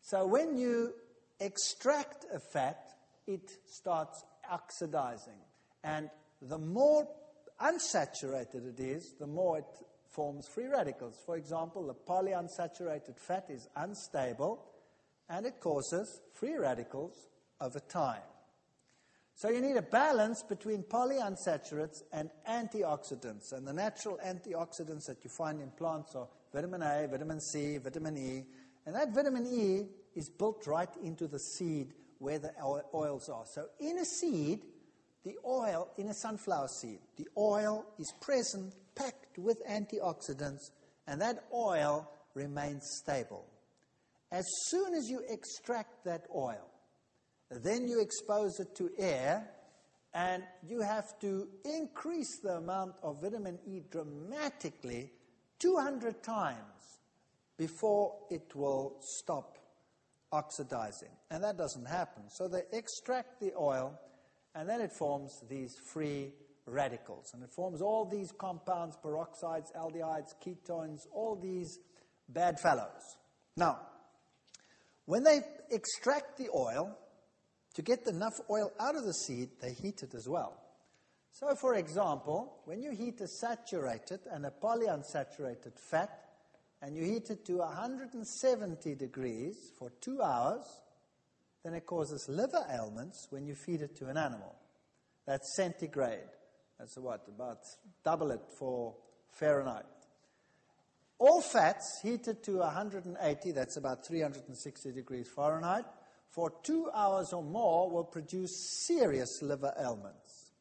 So 0.00 0.26
when 0.26 0.56
you 0.56 0.94
extract 1.38 2.24
a 2.34 2.40
fat, 2.40 2.80
it 3.26 3.50
starts 3.66 4.24
oxidizing. 4.50 5.38
And 5.84 6.08
the 6.40 6.58
more 6.58 7.06
unsaturated 7.60 8.78
it 8.78 8.80
is, 8.80 9.14
the 9.20 9.26
more 9.26 9.58
it 9.58 9.86
forms 10.10 10.48
free 10.48 10.66
radicals. 10.66 11.16
For 11.26 11.36
example, 11.36 11.86
the 11.86 11.94
polyunsaturated 11.94 13.18
fat 13.18 13.46
is 13.50 13.68
unstable 13.76 14.64
and 15.28 15.44
it 15.44 15.60
causes 15.60 16.22
free 16.32 16.56
radicals 16.56 17.28
over 17.60 17.80
time. 17.80 18.22
So 19.40 19.48
you 19.48 19.62
need 19.62 19.78
a 19.78 19.82
balance 19.82 20.42
between 20.42 20.82
polyunsaturates 20.82 22.02
and 22.12 22.28
antioxidants. 22.46 23.54
And 23.54 23.66
the 23.66 23.72
natural 23.72 24.18
antioxidants 24.22 25.06
that 25.06 25.24
you 25.24 25.30
find 25.30 25.62
in 25.62 25.70
plants 25.70 26.14
are 26.14 26.28
vitamin 26.52 26.82
A, 26.82 27.08
vitamin 27.10 27.40
C, 27.40 27.78
vitamin 27.78 28.18
E. 28.18 28.44
And 28.84 28.94
that 28.94 29.14
vitamin 29.14 29.46
E 29.46 29.86
is 30.14 30.28
built 30.28 30.66
right 30.66 30.94
into 31.02 31.26
the 31.26 31.38
seed 31.38 31.94
where 32.18 32.38
the 32.38 32.52
oils 32.92 33.30
are. 33.30 33.44
So 33.54 33.64
in 33.80 33.98
a 33.98 34.04
seed, 34.04 34.60
the 35.24 35.36
oil, 35.42 35.88
in 35.96 36.08
a 36.08 36.14
sunflower 36.14 36.68
seed, 36.68 36.98
the 37.16 37.26
oil 37.38 37.86
is 37.98 38.12
present, 38.20 38.74
packed 38.94 39.38
with 39.38 39.66
antioxidants, 39.66 40.68
and 41.06 41.18
that 41.22 41.44
oil 41.50 42.10
remains 42.34 42.86
stable. 43.02 43.46
As 44.30 44.44
soon 44.66 44.92
as 44.92 45.08
you 45.08 45.22
extract 45.30 46.04
that 46.04 46.26
oil, 46.36 46.69
then 47.50 47.88
you 47.88 48.00
expose 48.00 48.60
it 48.60 48.74
to 48.76 48.90
air, 48.98 49.50
and 50.14 50.42
you 50.66 50.80
have 50.80 51.18
to 51.20 51.48
increase 51.64 52.40
the 52.42 52.56
amount 52.56 52.94
of 53.02 53.20
vitamin 53.20 53.58
E 53.66 53.80
dramatically 53.90 55.10
200 55.58 56.22
times 56.22 57.00
before 57.56 58.14
it 58.30 58.54
will 58.54 58.96
stop 59.00 59.58
oxidizing. 60.32 61.10
And 61.30 61.44
that 61.44 61.58
doesn't 61.58 61.86
happen. 61.86 62.24
So 62.28 62.48
they 62.48 62.62
extract 62.72 63.40
the 63.40 63.52
oil, 63.58 63.98
and 64.54 64.68
then 64.68 64.80
it 64.80 64.92
forms 64.98 65.32
these 65.48 65.74
free 65.92 66.32
radicals. 66.66 67.30
And 67.34 67.42
it 67.42 67.50
forms 67.54 67.82
all 67.82 68.04
these 68.04 68.32
compounds, 68.32 68.96
peroxides, 69.04 69.72
aldehydes, 69.76 70.34
ketones, 70.44 71.00
all 71.12 71.36
these 71.36 71.78
bad 72.28 72.58
fellows. 72.60 73.02
Now, 73.56 73.78
when 75.04 75.24
they 75.24 75.40
extract 75.70 76.38
the 76.38 76.48
oil, 76.54 76.96
to 77.74 77.82
get 77.82 78.06
enough 78.06 78.40
oil 78.50 78.72
out 78.80 78.96
of 78.96 79.04
the 79.04 79.14
seed, 79.14 79.50
they 79.60 79.72
heat 79.72 80.02
it 80.02 80.14
as 80.14 80.28
well. 80.28 80.56
So, 81.32 81.54
for 81.54 81.74
example, 81.74 82.60
when 82.64 82.82
you 82.82 82.90
heat 82.90 83.20
a 83.20 83.28
saturated 83.28 84.20
and 84.30 84.44
a 84.44 84.50
polyunsaturated 84.50 85.78
fat, 85.90 86.10
and 86.82 86.96
you 86.96 87.04
heat 87.04 87.30
it 87.30 87.44
to 87.46 87.58
170 87.58 88.94
degrees 88.94 89.72
for 89.78 89.92
two 90.00 90.22
hours, 90.22 90.64
then 91.62 91.74
it 91.74 91.86
causes 91.86 92.26
liver 92.28 92.64
ailments 92.72 93.26
when 93.30 93.46
you 93.46 93.54
feed 93.54 93.82
it 93.82 93.96
to 93.96 94.08
an 94.08 94.16
animal. 94.16 94.54
That's 95.26 95.54
centigrade. 95.54 96.30
That's 96.78 96.96
what? 96.96 97.26
About 97.28 97.58
double 98.02 98.30
it 98.30 98.40
for 98.58 98.94
Fahrenheit. 99.28 99.84
All 101.18 101.42
fats 101.42 102.00
heated 102.02 102.42
to 102.44 102.56
180, 102.56 103.52
that's 103.52 103.76
about 103.76 104.06
360 104.06 104.92
degrees 104.92 105.28
Fahrenheit, 105.28 105.84
for 106.30 106.52
two 106.62 106.88
hours 106.94 107.32
or 107.32 107.42
more 107.42 107.90
will 107.90 108.04
produce 108.04 108.84
serious 108.86 109.42
liver 109.42 109.72
ailments. 109.78 110.52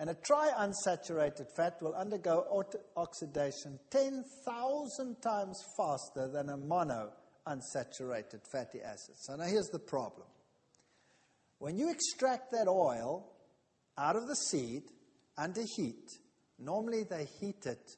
And 0.00 0.10
a 0.10 0.14
triunsaturated 0.14 1.50
fat 1.56 1.80
will 1.80 1.94
undergo 1.94 2.64
oxidation 2.96 3.78
10,000 3.90 5.22
times 5.22 5.64
faster 5.76 6.28
than 6.28 6.50
a 6.50 6.56
mono 6.56 7.10
unsaturated 7.46 8.46
fatty 8.50 8.80
acid. 8.80 9.14
So 9.18 9.34
now 9.36 9.44
here's 9.44 9.70
the 9.70 9.78
problem. 9.78 10.26
When 11.58 11.76
you 11.76 11.90
extract 11.90 12.52
that 12.52 12.68
oil 12.68 13.26
out 13.96 14.14
of 14.14 14.28
the 14.28 14.36
seed 14.36 14.84
under 15.36 15.62
heat, 15.76 16.18
normally 16.58 17.04
they 17.04 17.26
heat 17.40 17.66
it 17.66 17.96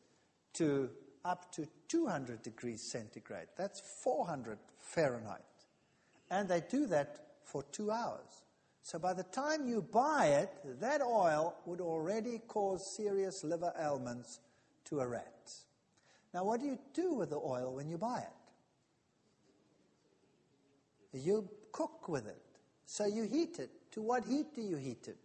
to 0.55 0.89
up 1.25 1.53
to 1.53 1.67
200 1.89 2.43
degrees 2.43 2.89
centigrade. 2.91 3.49
That's 3.59 3.83
400 4.03 4.59
Fahrenheit. 4.95 5.43
And 6.31 6.49
they 6.49 6.63
do 6.69 6.87
that 6.87 7.17
for 7.45 7.65
two 7.73 7.91
hours. 7.91 8.43
So 8.83 8.99
by 8.99 9.13
the 9.13 9.25
time 9.25 9.67
you 9.67 9.83
buy 9.83 10.27
it, 10.27 10.81
that 10.81 11.03
oil 11.03 11.55
would 11.67 11.81
already 11.81 12.41
cause 12.47 12.97
serious 12.97 13.45
liver 13.45 13.73
ailments 13.79 14.41
to 14.87 15.01
a 15.01 15.07
rat. 15.07 15.53
Now, 16.33 16.45
what 16.45 16.61
do 16.61 16.67
you 16.67 16.79
do 16.95 17.15
with 17.15 17.31
the 17.31 17.37
oil 17.37 17.75
when 17.75 17.89
you 17.89 17.99
buy 17.99 18.21
it? 18.21 18.29
you 21.13 21.49
cook 21.73 22.09
with 22.09 22.27
it. 22.27 22.43
So 22.87 23.07
you 23.07 23.25
heat 23.25 23.59
it. 23.59 23.71
To 23.93 24.03
what 24.03 24.25
heat 24.25 24.55
do 24.55 24.63
you 24.63 24.77
heat 24.77 25.09
it? 25.09 25.19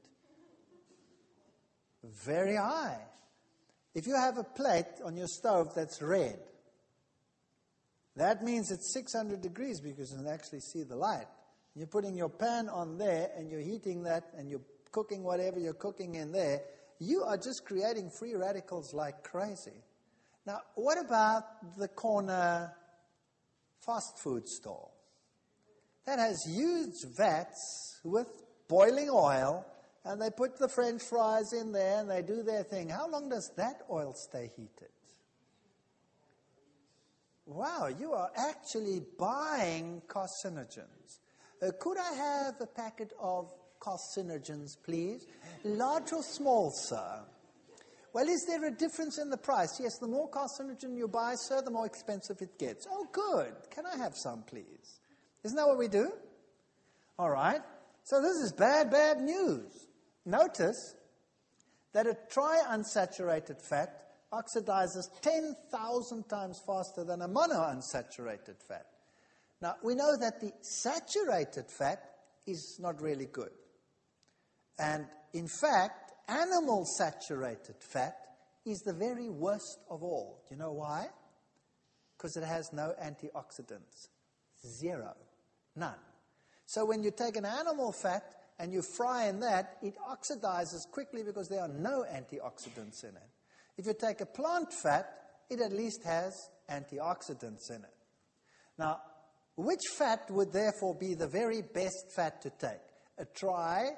Very 2.04 2.56
high. 2.56 2.98
If 3.94 4.08
you 4.08 4.16
have 4.16 4.38
a 4.38 4.44
plate 4.44 5.02
on 5.04 5.16
your 5.16 5.28
stove 5.28 5.74
that's 5.76 6.02
red, 6.02 6.40
that 8.18 8.44
means 8.44 8.72
it's 8.72 8.94
600 8.94 9.42
degrees 9.42 9.82
because 9.82 10.12
you 10.12 10.18
can 10.18 10.28
actually 10.28 10.62
see 10.62 10.84
the 10.84 10.96
light. 10.96 11.28
You're 11.76 11.88
putting 11.88 12.16
your 12.16 12.30
pan 12.30 12.70
on 12.70 12.98
there 12.98 13.30
and 13.38 13.50
you're 13.50 13.62
heating 13.62 14.04
that 14.04 14.24
and 14.38 14.50
you're 14.50 14.62
cooking 14.92 15.24
whatever 15.24 15.60
you're 15.60 15.74
cooking 15.74 16.16
in 16.16 16.32
there. 16.32 16.62
You 17.00 17.24
are 17.24 17.36
just 17.36 17.66
creating 17.66 18.10
free 18.18 18.36
radicals 18.36 18.94
like 18.94 19.24
crazy. 19.24 19.84
Now, 20.46 20.60
what 20.76 20.98
about 21.04 21.44
the 21.78 21.90
corner 21.90 22.72
fast 23.86 24.20
food 24.24 24.48
store? 24.48 24.90
That 26.06 26.20
has 26.20 26.38
huge 26.48 27.04
vats 27.18 28.00
with 28.06 28.28
boiling 28.70 29.10
oil 29.12 29.66
and 30.06 30.22
they 30.22 30.30
put 30.30 30.58
the 30.58 30.70
french 30.70 31.02
fries 31.02 31.52
in 31.52 31.74
there 31.74 32.00
and 32.00 32.10
they 32.10 32.22
do 32.22 32.44
their 32.44 32.64
thing. 32.64 32.90
How 32.90 33.10
long 33.10 33.28
does 33.28 33.52
that 33.58 33.82
oil 33.92 34.14
stay 34.16 34.52
heated? 34.56 34.95
Wow, 37.46 37.88
you 38.00 38.14
are 38.14 38.32
actually 38.36 39.02
buying 39.20 40.02
carcinogens. 40.08 41.20
Uh, 41.62 41.72
could 41.80 41.98
I 41.98 42.14
have 42.14 42.56
a 42.60 42.66
packet 42.66 43.14
of 43.20 43.52
carcinogens, 43.80 44.76
please? 44.84 45.28
Large 45.64 46.14
or 46.14 46.24
small, 46.24 46.72
sir? 46.72 47.22
Well, 48.14 48.28
is 48.28 48.46
there 48.48 48.66
a 48.66 48.72
difference 48.72 49.20
in 49.20 49.30
the 49.30 49.38
price? 49.38 49.80
Yes, 49.80 49.98
the 50.00 50.08
more 50.08 50.30
carcinogen 50.30 50.98
you 50.98 51.08
buy, 51.08 51.36
sir, 51.36 51.62
the 51.62 51.70
more 51.70 51.86
expensive 51.86 52.42
it 52.42 52.58
gets. 52.58 52.88
Oh, 52.90 53.08
good. 53.12 53.54
Can 53.70 53.86
I 53.86 53.98
have 53.98 54.16
some, 54.16 54.44
please? 54.44 55.00
Isn't 55.44 55.58
that 55.58 55.68
what 55.68 55.78
we 55.78 55.88
do? 55.88 56.12
All 57.20 57.30
right. 57.30 57.62
So 58.04 58.22
this 58.22 58.38
is 58.38 58.54
bad, 58.54 58.90
bad 58.90 59.20
news. 59.22 59.88
Notice 60.26 60.96
that 61.94 62.08
a 62.08 62.18
triunsaturated 62.32 63.62
fat 63.62 64.05
oxidizes 64.34 65.10
10,000 65.22 66.30
times 66.30 66.62
faster 66.66 67.04
than 67.04 67.22
a 67.22 67.28
monounsaturated 67.28 68.62
fat. 68.68 68.88
Now, 69.62 69.76
we 69.84 69.96
know 69.96 70.18
that 70.18 70.42
the 70.42 70.52
saturated 70.62 71.72
fat 71.72 72.02
is 72.46 72.78
not 72.80 73.02
really 73.02 73.26
good. 73.26 73.52
And 74.78 75.06
in 75.34 75.48
fact, 75.48 76.12
animal 76.28 76.86
saturated 76.86 77.76
fat 77.80 78.16
is 78.66 78.82
the 78.82 78.94
very 78.94 79.30
worst 79.30 79.80
of 79.90 80.04
all. 80.04 80.44
Do 80.48 80.56
you 80.56 80.60
know 80.60 80.74
why? 80.74 81.08
Because 82.18 82.36
it 82.36 82.44
has 82.44 82.74
no 82.74 82.94
antioxidants. 83.02 84.08
Zero. 84.66 85.14
None. 85.76 86.00
So 86.66 86.86
when 86.86 87.04
you 87.04 87.12
take 87.12 87.38
an 87.38 87.46
animal 87.46 87.92
fat 87.92 88.24
and 88.60 88.74
you 88.74 88.82
fry 88.82 89.28
in 89.28 89.40
that, 89.42 89.78
it 89.82 89.96
oxidizes 90.10 90.90
quickly 90.92 91.24
because 91.24 91.48
there 91.48 91.62
are 91.62 91.68
no 91.68 92.04
antioxidants 92.04 93.04
in 93.04 93.16
it. 93.16 93.30
If 93.78 93.86
you 93.86 93.94
take 93.94 94.22
a 94.22 94.26
plant 94.26 94.72
fat, 94.72 95.08
it 95.50 95.60
at 95.60 95.74
least 95.74 96.04
has 96.04 96.34
antioxidants 96.70 97.70
in 97.70 97.84
it. 97.84 97.94
Now, 98.78 99.02
which 99.56 99.82
fat 99.98 100.30
would 100.30 100.52
therefore 100.52 100.96
be 100.96 101.14
the 101.14 101.28
very 101.28 101.62
best 101.62 102.12
fat 102.16 102.42
to 102.42 102.50
take? 102.50 102.82
A 103.18 103.26
tri 103.26 103.90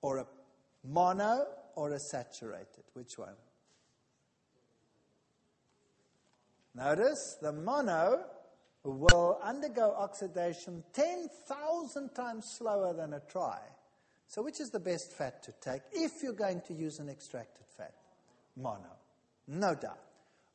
or 0.00 0.18
a 0.18 0.26
mono 0.84 1.46
or 1.76 1.92
a 1.92 1.98
saturated? 1.98 2.84
Which 2.94 3.16
one? 3.16 3.34
Notice 6.74 7.36
the 7.40 7.52
mono 7.52 8.24
will 8.82 9.38
undergo 9.42 9.94
oxidation 9.96 10.82
10,000 10.92 12.14
times 12.14 12.44
slower 12.58 12.92
than 12.92 13.14
a 13.14 13.20
tri. 13.20 13.58
So, 14.28 14.42
which 14.42 14.60
is 14.60 14.70
the 14.70 14.80
best 14.80 15.12
fat 15.16 15.42
to 15.44 15.52
take 15.60 15.82
if 15.92 16.22
you're 16.22 16.32
going 16.32 16.62
to 16.62 16.74
use 16.74 16.98
an 16.98 17.08
extracted 17.08 17.66
fat? 17.76 17.94
Mono. 18.56 18.96
No 19.48 19.74
doubt. 19.74 20.00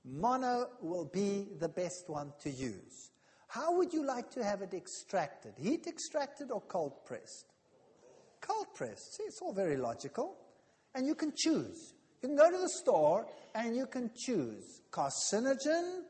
Mono 0.05 0.67
will 0.81 1.05
be 1.05 1.47
the 1.59 1.69
best 1.69 2.05
one 2.07 2.31
to 2.41 2.49
use. 2.49 3.11
How 3.47 3.75
would 3.77 3.93
you 3.93 4.05
like 4.05 4.29
to 4.31 4.43
have 4.43 4.61
it 4.61 4.73
extracted? 4.73 5.53
Heat 5.57 5.87
extracted 5.87 6.51
or 6.51 6.61
cold 6.61 7.03
pressed? 7.05 7.45
Cold 8.41 8.67
pressed. 8.75 9.15
See, 9.15 9.23
it's 9.23 9.41
all 9.41 9.53
very 9.53 9.75
logical. 9.75 10.37
And 10.95 11.05
you 11.05 11.15
can 11.15 11.33
choose. 11.35 11.93
You 12.21 12.29
can 12.29 12.37
go 12.37 12.49
to 12.49 12.57
the 12.57 12.69
store 12.69 13.27
and 13.55 13.75
you 13.75 13.87
can 13.87 14.11
choose 14.15 14.81
carcinogen 14.91 16.01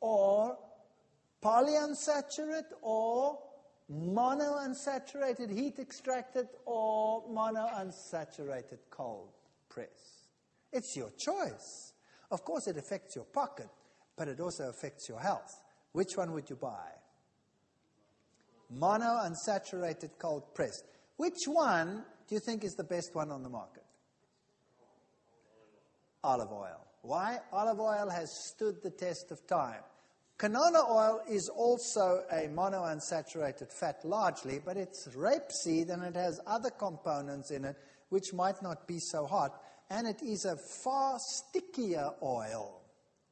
or 0.00 0.56
polyunsaturated 1.42 2.64
or 2.82 3.38
monounsaturated 3.90 5.50
heat 5.50 5.78
extracted 5.78 6.46
or 6.64 7.22
monounsaturated 7.28 8.78
cold 8.90 9.30
press. 9.68 10.15
It's 10.76 10.94
your 10.94 11.10
choice. 11.16 11.94
Of 12.30 12.44
course, 12.44 12.66
it 12.66 12.76
affects 12.76 13.16
your 13.16 13.24
pocket, 13.24 13.70
but 14.14 14.28
it 14.28 14.40
also 14.40 14.68
affects 14.68 15.08
your 15.08 15.18
health. 15.18 15.62
Which 15.92 16.18
one 16.18 16.32
would 16.32 16.50
you 16.50 16.56
buy? 16.56 16.90
Monounsaturated 18.78 20.10
cold 20.18 20.54
press. 20.54 20.82
Which 21.16 21.44
one 21.46 22.04
do 22.28 22.34
you 22.34 22.40
think 22.40 22.62
is 22.62 22.74
the 22.74 22.84
best 22.84 23.14
one 23.14 23.30
on 23.30 23.42
the 23.42 23.48
market? 23.48 23.84
Olive 26.22 26.52
oil. 26.52 26.86
Why? 27.00 27.38
Olive 27.52 27.80
oil 27.80 28.10
has 28.10 28.30
stood 28.30 28.82
the 28.82 28.90
test 28.90 29.30
of 29.30 29.46
time. 29.46 29.80
Canola 30.38 30.90
oil 30.90 31.20
is 31.26 31.48
also 31.48 32.22
a 32.30 32.48
monounsaturated 32.48 33.72
fat 33.72 34.04
largely, 34.04 34.60
but 34.62 34.76
it's 34.76 35.08
rapeseed 35.16 35.88
and 35.88 36.02
it 36.02 36.16
has 36.16 36.38
other 36.46 36.68
components 36.68 37.50
in 37.50 37.64
it 37.64 37.76
which 38.10 38.34
might 38.34 38.62
not 38.62 38.86
be 38.86 38.98
so 38.98 39.24
hot. 39.24 39.62
And 39.90 40.06
it 40.06 40.22
is 40.22 40.44
a 40.44 40.56
far 40.56 41.18
stickier 41.18 42.10
oil, 42.22 42.82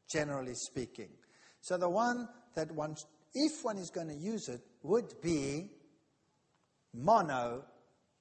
generally 0.08 0.54
speaking. 0.54 1.10
So 1.60 1.76
the 1.76 1.88
one 1.88 2.28
that 2.54 2.70
one, 2.72 2.96
if 3.34 3.64
one 3.64 3.78
is 3.78 3.90
going 3.90 4.08
to 4.08 4.14
use 4.14 4.48
it, 4.48 4.60
would 4.82 5.14
be 5.22 5.70
mono 6.92 7.64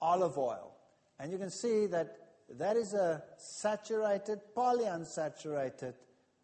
olive 0.01 0.37
oil. 0.37 0.75
And 1.19 1.31
you 1.31 1.37
can 1.37 1.51
see 1.51 1.85
that 1.87 2.17
that 2.57 2.75
is 2.75 2.93
a 2.93 3.23
saturated, 3.37 4.39
polyunsaturated 4.55 5.93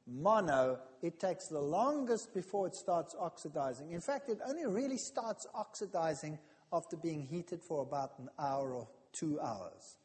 mono, 0.07 0.79
it 1.01 1.19
takes 1.19 1.47
the 1.47 1.59
longest 1.59 2.33
before 2.33 2.67
it 2.67 2.75
starts 2.75 3.15
oxidizing. 3.19 3.91
In 3.91 4.01
fact, 4.01 4.29
it 4.29 4.39
only 4.47 4.65
really 4.65 4.97
starts 4.97 5.45
oxidizing 5.53 6.39
after 6.71 6.97
being 6.97 7.21
heated 7.21 7.61
for 7.63 7.81
about 7.81 8.17
an 8.19 8.29
hour 8.39 8.73
or 8.73 8.87
two 9.11 9.39
hours. 9.39 9.97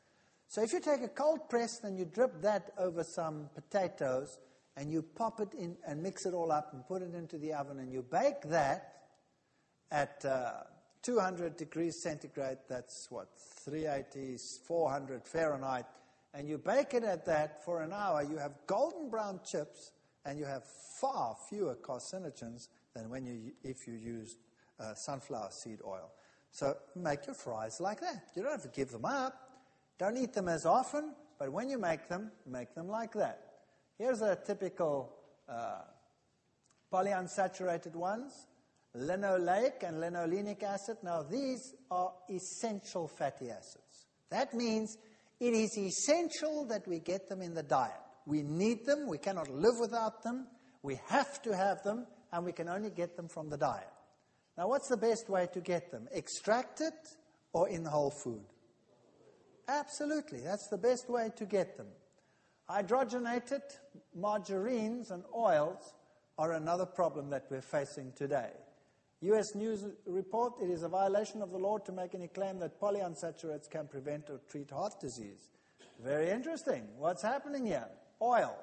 So 0.54 0.62
if 0.62 0.72
you 0.72 0.78
take 0.78 1.02
a 1.02 1.08
cold 1.08 1.48
press 1.48 1.80
and 1.82 1.98
you 1.98 2.04
drip 2.04 2.40
that 2.42 2.70
over 2.78 3.02
some 3.02 3.50
potatoes 3.56 4.38
and 4.76 4.92
you 4.92 5.02
pop 5.02 5.40
it 5.40 5.52
in 5.52 5.76
and 5.84 6.00
mix 6.00 6.26
it 6.26 6.32
all 6.32 6.52
up 6.52 6.72
and 6.72 6.86
put 6.86 7.02
it 7.02 7.12
into 7.12 7.38
the 7.38 7.52
oven 7.52 7.80
and 7.80 7.92
you 7.92 8.02
bake 8.02 8.40
that 8.44 9.06
at 9.90 10.24
uh, 10.24 10.52
200 11.02 11.56
degrees 11.56 12.00
centigrade, 12.00 12.58
that's 12.68 13.10
what, 13.10 13.30
380, 13.64 14.38
400 14.64 15.26
Fahrenheit, 15.26 15.86
and 16.34 16.48
you 16.48 16.56
bake 16.56 16.94
it 16.94 17.02
at 17.02 17.26
that 17.26 17.64
for 17.64 17.82
an 17.82 17.92
hour, 17.92 18.22
you 18.22 18.36
have 18.36 18.52
golden 18.68 19.10
brown 19.10 19.40
chips 19.44 19.90
and 20.24 20.38
you 20.38 20.44
have 20.44 20.62
far 21.00 21.36
fewer 21.48 21.74
carcinogens 21.74 22.68
than 22.94 23.10
when 23.10 23.26
you, 23.26 23.50
if 23.64 23.88
you 23.88 23.94
use 23.94 24.36
uh, 24.78 24.94
sunflower 24.94 25.50
seed 25.50 25.80
oil. 25.84 26.12
So 26.52 26.76
make 26.94 27.26
your 27.26 27.34
fries 27.34 27.80
like 27.80 28.00
that. 28.02 28.28
You 28.36 28.44
don't 28.44 28.52
have 28.52 28.62
to 28.62 28.68
give 28.68 28.92
them 28.92 29.04
up. 29.04 29.43
Don't 29.98 30.16
eat 30.16 30.32
them 30.32 30.48
as 30.48 30.66
often, 30.66 31.14
but 31.38 31.52
when 31.52 31.68
you 31.68 31.78
make 31.78 32.08
them, 32.08 32.30
make 32.46 32.74
them 32.74 32.88
like 32.88 33.12
that. 33.12 33.40
Here's 33.98 34.22
a 34.22 34.36
typical 34.36 35.14
uh, 35.48 35.82
polyunsaturated 36.92 37.94
ones 37.94 38.46
linoleic 38.96 39.82
and 39.82 39.96
linolenic 39.96 40.62
acid. 40.62 40.98
Now, 41.02 41.22
these 41.22 41.74
are 41.90 42.12
essential 42.30 43.08
fatty 43.08 43.50
acids. 43.50 44.06
That 44.30 44.54
means 44.54 44.96
it 45.40 45.52
is 45.52 45.76
essential 45.76 46.64
that 46.66 46.86
we 46.86 47.00
get 47.00 47.28
them 47.28 47.42
in 47.42 47.54
the 47.54 47.62
diet. 47.62 47.92
We 48.26 48.42
need 48.42 48.86
them, 48.86 49.08
we 49.08 49.18
cannot 49.18 49.50
live 49.50 49.74
without 49.80 50.22
them, 50.22 50.46
we 50.82 51.00
have 51.08 51.42
to 51.42 51.56
have 51.56 51.82
them, 51.82 52.06
and 52.32 52.44
we 52.44 52.52
can 52.52 52.68
only 52.68 52.90
get 52.90 53.16
them 53.16 53.28
from 53.28 53.50
the 53.50 53.56
diet. 53.56 53.90
Now, 54.56 54.68
what's 54.68 54.88
the 54.88 54.96
best 54.96 55.28
way 55.28 55.48
to 55.52 55.60
get 55.60 55.90
them? 55.90 56.08
Extracted 56.14 56.92
or 57.52 57.68
in 57.68 57.84
whole 57.84 58.10
food? 58.10 58.44
Absolutely, 59.68 60.40
that's 60.40 60.68
the 60.68 60.78
best 60.78 61.08
way 61.08 61.30
to 61.36 61.44
get 61.44 61.76
them. 61.76 61.86
Hydrogenated 62.68 63.62
margarines 64.14 65.10
and 65.10 65.24
oils 65.36 65.94
are 66.38 66.52
another 66.52 66.86
problem 66.86 67.30
that 67.30 67.46
we're 67.50 67.62
facing 67.62 68.12
today. 68.12 68.50
US 69.20 69.54
News 69.54 69.86
report 70.06 70.54
it 70.62 70.70
is 70.70 70.82
a 70.82 70.88
violation 70.88 71.40
of 71.40 71.50
the 71.50 71.58
law 71.58 71.78
to 71.78 71.92
make 71.92 72.14
any 72.14 72.28
claim 72.28 72.58
that 72.58 72.80
polyunsaturates 72.80 73.70
can 73.70 73.86
prevent 73.86 74.28
or 74.28 74.40
treat 74.50 74.70
heart 74.70 75.00
disease. 75.00 75.48
Very 76.02 76.30
interesting. 76.30 76.84
What's 76.98 77.22
happening 77.22 77.64
here? 77.66 77.88
Oil 78.20 78.54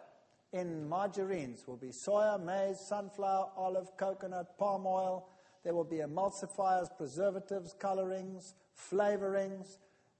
in 0.53 0.87
margarines 0.87 1.65
will 1.65 1.77
be 1.77 1.91
soya, 2.05 2.43
maize, 2.43 2.79
sunflower, 2.87 3.51
olive, 3.55 3.95
coconut, 3.97 4.57
palm 4.57 4.85
oil. 4.85 5.27
there 5.63 5.73
will 5.73 5.85
be 5.85 5.97
emulsifiers, 5.97 6.87
preservatives, 6.97 7.73
colorings, 7.79 8.55
flavorings. 8.91 9.77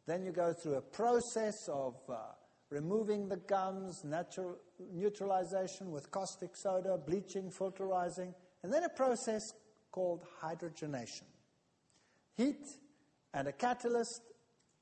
Then 0.07 0.23
you 0.23 0.31
go 0.31 0.53
through 0.53 0.75
a 0.75 0.81
process 0.81 1.69
of 1.71 1.95
uh, 2.09 2.15
removing 2.69 3.27
the 3.27 3.37
gums, 3.37 4.03
natural, 4.03 4.57
neutralization 4.93 5.91
with 5.91 6.09
caustic 6.09 6.55
soda, 6.55 6.97
bleaching, 6.97 7.51
filterizing, 7.51 8.33
and 8.63 8.73
then 8.73 8.83
a 8.83 8.89
process 8.89 9.41
called 9.91 10.23
hydrogenation. 10.41 11.23
Heat 12.35 12.65
and 13.33 13.47
a 13.47 13.51
catalyst 13.51 14.21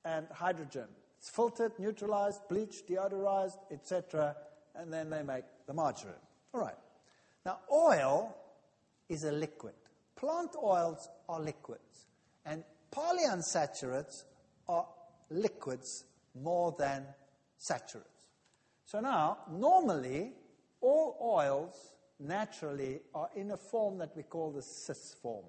and 0.05 0.27
hydrogen. 0.31 0.87
It's 1.17 1.29
filtered, 1.29 1.73
neutralized, 1.79 2.41
bleached, 2.47 2.87
deodorized, 2.87 3.57
etc., 3.71 4.35
and 4.75 4.93
then 4.93 5.09
they 5.09 5.23
make 5.23 5.43
the 5.67 5.73
margarine. 5.73 6.13
All 6.53 6.61
right. 6.61 6.77
Now, 7.45 7.59
oil 7.71 8.35
is 9.09 9.23
a 9.23 9.31
liquid. 9.31 9.73
Plant 10.15 10.51
oils 10.61 11.09
are 11.27 11.41
liquids, 11.41 12.07
and 12.45 12.63
polyunsaturates 12.91 14.23
are 14.67 14.87
liquids 15.29 16.05
more 16.35 16.75
than 16.77 17.05
saturates. 17.57 18.07
So 18.85 18.99
now, 18.99 19.39
normally, 19.51 20.33
all 20.81 21.17
oils 21.21 21.75
naturally 22.19 23.01
are 23.13 23.29
in 23.35 23.51
a 23.51 23.57
form 23.57 23.97
that 23.99 24.15
we 24.15 24.23
call 24.23 24.51
the 24.51 24.61
cis 24.61 25.15
form, 25.21 25.45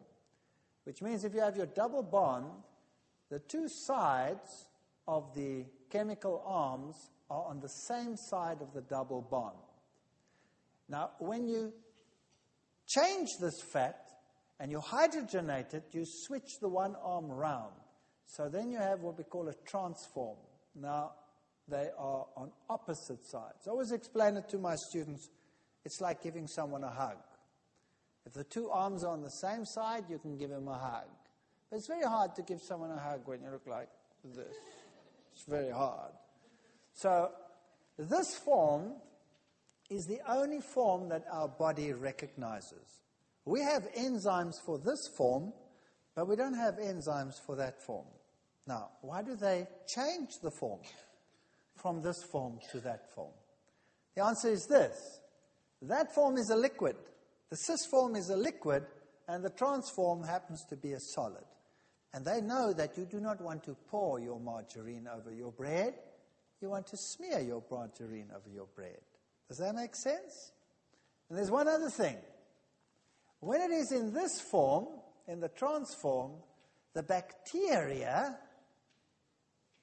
which 0.85 1.03
means 1.03 1.24
if 1.24 1.35
you 1.35 1.41
have 1.41 1.57
your 1.57 1.66
double 1.66 2.03
bond, 2.03 2.47
the 3.31 3.39
two 3.39 3.68
sides 3.68 4.66
of 5.07 5.35
the 5.35 5.64
chemical 5.91 6.43
arms 6.47 7.11
are 7.31 7.45
on 7.47 7.61
the 7.61 7.68
same 7.68 8.16
side 8.16 8.59
of 8.61 8.72
the 8.74 8.83
double 8.83 9.22
bond. 9.22 9.57
Now, 10.89 11.11
when 11.18 11.47
you 11.47 11.72
change 12.89 13.28
this 13.41 13.61
fat 13.72 14.11
and 14.59 14.70
you 14.70 14.81
hydrogenate 14.81 15.74
it, 15.74 15.85
you 15.93 16.05
switch 16.05 16.59
the 16.61 16.68
one 16.68 16.97
arm 17.03 17.31
round. 17.31 17.72
So 18.31 18.49
then 18.49 18.70
you 18.70 18.78
have 18.78 19.01
what 19.01 19.18
we 19.18 19.24
call 19.24 19.49
a 19.49 19.55
transform. 19.66 20.37
Now, 20.81 21.14
they 21.66 21.89
are 21.99 22.26
on 22.37 22.53
opposite 22.68 23.26
sides. 23.26 23.66
I 23.66 23.70
always 23.70 23.91
explain 23.91 24.37
it 24.37 24.49
to 24.51 24.59
my 24.59 24.76
students. 24.76 25.28
It's 25.85 26.01
like 26.01 26.22
giving 26.22 26.47
someone 26.47 26.85
a 26.85 26.91
hug. 26.91 27.16
If 28.24 28.35
the 28.35 28.45
two 28.45 28.70
arms 28.70 29.03
are 29.03 29.12
on 29.12 29.22
the 29.22 29.31
same 29.31 29.64
side, 29.64 30.05
you 30.09 30.18
can 30.18 30.37
give 30.37 30.53
him 30.53 30.68
a 30.68 30.78
hug. 30.78 31.09
But 31.68 31.78
it's 31.78 31.89
very 31.89 32.05
hard 32.05 32.37
to 32.37 32.43
give 32.43 32.61
someone 32.61 32.93
a 32.93 33.01
hug 33.01 33.22
when 33.24 33.43
you 33.43 33.51
look 33.51 33.66
like 33.66 33.89
this. 34.24 34.55
It's 35.33 35.45
very 35.49 35.72
hard. 35.72 36.12
So, 36.93 37.33
this 37.99 38.37
form 38.37 38.93
is 39.91 40.07
the 40.07 40.20
only 40.28 40.61
form 40.61 41.09
that 41.09 41.24
our 41.33 41.49
body 41.49 41.93
recognizes. 41.93 43.01
We 43.45 43.61
have 43.62 43.89
enzymes 43.99 44.55
for 44.64 44.78
this 44.78 45.09
form, 45.16 45.53
but 46.14 46.28
we 46.28 46.37
don't 46.37 46.55
have 46.55 46.74
enzymes 46.74 47.35
for 47.45 47.57
that 47.57 47.83
form. 47.83 48.07
Now, 48.67 48.91
why 49.01 49.23
do 49.23 49.37
they 49.37 49.67
change 49.87 50.39
the 50.43 50.51
form 50.51 50.81
from 51.77 52.03
this 52.03 52.23
form 52.23 52.59
to 52.73 52.81
that 52.81 53.13
form? 53.15 53.33
The 54.17 54.25
answer 54.25 54.49
is 54.49 54.67
this 54.67 55.21
that 55.83 56.15
form 56.15 56.37
is 56.37 56.51
a 56.51 56.57
liquid. 56.57 56.97
The 57.51 57.57
cis 57.57 57.87
form 57.87 58.15
is 58.15 58.31
a 58.31 58.37
liquid, 58.37 58.85
and 59.27 59.45
the 59.45 59.51
transform 59.51 60.23
happens 60.23 60.65
to 60.69 60.77
be 60.77 60.93
a 60.93 61.01
solid. 61.01 61.45
And 62.13 62.25
they 62.25 62.41
know 62.41 62.73
that 62.73 62.97
you 62.97 63.07
do 63.07 63.21
not 63.21 63.41
want 63.41 63.65
to 63.65 63.77
pour 63.89 64.21
your 64.21 64.39
margarine 64.39 65.09
over 65.13 65.33
your 65.33 65.53
bread, 65.53 65.95
you 66.61 66.69
want 66.69 66.87
to 66.89 66.97
smear 66.97 67.41
your 67.41 67.63
margarine 67.71 68.29
over 68.37 68.51
your 68.55 68.67
bread. 68.75 69.01
Does 69.49 69.59
that 69.59 69.75
make 69.75 69.97
sense? 69.97 70.53
And 71.29 71.39
there's 71.39 71.51
one 71.51 71.69
other 71.69 71.91
thing. 71.91 72.17
When 73.41 73.61
it 73.61 73.71
is 73.71 73.93
in 73.93 74.13
this 74.13 74.41
form, 74.41 74.87
in 75.27 75.41
the 75.41 75.49
transform, 75.49 76.33
the 76.95 77.03
bacteria 77.03 78.37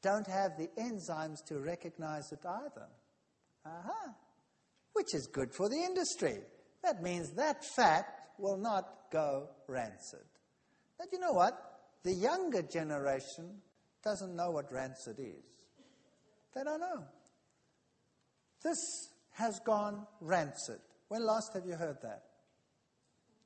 don't 0.01 0.27
have 0.27 0.51
the 0.57 0.69
enzymes 0.79 1.37
to 1.47 1.59
recognize 1.59 2.31
it 2.31 2.39
either. 2.45 2.87
Uh-huh. 3.65 4.11
Which 4.93 5.13
is 5.13 5.27
good 5.31 5.53
for 5.53 5.69
the 5.69 5.75
industry. 5.75 6.37
That 6.83 7.01
means 7.01 7.33
that 7.35 7.63
fat 7.75 8.05
will 8.37 8.57
not 8.57 9.11
go 9.11 9.49
rancid. 9.67 10.25
But 10.97 11.07
you 11.11 11.19
know 11.19 11.33
what? 11.33 11.53
The 12.03 12.13
younger 12.13 12.61
generation 12.61 13.61
doesn't 14.03 14.35
know 14.35 14.51
what 14.51 14.71
rancid 14.71 15.19
is. 15.19 15.43
They 16.55 16.63
don't 16.63 16.79
know. 16.79 17.03
This 18.63 18.77
has 19.33 19.59
gone 19.65 20.07
rancid. 20.21 20.79
When 21.09 21.25
last 21.25 21.51
have 21.53 21.65
you 21.65 21.75
heard 21.75 21.97
that? 22.01 22.23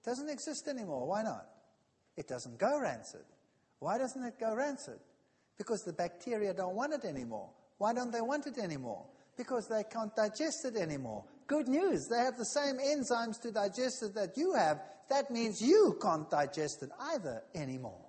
It 0.01 0.09
doesn't 0.09 0.29
exist 0.29 0.67
anymore. 0.67 1.07
Why 1.07 1.23
not? 1.23 1.45
It 2.17 2.27
doesn't 2.27 2.57
go 2.59 2.79
rancid. 2.79 3.25
Why 3.79 3.97
doesn't 3.97 4.23
it 4.23 4.39
go 4.39 4.55
rancid? 4.55 4.99
Because 5.61 5.83
the 5.83 5.93
bacteria 5.93 6.55
don't 6.55 6.73
want 6.73 6.91
it 6.91 7.05
anymore. 7.05 7.47
Why 7.77 7.93
don't 7.93 8.11
they 8.11 8.21
want 8.21 8.47
it 8.47 8.57
anymore? 8.57 9.05
Because 9.37 9.67
they 9.67 9.83
can't 9.83 10.15
digest 10.15 10.65
it 10.65 10.75
anymore. 10.75 11.23
Good 11.45 11.67
news, 11.67 12.07
they 12.09 12.17
have 12.17 12.35
the 12.35 12.45
same 12.45 12.77
enzymes 12.77 13.39
to 13.43 13.51
digest 13.51 14.01
it 14.01 14.15
that 14.15 14.35
you 14.35 14.55
have. 14.55 14.79
That 15.07 15.29
means 15.29 15.61
you 15.61 15.99
can't 16.01 16.27
digest 16.27 16.81
it 16.81 16.89
either 17.13 17.43
anymore. 17.53 18.03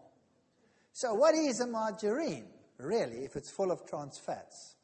So, 0.95 1.13
what 1.13 1.35
is 1.35 1.61
a 1.61 1.67
margarine, 1.67 2.47
really, 2.79 3.27
if 3.27 3.37
it's 3.37 3.51
full 3.51 3.71
of 3.71 3.85
trans 3.87 4.19
fats? 4.19 4.77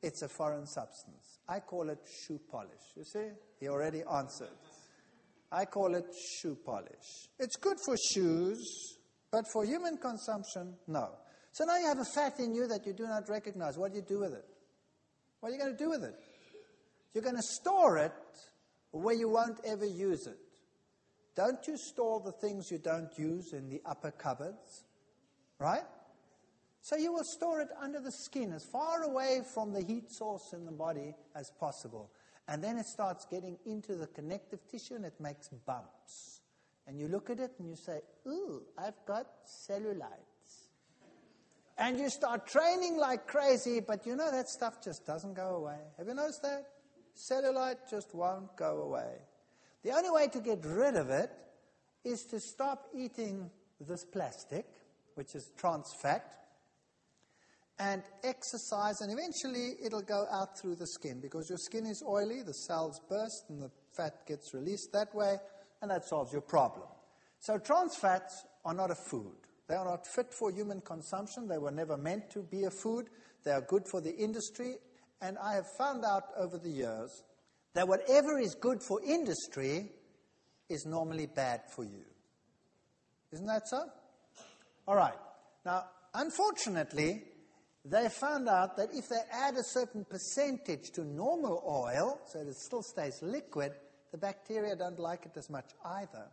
It's 0.00 0.22
a 0.22 0.28
foreign 0.28 0.68
substance. 0.68 1.40
I 1.48 1.58
call 1.58 1.90
it 1.90 1.98
shoe 2.24 2.38
polish. 2.48 2.94
You 2.96 3.02
see? 3.02 3.30
He 3.58 3.66
already 3.66 4.04
answered. 4.08 4.56
I 5.50 5.64
call 5.64 5.96
it 5.96 6.06
shoe 6.38 6.56
polish. 6.64 7.30
It's 7.40 7.56
good 7.56 7.78
for 7.84 7.96
shoes, 7.96 8.98
but 9.34 9.48
for 9.48 9.64
human 9.64 9.96
consumption, 9.96 10.74
no. 10.86 11.08
So 11.50 11.64
now 11.64 11.76
you 11.76 11.88
have 11.88 11.98
a 11.98 12.04
fat 12.04 12.38
in 12.38 12.54
you 12.54 12.68
that 12.68 12.86
you 12.86 12.92
do 12.92 13.02
not 13.08 13.28
recognize. 13.28 13.76
What 13.76 13.90
do 13.90 13.96
you 13.98 14.04
do 14.04 14.20
with 14.20 14.32
it? 14.32 14.44
What 15.40 15.48
are 15.48 15.52
you 15.56 15.58
going 15.58 15.76
to 15.76 15.76
do 15.76 15.90
with 15.90 16.04
it? 16.04 16.14
You're 17.12 17.24
going 17.24 17.34
to 17.34 17.42
store 17.42 17.98
it 17.98 18.12
where 18.92 19.16
you 19.16 19.28
won't 19.28 19.58
ever 19.66 19.86
use 19.86 20.28
it. 20.28 20.38
Don't 21.34 21.58
you 21.66 21.76
store 21.76 22.22
the 22.24 22.30
things 22.30 22.70
you 22.70 22.78
don't 22.78 23.10
use 23.18 23.52
in 23.52 23.68
the 23.68 23.82
upper 23.84 24.12
cupboards? 24.12 24.84
Right? 25.58 25.82
So 26.80 26.94
you 26.94 27.12
will 27.12 27.24
store 27.24 27.60
it 27.60 27.70
under 27.82 27.98
the 27.98 28.12
skin, 28.12 28.52
as 28.52 28.64
far 28.64 29.02
away 29.02 29.40
from 29.52 29.72
the 29.72 29.82
heat 29.82 30.12
source 30.12 30.52
in 30.52 30.64
the 30.64 30.70
body 30.70 31.12
as 31.34 31.50
possible. 31.58 32.12
And 32.46 32.62
then 32.62 32.78
it 32.78 32.86
starts 32.86 33.26
getting 33.28 33.58
into 33.66 33.96
the 33.96 34.06
connective 34.06 34.60
tissue 34.70 34.94
and 34.94 35.04
it 35.04 35.18
makes 35.18 35.48
bumps. 35.66 36.42
And 36.86 36.98
you 36.98 37.08
look 37.08 37.30
at 37.30 37.40
it 37.40 37.52
and 37.58 37.68
you 37.68 37.76
say, 37.76 38.00
Ooh, 38.26 38.62
I've 38.78 39.04
got 39.06 39.26
cellulites. 39.46 40.68
And 41.76 41.98
you 41.98 42.08
start 42.08 42.46
training 42.46 42.98
like 42.98 43.26
crazy, 43.26 43.80
but 43.80 44.06
you 44.06 44.14
know 44.14 44.30
that 44.30 44.48
stuff 44.48 44.82
just 44.82 45.06
doesn't 45.06 45.34
go 45.34 45.56
away. 45.56 45.78
Have 45.98 46.06
you 46.06 46.14
noticed 46.14 46.42
that? 46.42 46.66
Cellulite 47.16 47.90
just 47.90 48.14
won't 48.14 48.56
go 48.56 48.82
away. 48.82 49.16
The 49.82 49.90
only 49.90 50.10
way 50.10 50.28
to 50.28 50.40
get 50.40 50.64
rid 50.64 50.96
of 50.96 51.10
it 51.10 51.30
is 52.04 52.24
to 52.26 52.40
stop 52.40 52.88
eating 52.94 53.50
this 53.80 54.04
plastic, 54.04 54.66
which 55.14 55.34
is 55.34 55.50
trans 55.56 55.92
fat, 56.00 56.30
and 57.78 58.02
exercise, 58.22 59.00
and 59.00 59.12
eventually 59.12 59.74
it'll 59.84 60.02
go 60.02 60.26
out 60.30 60.58
through 60.58 60.76
the 60.76 60.86
skin 60.86 61.20
because 61.20 61.48
your 61.48 61.58
skin 61.58 61.86
is 61.86 62.02
oily, 62.06 62.42
the 62.42 62.54
cells 62.54 63.00
burst, 63.08 63.46
and 63.48 63.60
the 63.60 63.70
fat 63.96 64.26
gets 64.26 64.54
released 64.54 64.92
that 64.92 65.12
way, 65.14 65.36
and 65.84 65.90
that 65.90 66.06
solves 66.06 66.32
your 66.32 66.40
problem. 66.40 66.86
So, 67.40 67.58
trans 67.58 67.94
fats 67.96 68.46
are 68.64 68.72
not 68.72 68.90
a 68.90 68.94
food. 68.94 69.36
They 69.68 69.74
are 69.74 69.84
not 69.84 70.06
fit 70.06 70.32
for 70.32 70.50
human 70.50 70.80
consumption. 70.80 71.46
They 71.46 71.58
were 71.58 71.70
never 71.70 71.98
meant 71.98 72.30
to 72.30 72.42
be 72.42 72.64
a 72.64 72.70
food. 72.70 73.08
They 73.44 73.50
are 73.50 73.60
good 73.60 73.86
for 73.86 74.00
the 74.00 74.14
industry. 74.16 74.76
And 75.20 75.36
I 75.38 75.54
have 75.54 75.66
found 75.76 76.04
out 76.04 76.24
over 76.38 76.56
the 76.56 76.70
years 76.70 77.22
that 77.74 77.86
whatever 77.86 78.38
is 78.38 78.54
good 78.54 78.82
for 78.82 79.02
industry 79.02 79.90
is 80.70 80.86
normally 80.86 81.26
bad 81.26 81.60
for 81.74 81.84
you. 81.84 82.04
Isn't 83.32 83.46
that 83.46 83.68
so? 83.68 83.84
All 84.88 84.96
right. 84.96 85.18
Now, 85.66 85.84
unfortunately, 86.14 87.24
they 87.84 88.08
found 88.08 88.48
out 88.48 88.78
that 88.78 88.88
if 88.94 89.08
they 89.08 89.20
add 89.30 89.54
a 89.54 89.64
certain 89.64 90.06
percentage 90.06 90.92
to 90.94 91.04
normal 91.04 91.62
oil, 91.68 92.20
so 92.26 92.38
it 92.38 92.54
still 92.56 92.82
stays 92.82 93.20
liquid, 93.22 93.72
the 94.14 94.18
bacteria 94.18 94.76
don't 94.76 95.00
like 95.00 95.26
it 95.26 95.36
as 95.36 95.50
much 95.50 95.70
either. 95.84 96.28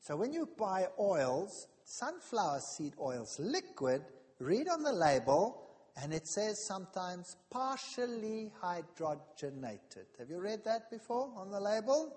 So 0.00 0.16
when 0.16 0.32
you 0.32 0.48
buy 0.58 0.86
oils, 0.98 1.68
sunflower 1.84 2.58
seed 2.76 2.94
oils 3.00 3.38
liquid, 3.38 4.02
read 4.40 4.66
on 4.66 4.82
the 4.82 4.92
label 4.92 5.62
and 6.02 6.12
it 6.12 6.26
says 6.26 6.66
sometimes 6.66 7.36
partially 7.48 8.50
hydrogenated. 8.60 10.06
Have 10.18 10.28
you 10.28 10.40
read 10.40 10.64
that 10.64 10.90
before 10.90 11.30
on 11.36 11.52
the 11.52 11.60
label? 11.60 12.16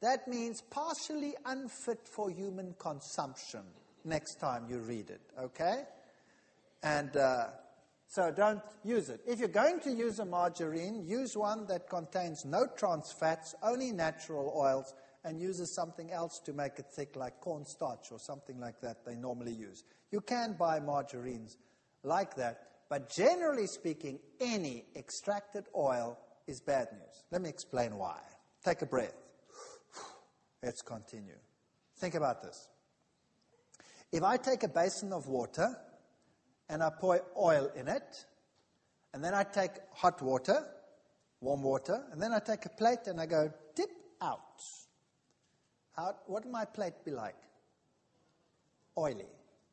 That 0.00 0.26
means 0.26 0.62
partially 0.70 1.34
unfit 1.44 2.08
for 2.14 2.30
human 2.30 2.74
consumption 2.78 3.60
next 4.06 4.36
time 4.36 4.64
you 4.70 4.78
read 4.78 5.10
it, 5.10 5.20
okay? 5.38 5.82
And 6.82 7.14
uh, 7.14 7.48
so 8.08 8.30
don't 8.30 8.62
use 8.84 9.08
it. 9.08 9.20
If 9.26 9.40
you're 9.40 9.48
going 9.48 9.80
to 9.80 9.90
use 9.90 10.18
a 10.18 10.24
margarine, 10.24 11.04
use 11.06 11.36
one 11.36 11.66
that 11.66 11.88
contains 11.88 12.44
no 12.44 12.66
trans 12.76 13.12
fats, 13.12 13.54
only 13.62 13.90
natural 13.92 14.52
oils, 14.56 14.94
and 15.24 15.40
uses 15.40 15.74
something 15.74 16.12
else 16.12 16.40
to 16.44 16.52
make 16.52 16.78
it 16.78 16.86
thick, 16.94 17.16
like 17.16 17.40
cornstarch 17.40 18.12
or 18.12 18.18
something 18.18 18.60
like 18.60 18.80
that 18.80 19.04
they 19.04 19.16
normally 19.16 19.52
use. 19.52 19.82
You 20.12 20.20
can 20.20 20.54
buy 20.56 20.78
margarines 20.78 21.58
like 22.04 22.36
that, 22.36 22.60
but 22.88 23.10
generally 23.10 23.66
speaking, 23.66 24.20
any 24.40 24.84
extracted 24.94 25.64
oil 25.76 26.16
is 26.46 26.60
bad 26.60 26.88
news. 26.92 27.24
Let 27.32 27.42
me 27.42 27.48
explain 27.48 27.96
why. 27.96 28.20
Take 28.64 28.82
a 28.82 28.86
breath. 28.86 29.14
Let's 30.62 30.82
continue. 30.82 31.38
Think 31.98 32.14
about 32.14 32.42
this. 32.42 32.68
If 34.12 34.22
I 34.22 34.36
take 34.36 34.62
a 34.62 34.68
basin 34.68 35.12
of 35.12 35.26
water 35.26 35.76
and 36.68 36.82
I 36.82 36.90
pour 36.90 37.20
oil 37.40 37.70
in 37.76 37.88
it, 37.88 38.24
and 39.12 39.24
then 39.24 39.34
I 39.34 39.44
take 39.44 39.70
hot 39.94 40.20
water, 40.20 40.64
warm 41.40 41.62
water, 41.62 42.04
and 42.12 42.20
then 42.20 42.32
I 42.32 42.38
take 42.38 42.66
a 42.66 42.70
plate 42.70 43.06
and 43.06 43.20
I 43.20 43.26
go 43.26 43.50
dip 43.74 43.90
out. 44.20 44.60
How, 45.94 46.16
what 46.26 46.44
will 46.44 46.52
my 46.52 46.64
plate 46.64 46.94
be 47.04 47.10
like? 47.10 47.36
Oily. 48.98 49.26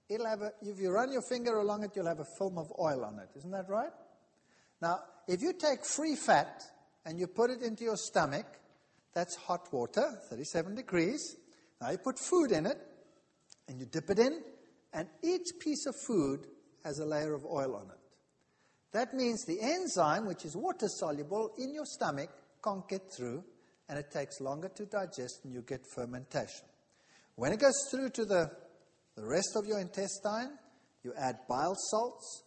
It'll 0.09 0.27
have 0.27 0.41
a, 0.41 0.51
if 0.61 0.79
you 0.79 0.91
run 0.91 1.11
your 1.11 1.21
finger 1.21 1.57
along 1.57 1.83
it, 1.83 1.91
you'll 1.95 2.07
have 2.07 2.19
a 2.19 2.27
film 2.37 2.57
of 2.57 2.71
oil 2.79 3.03
on 3.03 3.19
it. 3.19 3.29
Isn't 3.37 3.51
that 3.51 3.69
right? 3.69 3.91
Now, 4.81 4.99
if 5.27 5.41
you 5.41 5.53
take 5.53 5.85
free 5.85 6.15
fat 6.15 6.63
and 7.05 7.19
you 7.19 7.27
put 7.27 7.49
it 7.49 7.61
into 7.61 7.83
your 7.83 7.97
stomach, 7.97 8.45
that's 9.13 9.35
hot 9.35 9.71
water, 9.71 10.19
37 10.29 10.75
degrees. 10.75 11.35
Now 11.81 11.91
you 11.91 11.97
put 11.97 12.19
food 12.19 12.51
in 12.51 12.65
it 12.65 12.77
and 13.67 13.79
you 13.79 13.85
dip 13.85 14.09
it 14.09 14.19
in, 14.19 14.41
and 14.93 15.07
each 15.23 15.47
piece 15.59 15.85
of 15.85 15.95
food 15.95 16.47
has 16.83 16.99
a 16.99 17.05
layer 17.05 17.33
of 17.33 17.45
oil 17.45 17.75
on 17.75 17.89
it. 17.89 17.99
That 18.91 19.13
means 19.13 19.43
the 19.45 19.59
enzyme, 19.59 20.27
which 20.27 20.45
is 20.45 20.55
water 20.55 20.87
soluble 20.87 21.53
in 21.57 21.73
your 21.73 21.85
stomach, 21.85 22.29
can't 22.63 22.87
get 22.87 23.01
through, 23.15 23.43
and 23.89 23.97
it 23.97 24.11
takes 24.11 24.39
longer 24.39 24.69
to 24.69 24.85
digest, 24.85 25.41
and 25.43 25.53
you 25.53 25.61
get 25.61 25.81
fermentation. 25.95 26.65
When 27.35 27.51
it 27.51 27.59
goes 27.59 27.87
through 27.89 28.09
to 28.11 28.25
the, 28.25 28.51
the 29.15 29.25
rest 29.25 29.55
of 29.55 29.65
your 29.65 29.79
intestine, 29.79 30.57
you 31.03 31.13
add 31.17 31.39
bile 31.49 31.75
salts, 31.75 32.43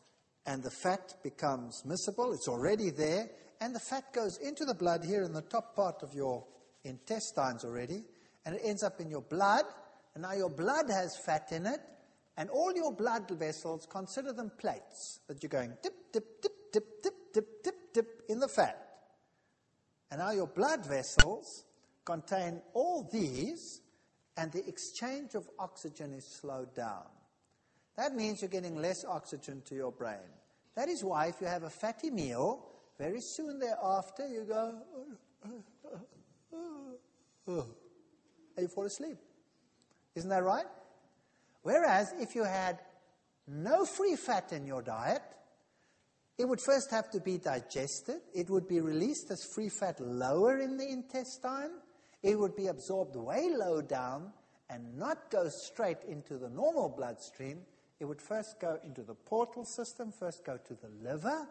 and 0.47 0.63
the 0.63 0.71
fat 0.71 1.15
becomes 1.23 1.83
miscible. 1.85 2.33
It's 2.33 2.49
already 2.49 2.91
there, 2.91 3.29
and 3.61 3.75
the 3.75 3.81
fat 3.81 4.13
goes 4.13 4.39
into 4.39 4.65
the 4.65 4.75
blood 4.75 5.05
here 5.05 5.25
in 5.25 5.33
the 5.33 5.43
top 5.43 5.75
part 5.75 6.03
of 6.03 6.15
your 6.15 6.45
intestines 6.85 7.65
already, 7.65 8.03
and 8.45 8.55
it 8.55 8.63
ends 8.65 8.85
up 8.85 9.01
in 9.01 9.11
your 9.11 9.23
blood, 9.23 9.65
and 10.15 10.23
now 10.23 10.33
your 10.33 10.51
blood 10.51 10.87
has 10.89 11.19
fat 11.27 11.49
in 11.51 11.67
it, 11.67 11.81
and 12.37 12.51
all 12.51 12.73
your 12.75 12.93
blood 12.93 13.31
vessels, 13.31 13.87
consider 13.91 14.33
them 14.33 14.51
plates 14.59 15.21
that 15.29 15.43
you're 15.43 15.51
going 15.51 15.73
dip, 15.83 16.13
dip, 16.13 16.43
dip, 16.43 16.73
dip, 16.73 17.03
dip, 17.03 17.33
dip, 17.33 17.63
dip, 17.63 17.93
dip 17.95 18.23
in 18.29 18.41
the 18.41 18.49
fat. 18.49 18.83
And 20.11 20.21
now 20.21 20.31
your 20.33 20.47
blood 20.47 20.87
vessels 20.87 21.65
contain 22.05 22.63
all 22.75 23.09
these, 23.13 23.81
and 24.37 24.53
the 24.53 24.67
exchange 24.69 25.35
of 25.35 25.49
oxygen 25.59 26.13
is 26.13 26.25
slowed 26.25 26.75
down. 26.75 27.07
That 27.97 28.15
means 28.15 28.43
you're 28.43 28.51
getting 28.51 28.77
less 28.77 29.05
oxygen 29.05 29.63
to 29.67 29.75
your 29.75 29.91
brain. 29.91 30.29
That 30.77 30.89
is 30.89 31.03
why, 31.03 31.29
if 31.29 31.41
you 31.41 31.47
have 31.47 31.63
a 31.63 31.71
fatty 31.71 32.11
meal, 32.11 32.67
very 32.99 33.21
soon 33.21 33.59
thereafter 33.59 34.29
you 34.29 34.45
go, 34.45 34.83
and 37.47 38.59
you 38.59 38.69
fall 38.69 38.85
asleep. 38.85 39.17
Isn't 40.15 40.31
that 40.31 40.45
right? 40.45 40.67
Whereas 41.67 42.15
if 42.21 42.37
you 42.37 42.45
had 42.45 42.79
no 43.49 43.85
free 43.85 44.15
fat 44.15 44.53
in 44.53 44.67
your 44.67 44.83
diet, 44.83 45.23
it 46.39 46.45
would 46.45 46.61
first 46.61 46.93
have 46.93 47.11
to 47.11 47.19
be 47.19 47.39
digested. 47.39 48.21
It 48.33 48.49
would 48.49 48.69
be 48.69 48.81
released 48.81 49.33
as 49.33 49.45
free 49.53 49.69
fat 49.69 49.99
lower 49.99 50.61
in 50.61 50.77
the 50.77 50.89
intestine. 50.89 51.73
It 52.23 52.39
would 52.39 52.55
be 52.55 52.69
absorbed 52.69 53.17
way 53.17 53.49
low 53.51 53.83
down 53.83 54.33
and 54.71 54.97
not 54.97 55.29
go 55.29 55.49
straight 55.49 56.05
into 56.07 56.39
the 56.39 56.51
normal 56.51 56.89
bloodstream. 56.89 57.63
It 57.99 58.05
would 58.05 58.23
first 58.23 58.61
go 58.61 58.79
into 58.85 59.03
the 59.03 59.17
portal 59.17 59.65
system, 59.65 60.13
first 60.13 60.45
go 60.45 60.59
to 60.69 60.75
the 60.75 60.91
liver. 61.03 61.49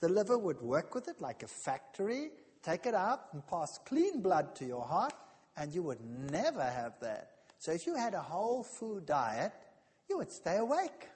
The 0.00 0.08
liver 0.08 0.38
would 0.38 0.62
work 0.62 0.94
with 0.94 1.08
it 1.08 1.20
like 1.20 1.42
a 1.42 1.46
factory, 1.46 2.30
take 2.62 2.86
it 2.86 2.94
out 2.94 3.20
and 3.34 3.46
pass 3.46 3.78
clean 3.84 4.22
blood 4.22 4.56
to 4.56 4.64
your 4.64 4.86
heart, 4.86 5.12
and 5.58 5.74
you 5.74 5.82
would 5.82 6.00
never 6.32 6.64
have 6.64 6.94
that. 7.02 7.32
So 7.58 7.72
if 7.72 7.86
you 7.86 7.96
had 7.96 8.14
a 8.14 8.20
whole 8.20 8.62
food 8.62 9.06
diet, 9.06 9.52
you 10.08 10.18
would 10.18 10.30
stay 10.30 10.56
awake. 10.56 11.08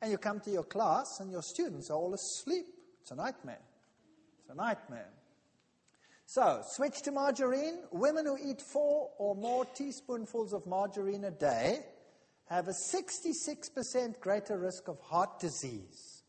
And 0.00 0.10
you 0.12 0.18
come 0.18 0.40
to 0.40 0.50
your 0.50 0.64
class 0.64 1.18
and 1.20 1.30
your 1.30 1.42
students 1.42 1.90
are 1.90 1.94
all 1.96 2.14
asleep. 2.14 2.66
It's 3.00 3.10
a 3.10 3.16
nightmare. 3.16 3.60
It's 4.40 4.50
a 4.50 4.54
nightmare. 4.54 5.10
So, 6.26 6.60
switch 6.62 7.02
to 7.02 7.10
margarine. 7.10 7.78
Women 7.90 8.26
who 8.26 8.36
eat 8.36 8.60
four 8.60 9.08
or 9.18 9.34
more 9.34 9.64
teaspoonfuls 9.64 10.52
of 10.52 10.66
margarine 10.66 11.24
a 11.24 11.30
day 11.30 11.80
have 12.50 12.68
a 12.68 12.74
66% 12.94 14.20
greater 14.20 14.58
risk 14.58 14.88
of 14.88 15.00
heart 15.00 15.40
disease 15.40 16.22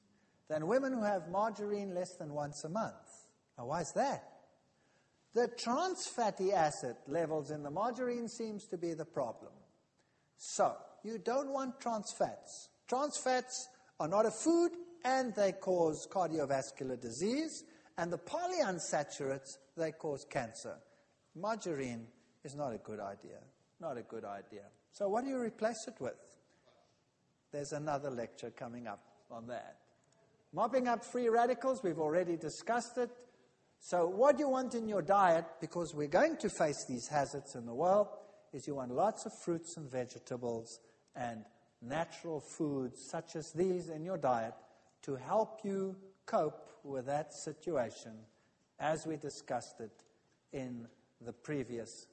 than 0.47 0.67
women 0.67 0.93
who 0.93 1.03
have 1.03 1.29
margarine 1.29 1.93
less 1.93 2.15
than 2.15 2.33
once 2.33 2.63
a 2.63 2.69
month. 2.69 2.93
Now, 3.57 3.67
why 3.67 3.81
is 3.81 3.91
that? 3.95 4.23
The 5.33 5.47
trans 5.57 6.07
fatty 6.07 6.51
acid 6.51 6.95
levels 7.07 7.51
in 7.51 7.63
the 7.63 7.69
margarine 7.69 8.27
seems 8.27 8.65
to 8.67 8.77
be 8.77 8.93
the 8.93 9.05
problem. 9.05 9.51
So, 10.37 10.75
you 11.03 11.17
don't 11.17 11.49
want 11.49 11.79
trans 11.79 12.13
fats. 12.17 12.69
Trans 12.87 13.17
fats 13.17 13.69
are 13.99 14.07
not 14.07 14.25
a 14.25 14.31
food 14.31 14.71
and 15.05 15.33
they 15.35 15.53
cause 15.53 16.07
cardiovascular 16.11 16.99
disease, 16.99 17.63
and 17.97 18.11
the 18.11 18.17
polyunsaturates, 18.17 19.57
they 19.77 19.91
cause 19.91 20.25
cancer. 20.29 20.75
Margarine 21.35 22.07
is 22.43 22.55
not 22.55 22.73
a 22.73 22.77
good 22.77 22.99
idea. 22.99 23.39
Not 23.79 23.97
a 23.97 24.01
good 24.01 24.25
idea. 24.25 24.63
So, 24.91 25.07
what 25.07 25.23
do 25.23 25.29
you 25.29 25.39
replace 25.39 25.87
it 25.87 25.95
with? 25.99 26.19
There's 27.51 27.71
another 27.71 28.09
lecture 28.09 28.51
coming 28.51 28.87
up 28.87 29.01
on 29.31 29.47
that. 29.47 29.77
Mopping 30.53 30.87
up 30.87 31.05
free 31.05 31.29
radicals, 31.29 31.81
we've 31.83 31.99
already 31.99 32.35
discussed 32.35 32.97
it. 32.97 33.09
So, 33.79 34.07
what 34.07 34.39
you 34.39 34.49
want 34.49 34.75
in 34.75 34.87
your 34.87 35.01
diet, 35.01 35.45
because 35.61 35.95
we're 35.95 36.07
going 36.07 36.37
to 36.37 36.49
face 36.49 36.85
these 36.85 37.07
hazards 37.07 37.55
in 37.55 37.65
the 37.65 37.73
world, 37.73 38.07
is 38.51 38.67
you 38.67 38.75
want 38.75 38.91
lots 38.91 39.25
of 39.25 39.33
fruits 39.33 39.77
and 39.77 39.89
vegetables 39.89 40.79
and 41.15 41.45
natural 41.81 42.39
foods 42.39 43.01
such 43.01 43.35
as 43.35 43.51
these 43.51 43.89
in 43.89 44.03
your 44.03 44.17
diet 44.17 44.53
to 45.03 45.15
help 45.15 45.61
you 45.63 45.95
cope 46.25 46.69
with 46.83 47.05
that 47.05 47.33
situation 47.33 48.11
as 48.79 49.05
we 49.07 49.15
discussed 49.15 49.79
it 49.79 50.03
in 50.51 50.87
the 51.21 51.33
previous 51.33 52.07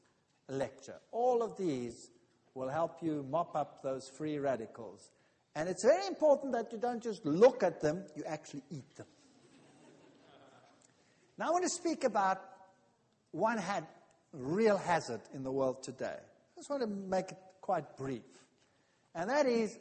lecture. 0.48 1.00
All 1.12 1.42
of 1.42 1.56
these 1.56 2.10
will 2.54 2.68
help 2.68 3.02
you 3.02 3.26
mop 3.28 3.54
up 3.56 3.82
those 3.82 4.08
free 4.08 4.38
radicals. 4.38 5.10
And 5.54 5.68
it's 5.68 5.84
very 5.84 6.06
important 6.06 6.52
that 6.52 6.72
you 6.72 6.78
don't 6.78 7.02
just 7.02 7.24
look 7.24 7.62
at 7.62 7.80
them, 7.80 8.04
you 8.14 8.24
actually 8.24 8.62
eat 8.70 8.96
them. 8.96 9.06
Now 11.39 11.49
I 11.49 11.51
want 11.51 11.64
to 11.64 11.70
speak 11.70 12.05
about 12.05 12.41
one 13.32 13.59
had 13.59 13.87
real 14.32 14.78
hazard 14.78 15.20
in 15.34 15.43
the 15.43 15.53
world 15.53 15.82
today. 15.82 16.16
I 16.16 16.57
just 16.57 16.70
want 16.70 16.82
to 16.82 16.89
make 16.89 17.32
it 17.32 17.39
quite 17.61 17.97
brief. 17.97 18.22
And 19.14 19.30
that 19.30 19.47
is 19.47 19.78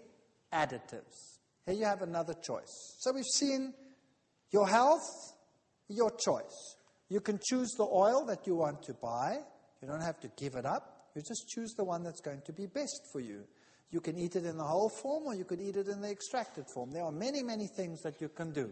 additives. 0.54 1.40
Here 1.66 1.76
you 1.76 1.86
have 1.86 2.02
another 2.02 2.34
choice. 2.34 2.96
So 3.00 3.12
we've 3.14 3.24
seen 3.26 3.74
your 4.52 4.68
health, 4.68 5.08
your 5.88 6.12
choice. 6.12 6.76
You 7.10 7.22
can 7.22 7.40
choose 7.50 7.72
the 7.78 7.86
oil 7.86 8.26
that 8.26 8.48
you 8.48 8.56
want 8.56 8.84
to 8.84 8.94
buy. 8.94 9.38
You 9.82 9.88
don't 9.88 10.02
have 10.02 10.20
to 10.22 10.32
give 10.38 10.56
it 10.56 10.66
up. 10.66 11.10
You 11.16 11.22
just 11.22 11.48
choose 11.48 11.74
the 11.78 11.86
one 11.86 12.04
that's 12.04 12.22
going 12.22 12.42
to 12.46 12.54
be 12.54 12.66
best 12.66 13.02
for 13.12 13.20
you. 13.20 13.44
You 13.92 14.02
can 14.02 14.18
eat 14.18 14.36
it 14.36 14.46
in 14.46 14.58
the 14.58 14.64
whole 14.64 14.90
form 14.90 15.24
or 15.28 15.36
you 15.36 15.46
could 15.46 15.62
eat 15.62 15.78
it 15.78 15.88
in 15.88 16.02
the 16.02 16.10
extracted 16.10 16.66
form. 16.74 16.92
There 16.92 17.04
are 17.04 17.12
many, 17.12 17.44
many 17.44 17.68
things 17.68 18.02
that 18.02 18.20
you 18.20 18.30
can 18.30 18.52
do. 18.52 18.72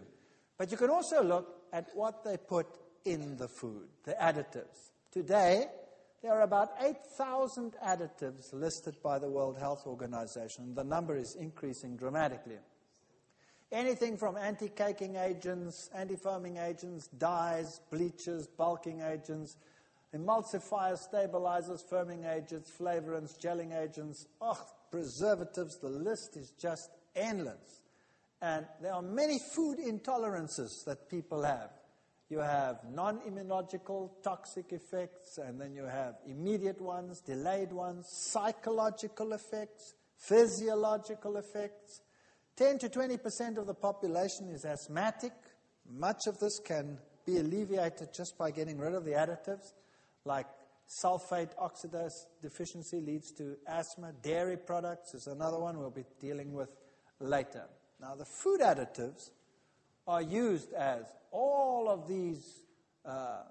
But 0.58 0.72
you 0.72 0.78
can 0.78 0.90
also 0.90 1.24
look 1.24 1.48
at 1.72 1.90
what 1.94 2.24
they 2.24 2.38
put 2.38 2.68
in 3.06 3.38
the 3.38 3.48
food, 3.48 3.88
the 4.04 4.14
additives. 4.14 4.92
Today, 5.12 5.66
there 6.22 6.34
are 6.34 6.42
about 6.42 6.70
8,000 6.80 7.76
additives 7.86 8.54
listed 8.54 8.96
by 9.04 9.20
the 9.20 9.30
World 9.30 9.58
Health 9.60 9.84
Organization. 9.86 10.74
The 10.74 10.84
number 10.84 11.18
is 11.18 11.36
increasing 11.36 11.98
dramatically. 11.98 12.60
Anything 13.72 14.18
from 14.18 14.38
anti 14.38 14.70
caking 14.70 15.16
agents, 15.16 15.90
anti 15.96 16.16
foaming 16.16 16.58
agents, 16.58 17.08
dyes, 17.18 17.82
bleachers, 17.92 18.48
bulking 18.48 19.02
agents, 19.02 19.58
emulsifiers, 20.16 21.00
stabilizers, 21.00 21.84
firming 21.92 22.32
agents, 22.32 22.72
flavorants, 22.80 23.38
gelling 23.38 23.76
agents, 23.76 24.28
oh, 24.40 24.64
preservatives, 24.92 25.78
the 25.78 25.90
list 25.90 26.38
is 26.38 26.52
just 26.52 26.92
endless. 27.16 27.82
And 28.44 28.66
there 28.82 28.94
are 28.94 29.02
many 29.02 29.40
food 29.40 29.78
intolerances 29.80 30.84
that 30.86 31.10
people 31.10 31.44
have. 31.44 31.70
You 32.30 32.40
have 32.40 32.80
non 32.92 33.22
immunological 33.22 34.10
toxic 34.22 34.74
effects, 34.74 35.38
and 35.38 35.62
then 35.62 35.74
you 35.74 35.86
have 35.86 36.16
immediate 36.28 36.82
ones, 36.82 37.22
delayed 37.22 37.72
ones, 37.72 38.06
psychological 38.10 39.32
effects, 39.32 39.94
physiological 40.18 41.38
effects. 41.38 42.02
10 42.58 42.80
to 42.80 42.90
20% 42.90 43.58
of 43.58 43.66
the 43.66 43.74
population 43.74 44.50
is 44.50 44.66
asthmatic. 44.66 45.32
Much 45.90 46.28
of 46.28 46.38
this 46.40 46.60
can 46.60 46.98
be 47.26 47.38
alleviated 47.38 48.10
just 48.14 48.38
by 48.38 48.52
getting 48.52 48.78
rid 48.78 48.94
of 48.94 49.06
the 49.06 49.12
additives, 49.12 49.72
like 50.26 50.48
sulfite 50.90 51.56
oxidase 51.56 52.26
deficiency 52.42 53.00
leads 53.00 53.32
to 53.32 53.56
asthma. 53.68 54.12
Dairy 54.22 54.58
products 54.58 55.14
is 55.14 55.28
another 55.28 55.60
one 55.60 55.80
we'll 55.80 55.90
be 55.90 56.04
dealing 56.20 56.52
with 56.52 56.70
later. 57.22 57.70
Now, 58.04 58.16
the 58.16 58.26
food 58.26 58.60
additives 58.60 59.30
are 60.06 60.22
used 60.22 60.74
as 60.74 61.06
all 61.32 61.88
of 61.88 62.06
these 62.06 62.66
uh, 63.06 63.44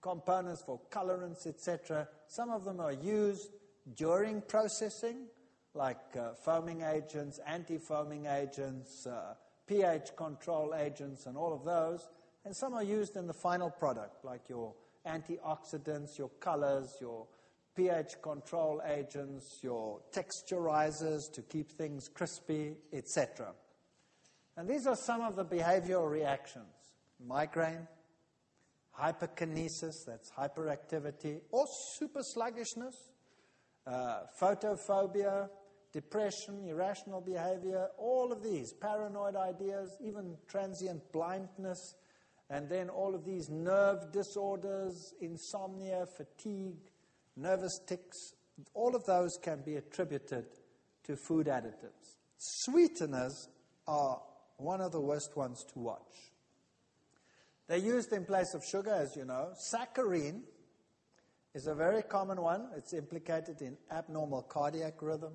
components 0.00 0.62
for 0.64 0.80
colorants, 0.92 1.44
etc. 1.44 2.06
Some 2.28 2.50
of 2.50 2.64
them 2.64 2.78
are 2.78 2.92
used 2.92 3.50
during 3.96 4.42
processing, 4.42 5.26
like 5.74 5.98
uh, 6.16 6.34
foaming 6.34 6.82
agents, 6.82 7.40
anti 7.48 7.78
foaming 7.78 8.26
agents, 8.26 9.08
uh, 9.08 9.34
pH 9.66 10.14
control 10.14 10.72
agents, 10.76 11.26
and 11.26 11.36
all 11.36 11.52
of 11.52 11.64
those. 11.64 12.08
And 12.44 12.54
some 12.54 12.74
are 12.74 12.84
used 12.84 13.16
in 13.16 13.26
the 13.26 13.34
final 13.34 13.70
product, 13.70 14.24
like 14.24 14.48
your 14.48 14.72
antioxidants, 15.04 16.16
your 16.16 16.30
colors, 16.38 16.94
your 17.00 17.26
pH 17.78 18.20
control 18.20 18.82
agents, 18.84 19.60
your 19.62 20.00
texturizers 20.12 21.32
to 21.32 21.42
keep 21.42 21.70
things 21.70 22.08
crispy, 22.08 22.74
etc. 22.92 23.52
And 24.56 24.68
these 24.68 24.88
are 24.88 24.96
some 24.96 25.20
of 25.20 25.36
the 25.36 25.44
behavioral 25.44 26.10
reactions 26.10 26.66
migraine, 27.24 27.86
hyperkinesis, 29.00 30.04
that's 30.04 30.32
hyperactivity, 30.36 31.40
or 31.52 31.66
super 31.94 32.20
sluggishness, 32.22 32.96
uh, 33.86 34.22
photophobia, 34.40 35.48
depression, 35.92 36.64
irrational 36.66 37.20
behavior, 37.20 37.88
all 37.96 38.32
of 38.32 38.42
these, 38.42 38.72
paranoid 38.72 39.36
ideas, 39.36 39.96
even 40.00 40.36
transient 40.48 41.00
blindness, 41.12 41.94
and 42.50 42.68
then 42.68 42.88
all 42.88 43.14
of 43.14 43.24
these 43.24 43.48
nerve 43.48 44.10
disorders, 44.12 45.14
insomnia, 45.20 46.04
fatigue, 46.16 46.90
nervous 47.38 47.80
tics, 47.86 48.34
all 48.74 48.94
of 48.94 49.04
those 49.04 49.38
can 49.42 49.62
be 49.64 49.76
attributed 49.76 50.46
to 51.04 51.16
food 51.16 51.46
additives. 51.46 52.16
Sweeteners 52.36 53.48
are 53.86 54.20
one 54.56 54.80
of 54.80 54.92
the 54.92 55.00
worst 55.00 55.36
ones 55.36 55.64
to 55.72 55.78
watch. 55.78 56.32
They're 57.68 57.78
used 57.78 58.12
in 58.12 58.24
place 58.24 58.54
of 58.54 58.64
sugar, 58.64 58.92
as 58.92 59.14
you 59.16 59.24
know. 59.24 59.52
Saccharin 59.72 60.40
is 61.54 61.66
a 61.66 61.74
very 61.74 62.02
common 62.02 62.40
one. 62.40 62.68
It's 62.76 62.94
implicated 62.94 63.60
in 63.60 63.76
abnormal 63.90 64.42
cardiac 64.42 65.00
rhythm, 65.02 65.34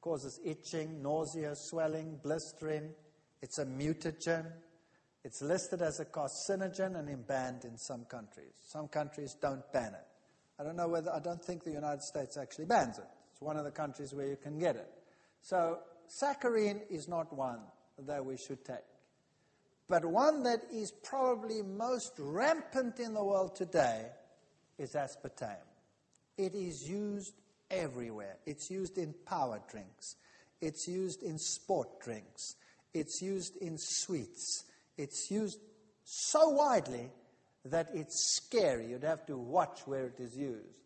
causes 0.00 0.40
itching, 0.44 1.02
nausea, 1.02 1.54
swelling, 1.56 2.18
blistering. 2.22 2.90
It's 3.42 3.58
a 3.58 3.64
mutagen. 3.64 4.46
It's 5.24 5.40
listed 5.40 5.80
as 5.80 6.00
a 6.00 6.04
carcinogen 6.04 6.98
and 6.98 7.26
banned 7.26 7.64
in 7.64 7.78
some 7.78 8.04
countries. 8.04 8.52
Some 8.62 8.88
countries 8.88 9.34
don't 9.40 9.64
ban 9.72 9.94
it. 9.94 10.13
I 10.58 10.62
don't 10.62 10.76
know 10.76 10.88
whether, 10.88 11.12
I 11.12 11.18
don't 11.18 11.42
think 11.42 11.64
the 11.64 11.72
United 11.72 12.02
States 12.02 12.36
actually 12.36 12.66
bans 12.66 12.98
it. 12.98 13.08
It's 13.32 13.40
one 13.40 13.56
of 13.56 13.64
the 13.64 13.70
countries 13.70 14.14
where 14.14 14.26
you 14.26 14.36
can 14.36 14.58
get 14.58 14.76
it. 14.76 14.88
So, 15.40 15.78
saccharin 16.08 16.80
is 16.88 17.08
not 17.08 17.32
one 17.32 17.60
that 18.06 18.24
we 18.24 18.36
should 18.36 18.64
take. 18.64 18.76
But 19.88 20.04
one 20.04 20.42
that 20.44 20.62
is 20.72 20.90
probably 20.90 21.62
most 21.62 22.12
rampant 22.18 23.00
in 23.00 23.14
the 23.14 23.22
world 23.22 23.54
today 23.54 24.06
is 24.78 24.94
aspartame. 24.94 25.56
It 26.38 26.54
is 26.54 26.88
used 26.88 27.34
everywhere. 27.70 28.36
It's 28.46 28.70
used 28.70 28.98
in 28.98 29.14
power 29.26 29.60
drinks. 29.70 30.16
It's 30.60 30.88
used 30.88 31.22
in 31.22 31.38
sport 31.38 32.00
drinks. 32.00 32.56
It's 32.94 33.20
used 33.20 33.56
in 33.58 33.76
sweets. 33.76 34.64
It's 34.96 35.30
used 35.30 35.58
so 36.04 36.48
widely 36.50 37.10
that 37.64 37.88
it's 37.94 38.36
scary. 38.36 38.86
You'd 38.86 39.04
have 39.04 39.26
to 39.26 39.36
watch 39.36 39.80
where 39.86 40.06
it 40.06 40.20
is 40.20 40.36
used. 40.36 40.84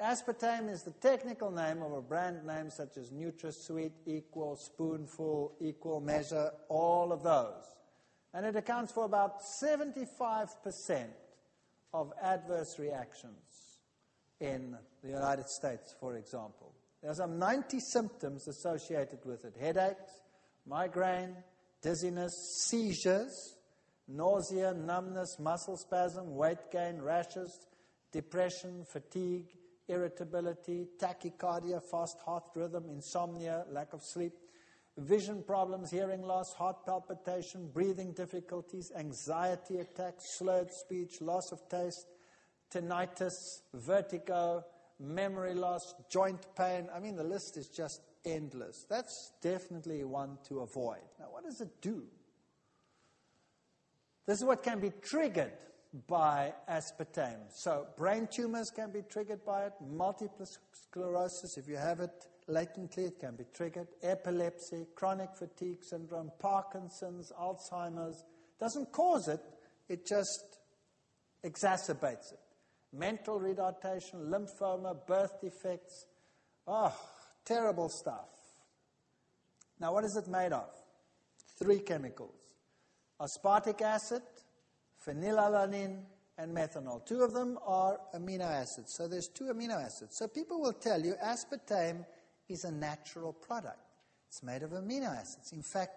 Aspartame 0.00 0.70
is 0.70 0.82
the 0.82 0.90
technical 0.90 1.50
name 1.50 1.82
of 1.82 1.92
a 1.92 2.02
brand 2.02 2.44
name 2.44 2.70
such 2.70 2.96
as 2.96 3.10
NutraSweet, 3.10 3.92
Equal, 4.06 4.56
Spoonful, 4.56 5.54
Equal 5.60 6.00
Measure, 6.00 6.50
all 6.68 7.12
of 7.12 7.22
those. 7.22 7.62
And 8.34 8.46
it 8.46 8.56
accounts 8.56 8.92
for 8.92 9.04
about 9.04 9.42
75% 9.62 11.06
of 11.94 12.12
adverse 12.20 12.78
reactions 12.78 13.78
in 14.40 14.76
the 15.04 15.10
United 15.10 15.48
States, 15.48 15.94
for 16.00 16.16
example. 16.16 16.72
There 17.00 17.10
are 17.10 17.14
some 17.14 17.38
90 17.38 17.78
symptoms 17.78 18.48
associated 18.48 19.20
with 19.24 19.44
it 19.44 19.54
headaches, 19.60 20.10
migraine, 20.66 21.36
dizziness, 21.82 22.32
seizures, 22.68 23.56
nausea, 24.12 24.74
numbness, 24.74 25.38
muscle 25.38 25.76
spasm, 25.76 26.34
weight 26.34 26.70
gain, 26.70 27.00
rashes, 27.00 27.66
depression, 28.12 28.84
fatigue, 28.84 29.46
irritability, 29.88 30.86
tachycardia, 30.98 31.80
fast 31.90 32.18
heart 32.24 32.44
rhythm, 32.54 32.84
insomnia, 32.90 33.64
lack 33.70 33.92
of 33.92 34.02
sleep, 34.02 34.32
vision 34.98 35.42
problems, 35.42 35.90
hearing 35.90 36.22
loss, 36.22 36.52
heart 36.52 36.84
palpitation, 36.84 37.70
breathing 37.72 38.12
difficulties, 38.12 38.92
anxiety 38.96 39.78
attacks, 39.78 40.36
slurred 40.38 40.70
speech, 40.70 41.20
loss 41.20 41.50
of 41.50 41.66
taste, 41.68 42.06
tinnitus, 42.72 43.62
vertigo, 43.74 44.62
memory 45.00 45.54
loss, 45.54 45.94
joint 46.10 46.46
pain. 46.56 46.88
I 46.94 47.00
mean, 47.00 47.16
the 47.16 47.24
list 47.24 47.56
is 47.56 47.68
just 47.68 48.02
endless. 48.24 48.86
That's 48.88 49.32
definitely 49.42 50.04
one 50.04 50.38
to 50.48 50.60
avoid. 50.60 51.02
Now, 51.18 51.26
what 51.30 51.44
does 51.44 51.60
it 51.60 51.80
do? 51.80 52.04
This 54.26 54.38
is 54.38 54.44
what 54.44 54.62
can 54.62 54.80
be 54.80 54.92
triggered 55.02 55.52
by 56.08 56.54
aspartame. 56.70 57.50
So, 57.50 57.86
brain 57.96 58.28
tumors 58.34 58.70
can 58.74 58.92
be 58.92 59.02
triggered 59.02 59.44
by 59.44 59.66
it, 59.66 59.72
multiple 59.86 60.46
sclerosis, 60.72 61.58
if 61.58 61.68
you 61.68 61.76
have 61.76 62.00
it 62.00 62.10
latently, 62.46 63.04
it 63.04 63.18
can 63.20 63.36
be 63.36 63.44
triggered, 63.54 63.88
epilepsy, 64.02 64.86
chronic 64.94 65.30
fatigue 65.36 65.82
syndrome, 65.82 66.30
Parkinson's, 66.38 67.32
Alzheimer's. 67.38 68.24
Doesn't 68.58 68.92
cause 68.92 69.28
it, 69.28 69.40
it 69.88 70.06
just 70.06 70.58
exacerbates 71.44 72.32
it. 72.32 72.40
Mental 72.92 73.40
retardation, 73.40 74.30
lymphoma, 74.30 74.94
birth 75.06 75.40
defects. 75.40 76.06
Oh, 76.66 76.94
terrible 77.44 77.88
stuff. 77.88 78.28
Now, 79.80 79.92
what 79.92 80.04
is 80.04 80.16
it 80.16 80.30
made 80.30 80.52
of? 80.52 80.68
Three 81.58 81.80
chemicals 81.80 82.41
aspartic 83.22 83.80
acid, 83.80 84.22
phenylalanine, 85.06 86.02
and 86.38 86.56
methanol. 86.56 87.04
Two 87.06 87.22
of 87.22 87.32
them 87.32 87.58
are 87.64 87.98
amino 88.14 88.50
acids. 88.50 88.94
So 88.96 89.06
there's 89.06 89.28
two 89.28 89.44
amino 89.44 89.82
acids. 89.82 90.16
So 90.18 90.28
people 90.28 90.60
will 90.60 90.72
tell 90.72 91.00
you 91.00 91.14
aspartame 91.24 92.04
is 92.48 92.64
a 92.64 92.72
natural 92.72 93.32
product. 93.32 93.78
It's 94.28 94.42
made 94.42 94.62
of 94.62 94.70
amino 94.70 95.14
acids. 95.14 95.52
In 95.52 95.62
fact, 95.62 95.92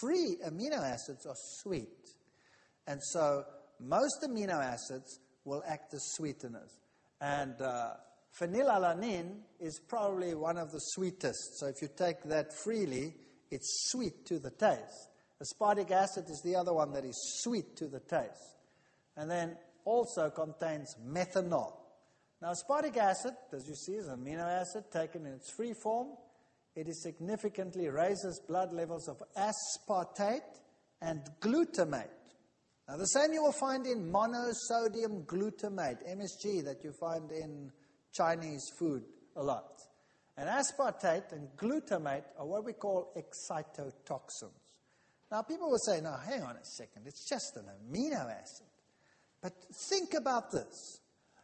free 0.00 0.36
amino 0.46 0.78
acids 0.78 1.26
are 1.26 1.36
sweet. 1.36 1.88
And 2.86 3.02
so 3.02 3.44
most 3.80 4.22
amino 4.22 4.62
acids 4.62 5.18
will 5.44 5.62
act 5.66 5.94
as 5.94 6.02
sweeteners. 6.14 6.78
And 7.20 7.60
uh, 7.60 7.94
phenylalanine 8.38 9.40
is 9.60 9.80
probably 9.88 10.34
one 10.34 10.58
of 10.58 10.70
the 10.72 10.80
sweetest. 10.80 11.58
So 11.58 11.66
if 11.66 11.80
you 11.80 11.88
take 11.96 12.22
that 12.24 12.52
freely, 12.52 13.14
it's 13.50 13.90
sweet 13.90 14.26
to 14.26 14.38
the 14.38 14.50
taste. 14.50 15.08
Aspartic 15.44 15.90
acid 15.90 16.24
is 16.30 16.40
the 16.42 16.56
other 16.56 16.72
one 16.72 16.92
that 16.92 17.04
is 17.04 17.40
sweet 17.42 17.76
to 17.76 17.86
the 17.86 18.00
taste. 18.00 18.56
And 19.16 19.30
then 19.30 19.56
also 19.84 20.30
contains 20.30 20.96
methanol. 21.06 21.74
Now, 22.40 22.52
aspartic 22.52 22.96
acid, 22.96 23.34
as 23.52 23.68
you 23.68 23.74
see, 23.74 23.92
is 23.92 24.08
an 24.08 24.20
amino 24.20 24.48
acid 24.48 24.84
taken 24.90 25.26
in 25.26 25.34
its 25.34 25.52
free 25.52 25.74
form. 25.82 26.08
It 26.74 26.86
significantly 26.96 27.88
raises 27.88 28.40
blood 28.48 28.72
levels 28.72 29.08
of 29.08 29.22
aspartate 29.36 30.40
and 31.00 31.20
glutamate. 31.40 32.08
Now, 32.88 32.96
the 32.96 33.06
same 33.06 33.32
you 33.32 33.42
will 33.42 33.52
find 33.52 33.86
in 33.86 34.10
monosodium 34.10 35.24
glutamate, 35.26 36.02
MSG, 36.08 36.64
that 36.64 36.82
you 36.82 36.92
find 36.98 37.30
in 37.30 37.70
Chinese 38.12 38.64
food 38.78 39.04
a 39.36 39.42
lot. 39.42 39.80
And 40.36 40.48
aspartate 40.48 41.32
and 41.32 41.48
glutamate 41.56 42.24
are 42.38 42.46
what 42.46 42.64
we 42.64 42.72
call 42.72 43.12
excitotoxins. 43.16 44.63
Now, 45.30 45.42
people 45.42 45.70
will 45.70 45.78
say, 45.78 46.00
now, 46.00 46.16
hang 46.16 46.42
on 46.42 46.56
a 46.56 46.64
second, 46.64 47.06
it's 47.06 47.28
just 47.28 47.56
an 47.56 47.64
amino 47.64 48.30
acid. 48.30 48.66
But 49.42 49.52
think 49.90 50.14
about 50.14 50.50
this. 50.52 51.00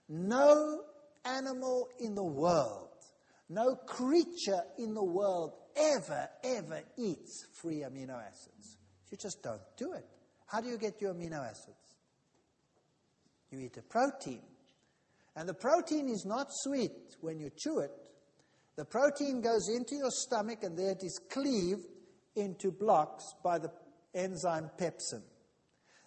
No 0.08 0.82
animal 1.24 1.88
in 1.98 2.14
the 2.14 2.24
world, 2.24 2.88
no 3.48 3.76
creature 3.86 4.62
in 4.78 4.94
the 4.94 5.04
world 5.04 5.52
ever, 5.76 6.28
ever 6.44 6.82
eats 6.98 7.46
free 7.60 7.84
amino 7.86 8.20
acids. 8.20 8.78
You 9.10 9.18
just 9.18 9.42
don't 9.42 9.60
do 9.76 9.92
it. 9.92 10.06
How 10.46 10.60
do 10.60 10.68
you 10.68 10.78
get 10.78 11.00
your 11.00 11.14
amino 11.14 11.44
acids? 11.44 11.76
You 13.50 13.60
eat 13.60 13.76
a 13.76 13.82
protein. 13.82 14.42
And 15.36 15.48
the 15.48 15.54
protein 15.54 16.08
is 16.08 16.24
not 16.26 16.48
sweet 16.50 17.16
when 17.20 17.38
you 17.38 17.50
chew 17.56 17.80
it. 17.80 17.90
The 18.76 18.84
protein 18.84 19.40
goes 19.40 19.68
into 19.68 19.96
your 19.96 20.10
stomach 20.10 20.62
and 20.62 20.78
there 20.78 20.92
it 20.92 21.02
is 21.02 21.20
cleaved 21.30 21.86
into 22.40 22.70
blocks 22.70 23.34
by 23.44 23.58
the 23.58 23.70
enzyme 24.14 24.70
pepsin. 24.78 25.22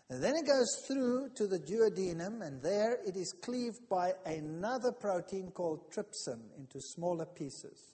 And 0.10 0.22
then 0.22 0.36
it 0.36 0.46
goes 0.46 0.84
through 0.86 1.30
to 1.36 1.48
the 1.48 1.60
duodenum, 1.60 2.46
and 2.46 2.62
there 2.62 3.00
it 3.08 3.16
is 3.16 3.34
cleaved 3.42 3.88
by 3.90 4.14
another 4.26 4.92
protein 4.92 5.52
called 5.52 5.92
trypsin 5.92 6.40
into 6.58 6.82
smaller 6.82 7.26
pieces. 7.26 7.94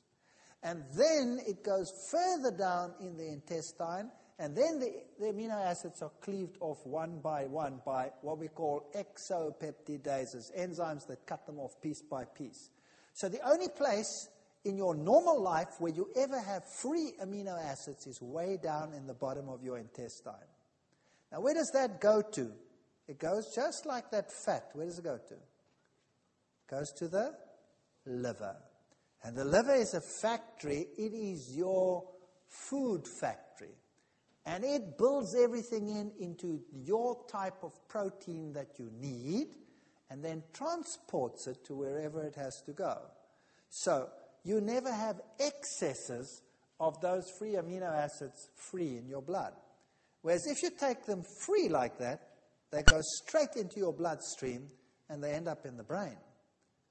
And 0.63 0.83
then 0.97 1.39
it 1.47 1.63
goes 1.63 1.91
further 2.11 2.55
down 2.57 2.93
in 2.99 3.15
the 3.15 3.27
intestine, 3.27 4.11
and 4.39 4.55
then 4.55 4.79
the, 4.79 4.91
the, 5.19 5.27
amino 5.27 5.65
acids 5.65 6.01
are 6.01 6.11
cleaved 6.21 6.57
off 6.61 6.85
one 6.85 7.19
by 7.19 7.45
one 7.45 7.81
by 7.85 8.09
what 8.21 8.39
we 8.39 8.47
call 8.47 8.89
exopeptidases, 8.95 10.51
enzymes 10.57 11.05
that 11.07 11.25
cut 11.25 11.45
them 11.45 11.59
off 11.59 11.79
piece 11.81 12.01
by 12.01 12.23
piece. 12.25 12.69
So 13.13 13.29
the 13.29 13.45
only 13.47 13.67
place 13.67 14.29
in 14.65 14.77
your 14.77 14.95
normal 14.95 15.41
life 15.41 15.79
where 15.79 15.93
you 15.93 16.09
ever 16.15 16.39
have 16.39 16.63
free 16.65 17.13
amino 17.23 17.57
acids 17.59 18.07
is 18.07 18.21
way 18.21 18.57
down 18.61 18.93
in 18.93 19.07
the 19.07 19.13
bottom 19.13 19.47
of 19.49 19.63
your 19.63 19.77
intestine. 19.77 20.33
Now, 21.31 21.41
where 21.41 21.53
does 21.53 21.71
that 21.73 22.01
go 22.01 22.21
to? 22.21 22.51
It 23.07 23.19
goes 23.19 23.53
just 23.55 23.85
like 23.85 24.11
that 24.11 24.31
fat. 24.31 24.69
Where 24.73 24.85
does 24.85 24.99
it 24.99 25.03
go 25.03 25.17
to? 25.17 25.33
It 25.33 26.69
goes 26.69 26.91
to 26.97 27.07
the 27.07 27.33
liver. 28.05 28.55
And 29.23 29.35
the 29.35 29.45
liver 29.45 29.75
is 29.75 29.93
a 29.93 30.01
factory, 30.21 30.87
it 30.97 31.13
is 31.13 31.55
your 31.55 32.03
food 32.47 33.05
factory. 33.19 33.75
And 34.45 34.63
it 34.63 34.97
builds 34.97 35.35
everything 35.35 35.89
in 35.89 36.11
into 36.19 36.61
your 36.71 37.17
type 37.29 37.63
of 37.63 37.71
protein 37.87 38.53
that 38.53 38.79
you 38.79 38.89
need 38.99 39.47
and 40.09 40.23
then 40.23 40.43
transports 40.53 41.47
it 41.47 41.63
to 41.65 41.75
wherever 41.75 42.23
it 42.23 42.35
has 42.35 42.61
to 42.65 42.71
go. 42.71 42.97
So 43.69 44.09
you 44.43 44.61
never 44.61 44.91
have 44.91 45.21
excesses 45.39 46.41
of 46.79 46.99
those 47.01 47.29
free 47.37 47.53
amino 47.53 47.91
acids 47.91 48.49
free 48.55 48.97
in 48.97 49.07
your 49.07 49.21
blood. 49.21 49.53
Whereas 50.21 50.47
if 50.47 50.63
you 50.63 50.69
take 50.69 51.05
them 51.05 51.23
free 51.45 51.69
like 51.69 51.97
that, 51.99 52.21
they 52.71 52.83
go 52.83 52.99
straight 53.01 53.55
into 53.55 53.79
your 53.79 53.93
bloodstream 53.93 54.69
and 55.09 55.23
they 55.23 55.33
end 55.33 55.47
up 55.47 55.65
in 55.65 55.77
the 55.77 55.83
brain 55.83 56.17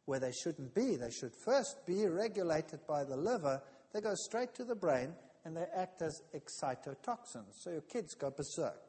where 0.06 0.18
they 0.18 0.32
shouldn't 0.32 0.74
be. 0.74 0.96
They 0.96 1.10
should 1.10 1.32
first 1.44 1.86
be 1.86 2.06
regulated 2.06 2.80
by 2.86 3.04
the 3.04 3.16
liver. 3.16 3.62
They 3.92 4.00
go 4.00 4.14
straight 4.14 4.54
to 4.54 4.64
the 4.64 4.74
brain 4.74 5.14
and 5.44 5.56
they 5.56 5.66
act 5.76 6.02
as 6.02 6.22
excitotoxins. 6.34 7.52
So 7.60 7.70
your 7.70 7.82
kids 7.82 8.14
go 8.14 8.30
berserk 8.30 8.80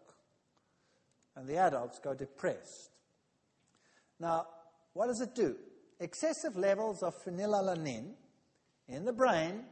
and 1.36 1.48
the 1.48 1.58
adults 1.58 2.00
go 2.00 2.14
depressed. 2.14 2.92
Now, 4.20 4.48
what 4.94 5.08
does 5.08 5.22
it 5.22 5.36
do? 5.36 5.56
Excessive 6.00 6.56
levels 6.56 7.04
of 7.04 7.14
phenylalanine 7.24 8.14
in 8.90 9.06
the 9.06 9.14
brain 9.14 9.64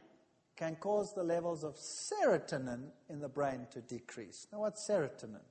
can 0.56 0.76
cause 0.76 1.12
the 1.14 1.22
levels 1.22 1.64
of 1.64 1.76
serotonin 1.76 2.84
in 3.08 3.20
the 3.20 3.28
brain 3.28 3.66
to 3.72 3.80
decrease. 3.80 4.46
Now, 4.52 4.60
what's 4.60 4.88
serotonin? 4.88 5.42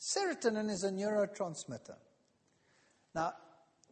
Serotonin 0.00 0.70
is 0.70 0.84
a 0.84 0.90
neurotransmitter. 0.90 1.96
Now, 3.14 3.32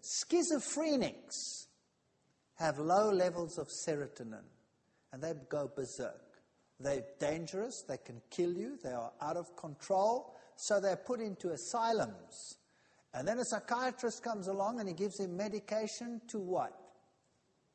schizophrenics 0.03 1.67
have 2.57 2.79
low 2.79 3.11
levels 3.11 3.59
of 3.59 3.69
serotonin 3.69 4.45
and 5.13 5.23
they 5.23 5.33
go 5.49 5.71
berserk. 5.75 6.21
They're 6.81 7.05
dangerous, 7.21 7.85
they 7.87 7.99
can 7.99 8.21
kill 8.31 8.53
you, 8.53 8.79
they 8.83 8.91
are 8.91 9.13
out 9.21 9.37
of 9.37 9.55
control, 9.57 10.35
so 10.57 10.81
they're 10.81 10.97
put 10.97 11.21
into 11.21 11.51
asylums. 11.51 12.57
And 13.15 13.29
then 13.29 13.39
a 13.39 13.45
psychiatrist 13.45 14.25
comes 14.25 14.49
along 14.49 14.81
and 14.81 14.89
he 14.89 14.95
gives 14.95 15.21
him 15.21 15.37
medication 15.37 16.21
to 16.29 16.39
what? 16.41 16.82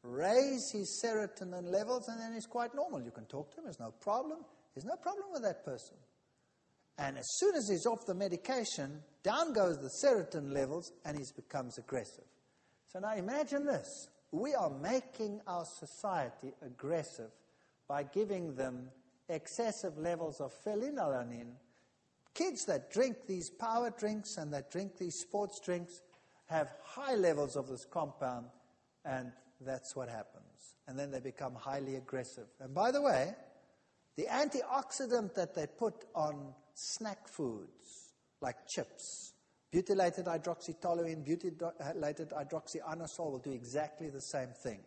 Raise 0.07 0.71
his 0.71 1.01
serotonin 1.03 1.71
levels, 1.71 2.07
and 2.07 2.19
then 2.19 2.33
he's 2.33 2.45
quite 2.45 2.73
normal. 2.73 3.01
You 3.01 3.11
can 3.11 3.25
talk 3.25 3.51
to 3.51 3.57
him, 3.57 3.65
there's 3.65 3.79
no 3.79 3.91
problem. 4.01 4.39
There's 4.73 4.85
no 4.85 4.95
problem 4.95 5.27
with 5.33 5.43
that 5.43 5.65
person. 5.65 5.97
And 6.97 7.17
as 7.17 7.27
soon 7.37 7.55
as 7.55 7.67
he's 7.69 7.85
off 7.85 8.05
the 8.07 8.15
medication, 8.15 9.01
down 9.23 9.53
goes 9.53 9.77
the 9.77 9.91
serotonin 10.03 10.53
levels, 10.53 10.91
and 11.05 11.17
he 11.17 11.23
becomes 11.35 11.77
aggressive. 11.77 12.23
So 12.87 12.99
now 12.99 13.15
imagine 13.15 13.65
this. 13.65 14.07
We 14.31 14.53
are 14.55 14.69
making 14.69 15.41
our 15.47 15.63
society 15.79 16.53
aggressive 16.65 17.31
by 17.87 18.03
giving 18.03 18.55
them 18.55 18.89
excessive 19.29 19.97
levels 19.97 20.41
of 20.41 20.51
phenylalanine. 20.65 21.53
Kids 22.33 22.65
that 22.65 22.91
drink 22.91 23.15
these 23.27 23.49
power 23.49 23.91
drinks 23.97 24.37
and 24.37 24.53
that 24.53 24.71
drink 24.71 24.97
these 24.97 25.15
sports 25.27 25.59
drinks 25.63 26.01
have 26.47 26.69
high 26.83 27.15
levels 27.15 27.55
of 27.55 27.67
this 27.67 27.85
compound, 27.85 28.45
and 29.05 29.31
that's 29.61 29.95
what 29.95 30.09
happens. 30.09 30.75
And 30.87 30.97
then 30.97 31.11
they 31.11 31.19
become 31.19 31.55
highly 31.55 31.95
aggressive. 31.95 32.47
And 32.59 32.73
by 32.73 32.91
the 32.91 33.01
way, 33.01 33.35
the 34.15 34.25
antioxidant 34.25 35.33
that 35.35 35.53
they 35.53 35.67
put 35.67 36.05
on 36.15 36.53
snack 36.73 37.27
foods, 37.27 38.13
like 38.41 38.67
chips, 38.67 39.33
butylated 39.73 40.25
hydroxytoluene, 40.25 41.25
butylated 41.25 42.31
hydroxyanisole 42.33 43.31
will 43.31 43.39
do 43.39 43.51
exactly 43.51 44.09
the 44.09 44.21
same 44.21 44.49
thing. 44.49 44.79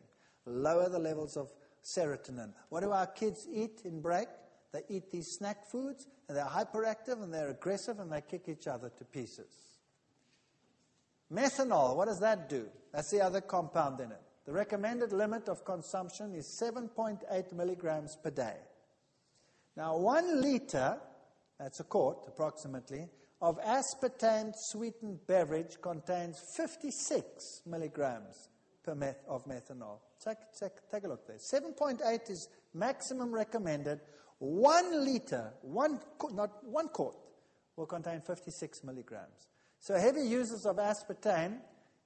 Lower 0.47 0.89
the 0.89 0.99
levels 0.99 1.37
of 1.37 1.53
serotonin. 1.85 2.53
What 2.69 2.83
do 2.83 2.91
our 2.93 3.07
kids 3.07 3.47
eat 3.53 3.83
in 3.85 4.01
break? 4.01 4.29
They 4.73 4.83
eat 4.89 5.11
these 5.11 5.33
snack 5.33 5.67
foods, 5.67 6.07
and 6.29 6.37
they're 6.37 6.45
hyperactive, 6.45 7.23
and 7.23 7.33
they're 7.35 7.51
aggressive, 7.51 7.99
and 7.99 8.11
they 8.11 8.21
kick 8.21 8.49
each 8.49 8.69
other 8.69 8.91
to 8.99 9.05
pieces. 9.05 9.53
Methanol, 11.33 11.97
what 11.97 12.07
does 12.07 12.21
that 12.21 12.49
do? 12.49 12.67
That's 12.93 13.11
the 13.11 13.21
other 13.21 13.41
compound 13.41 14.01
in 14.01 14.11
it. 14.11 14.21
The 14.51 14.57
recommended 14.57 15.13
limit 15.13 15.49
of 15.49 15.65
consumption 15.65 16.35
is 16.35 16.45
7.8 16.45 17.53
milligrams 17.53 18.17
per 18.17 18.31
day. 18.31 18.57
Now, 19.77 19.97
one 19.97 20.43
liter, 20.43 20.99
that's 21.57 21.79
a 21.79 21.85
quart 21.85 22.25
approximately, 22.27 23.07
of 23.41 23.61
aspartame 23.61 24.53
sweetened 24.57 25.21
beverage 25.29 25.81
contains 25.81 26.41
56 26.41 27.63
milligrams 27.65 28.49
per 28.83 28.97
meth- 28.97 29.23
of 29.29 29.45
methanol. 29.45 30.01
Take, 30.21 30.39
take, 30.59 30.73
take 30.91 31.05
a 31.05 31.09
look 31.09 31.29
there. 31.29 31.37
7.8 31.37 32.29
is 32.29 32.49
maximum 32.75 33.31
recommended. 33.31 34.01
One 34.41 35.05
liter, 35.05 35.53
one, 35.63 36.01
not 36.33 36.65
one 36.65 36.89
quart, 36.89 37.15
will 37.77 37.87
contain 37.87 38.21
56 38.21 38.83
milligrams. 38.83 39.47
So 39.79 39.95
heavy 39.95 40.23
users 40.23 40.67
of 40.67 40.79
aspartame 40.79 41.59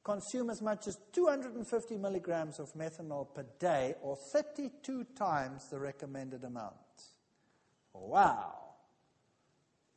consume 0.05 0.51
as 0.51 0.61
much 0.61 0.87
as 0.87 0.99
250 1.13 1.97
milligrams 1.97 2.61
of 2.61 2.73
methanol 2.75 3.35
per 3.35 3.47
day, 3.59 3.95
or 4.03 4.17
32 4.17 5.05
times 5.17 5.69
the 5.71 5.79
recommended 5.79 6.45
amount. 6.45 6.75
Wow. 7.95 8.53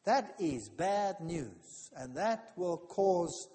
That 0.06 0.36
is 0.40 0.70
bad 0.70 1.20
news, 1.20 1.92
and 1.98 2.16
that 2.16 2.54
will 2.56 2.78
cause 2.78 3.50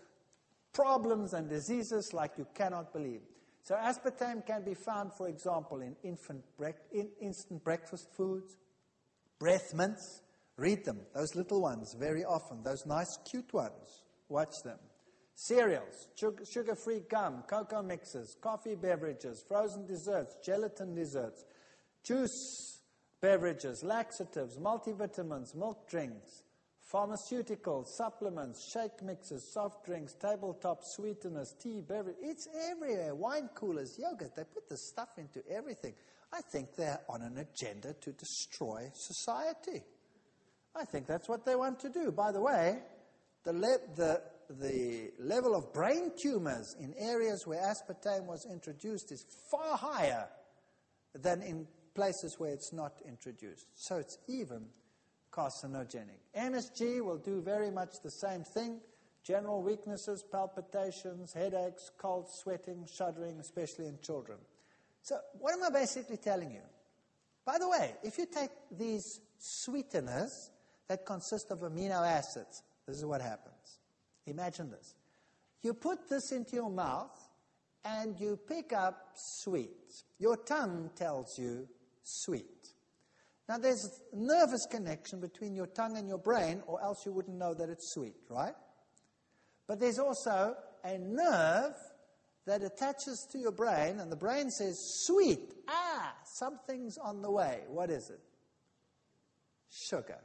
problems 0.74 1.33
and 1.33 1.49
diseases 1.49 2.12
like 2.12 2.33
you 2.37 2.47
cannot 2.55 2.93
believe. 2.93 3.23
So, 3.62 3.74
aspartame 3.77 4.45
can 4.47 4.62
be 4.62 4.74
found, 4.74 5.12
for 5.16 5.29
example, 5.29 5.81
in 5.81 5.97
infant 6.03 6.45
in 6.93 7.09
instant 7.20 7.65
breakfast 7.65 8.09
foods, 8.15 8.59
breath 9.39 9.73
mints. 9.74 10.20
Read 10.59 10.85
them, 10.85 11.01
those 11.15 11.35
little 11.35 11.62
ones, 11.62 11.97
very 11.99 12.24
often, 12.24 12.62
those 12.62 12.85
nice, 12.85 13.16
cute 13.24 13.51
ones. 13.55 14.03
Watch 14.29 14.53
them 14.62 14.79
cereals, 15.35 16.09
sugar 16.15 16.75
free 16.75 17.03
gum, 17.09 17.43
cocoa 17.49 17.83
mixes, 17.83 18.37
coffee 18.41 18.75
beverages, 18.75 19.45
frozen 19.47 19.87
desserts, 19.87 20.37
gelatin 20.45 20.95
desserts, 20.95 21.45
juice 22.05 22.81
beverages, 23.21 23.83
laxatives, 23.83 24.59
multivitamins, 24.59 25.55
milk 25.55 25.89
drinks, 25.89 26.43
pharmaceuticals, 26.93 27.87
supplements, 27.87 28.71
shake 28.73 29.03
mixes, 29.03 29.51
soft 29.53 29.87
drinks, 29.87 30.15
tabletop 30.15 30.81
sweeteners, 30.83 31.55
tea, 31.61 31.81
beverage. 31.81 32.17
It's 32.21 32.49
everywhere. 32.71 33.15
Wine 33.15 33.49
coolers, 33.55 33.99
yogurt. 33.99 34.37
They 34.37 34.45
put 34.45 34.69
this 34.69 34.89
stuff 34.89 35.09
into 35.17 35.43
everything. 35.49 35.95
I 36.33 36.41
think 36.41 36.77
they're 36.77 37.01
on 37.09 37.23
an 37.23 37.39
agenda 37.39 37.95
to 37.95 38.13
destroy 38.13 38.91
society. 38.95 39.83
I 40.75 40.85
think 40.85 41.07
that's 41.07 41.29
what 41.29 41.45
they 41.45 41.55
want 41.55 41.81
to 41.81 41.91
do. 41.91 42.11
By 42.13 42.33
the 42.33 42.41
way, 42.41 42.79
the, 43.45 43.53
le- 43.53 43.95
the 43.95 44.23
the 44.61 45.12
level 45.19 45.55
of 45.55 45.73
brain 45.73 46.12
tumors 46.16 46.77
in 46.79 46.95
areas 46.99 47.47
where 47.47 47.61
aspartame 47.61 48.27
was 48.27 48.47
introduced 48.47 49.12
is 49.12 49.24
far 49.51 49.77
higher 49.77 50.29
than 51.15 51.43
in 51.43 51.66
places 51.95 52.39
where 52.39 52.53
it's 52.53 52.73
not 52.73 53.01
introduced. 53.07 53.66
So 53.74 53.97
it's 53.97 54.19
even 54.29 54.66
carcinogenic. 55.33 56.20
MSG 56.37 57.03
will 57.03 57.19
do 57.19 57.41
very 57.41 57.70
much 57.70 58.01
the 58.03 58.11
same 58.11 58.45
thing. 58.45 58.81
General 59.24 59.62
weaknesses, 59.62 60.24
palpitations, 60.31 61.33
headaches, 61.33 61.91
cold 61.97 62.29
sweating, 62.29 62.87
shuddering, 62.93 63.39
especially 63.39 63.87
in 63.87 63.99
children. 64.03 64.39
So, 65.03 65.16
what 65.39 65.53
am 65.55 65.62
I 65.62 65.70
basically 65.70 66.16
telling 66.16 66.51
you? 66.51 66.62
By 67.45 67.59
the 67.59 67.69
way, 67.69 67.95
if 68.03 68.19
you 68.19 68.27
take 68.27 68.51
these 68.70 69.20
sweeteners 69.39 70.51
that 70.89 71.07
consist 71.07 71.51
of 71.51 71.61
amino 71.61 72.07
acids, 72.07 72.62
this 72.87 72.99
is 72.99 73.05
what 73.05 73.20
happens. 73.20 73.52
Imagine 74.27 74.70
this. 74.70 74.94
You 75.62 75.74
put 75.74 76.09
this 76.09 76.32
into 76.32 76.57
your 76.57 76.70
mouth 76.70 77.19
and 77.85 78.19
you 78.19 78.36
pick 78.36 78.73
up 78.73 79.11
sweet. 79.15 80.05
Your 80.19 80.36
tongue 80.36 80.90
tells 80.94 81.39
you 81.39 81.69
sweet. 82.03 82.47
Now, 83.49 83.59
there's 83.59 83.85
a 84.12 84.16
nervous 84.16 84.66
connection 84.70 85.20
between 85.20 85.55
your 85.55 85.66
tongue 85.66 85.97
and 85.97 86.09
your 86.09 86.19
brain, 86.19 86.62
or 86.66 86.81
else 86.82 87.05
you 87.05 87.12
wouldn't 87.12 87.36
know 87.36 87.55
that 87.55 87.69
it's 87.69 87.93
sweet, 87.93 88.15
right? 88.31 88.55
But 89.66 89.81
there's 89.81 89.99
also 89.99 90.57
a 90.85 90.99
nerve 90.99 91.74
that 92.47 92.62
attaches 92.62 93.27
to 93.32 93.39
your 93.39 93.53
brain, 93.53 94.01
and 94.01 94.11
the 94.11 94.16
brain 94.16 94.51
says, 94.51 94.78
Sweet, 95.07 95.55
ah, 95.69 96.15
something's 96.24 96.99
on 96.99 97.23
the 97.23 97.31
way. 97.31 97.62
What 97.69 97.90
is 97.90 98.11
it? 98.11 98.20
Sugar. 99.70 100.19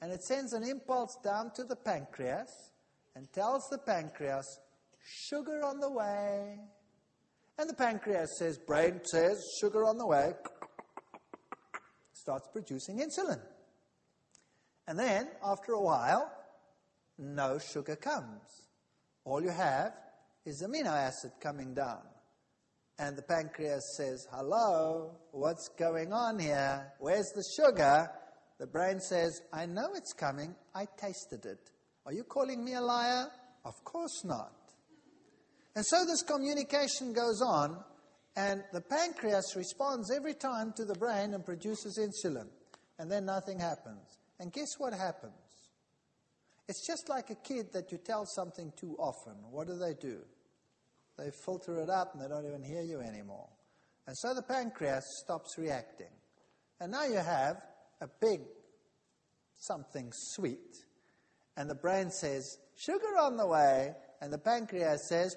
And 0.00 0.12
it 0.12 0.22
sends 0.22 0.52
an 0.52 0.62
impulse 0.62 1.16
down 1.24 1.52
to 1.54 1.64
the 1.64 1.76
pancreas 1.76 2.72
and 3.16 3.32
tells 3.32 3.66
the 3.70 3.78
pancreas, 3.78 4.60
Sugar 5.08 5.64
on 5.64 5.80
the 5.80 5.90
way. 5.90 6.58
And 7.58 7.68
the 7.68 7.74
pancreas 7.74 8.38
says, 8.38 8.58
Brain 8.58 9.00
says, 9.04 9.42
Sugar 9.60 9.84
on 9.84 9.96
the 9.96 10.06
way. 10.06 10.32
Starts 12.12 12.48
producing 12.52 12.98
insulin. 12.98 13.40
And 14.86 14.98
then, 14.98 15.28
after 15.42 15.72
a 15.72 15.80
while, 15.80 16.30
no 17.18 17.58
sugar 17.58 17.96
comes. 17.96 18.66
All 19.24 19.42
you 19.42 19.50
have 19.50 19.92
is 20.44 20.62
amino 20.62 20.92
acid 20.92 21.32
coming 21.40 21.72
down. 21.72 22.02
And 22.98 23.16
the 23.16 23.22
pancreas 23.22 23.96
says, 23.96 24.26
Hello, 24.30 25.16
what's 25.30 25.68
going 25.78 26.12
on 26.12 26.38
here? 26.38 26.92
Where's 26.98 27.32
the 27.34 27.44
sugar? 27.56 28.10
The 28.58 28.66
brain 28.66 29.00
says, 29.00 29.40
I 29.52 29.66
know 29.66 29.88
it's 29.94 30.12
coming. 30.12 30.54
I 30.74 30.86
tasted 30.98 31.46
it. 31.46 31.70
Are 32.06 32.12
you 32.12 32.24
calling 32.24 32.64
me 32.64 32.74
a 32.74 32.80
liar? 32.80 33.26
Of 33.64 33.84
course 33.84 34.24
not. 34.24 34.52
And 35.74 35.84
so 35.84 36.04
this 36.06 36.22
communication 36.22 37.12
goes 37.12 37.42
on, 37.42 37.76
and 38.36 38.62
the 38.72 38.80
pancreas 38.80 39.54
responds 39.56 40.10
every 40.10 40.34
time 40.34 40.72
to 40.76 40.84
the 40.84 40.94
brain 40.94 41.34
and 41.34 41.44
produces 41.44 41.98
insulin. 41.98 42.48
And 42.98 43.10
then 43.10 43.26
nothing 43.26 43.58
happens. 43.58 44.18
And 44.38 44.52
guess 44.52 44.68
what 44.78 44.92
happens? 44.92 45.32
It's 46.68 46.86
just 46.86 47.08
like 47.08 47.30
a 47.30 47.34
kid 47.34 47.72
that 47.72 47.92
you 47.92 47.98
tell 47.98 48.24
something 48.24 48.72
too 48.78 48.96
often. 48.98 49.34
What 49.50 49.66
do 49.66 49.76
they 49.76 49.94
do? 49.94 50.18
They 51.18 51.30
filter 51.44 51.78
it 51.80 51.90
out 51.90 52.14
and 52.14 52.22
they 52.22 52.28
don't 52.28 52.46
even 52.46 52.62
hear 52.62 52.82
you 52.82 53.00
anymore. 53.00 53.48
And 54.06 54.16
so 54.16 54.34
the 54.34 54.42
pancreas 54.42 55.04
stops 55.24 55.56
reacting. 55.58 56.10
And 56.80 56.92
now 56.92 57.04
you 57.04 57.16
have 57.16 57.56
a 58.00 58.08
big 58.20 58.40
something 59.58 60.10
sweet. 60.12 60.76
And 61.56 61.70
the 61.70 61.74
brain 61.74 62.10
says, 62.10 62.58
sugar 62.76 63.18
on 63.20 63.36
the 63.36 63.46
way. 63.46 63.92
And 64.20 64.32
the 64.32 64.38
pancreas 64.38 65.08
says, 65.08 65.36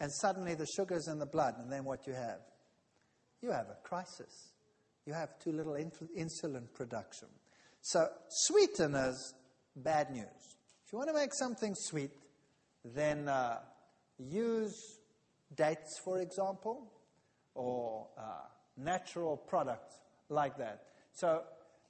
and 0.00 0.10
suddenly 0.12 0.54
the 0.54 0.66
sugar's 0.66 1.08
in 1.08 1.18
the 1.18 1.26
blood. 1.26 1.54
And 1.58 1.70
then 1.70 1.84
what 1.84 2.06
you 2.06 2.14
have? 2.14 2.40
You 3.42 3.50
have 3.52 3.66
a 3.68 3.76
crisis. 3.82 4.52
You 5.06 5.12
have 5.14 5.38
too 5.38 5.52
little 5.52 5.74
insulin 5.74 6.72
production. 6.74 7.28
So, 7.82 8.06
sweeteners, 8.28 9.34
bad 9.76 10.10
news. 10.10 10.56
If 10.84 10.92
you 10.92 10.98
want 10.98 11.08
to 11.08 11.14
make 11.14 11.32
something 11.32 11.74
sweet, 11.74 12.10
then 12.84 13.28
uh, 13.28 13.60
use 14.18 14.98
dates, 15.54 15.98
for 16.04 16.20
example, 16.20 16.92
or 17.54 18.08
uh, 18.18 18.22
natural 18.76 19.36
products 19.36 19.94
like 20.28 20.56
that. 20.58 20.82
So, 21.12 21.42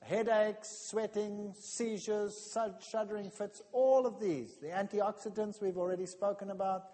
headaches, 0.03 0.89
sweating, 0.89 1.55
seizures, 1.59 2.57
shuddering 2.91 3.31
fits, 3.31 3.63
all 3.73 4.07
of 4.07 4.21
these. 4.21 4.57
The 4.61 4.69
antioxidants 4.69 5.61
we've 5.61 5.77
already 5.77 6.07
spoken 6.07 6.51
about, 6.51 6.85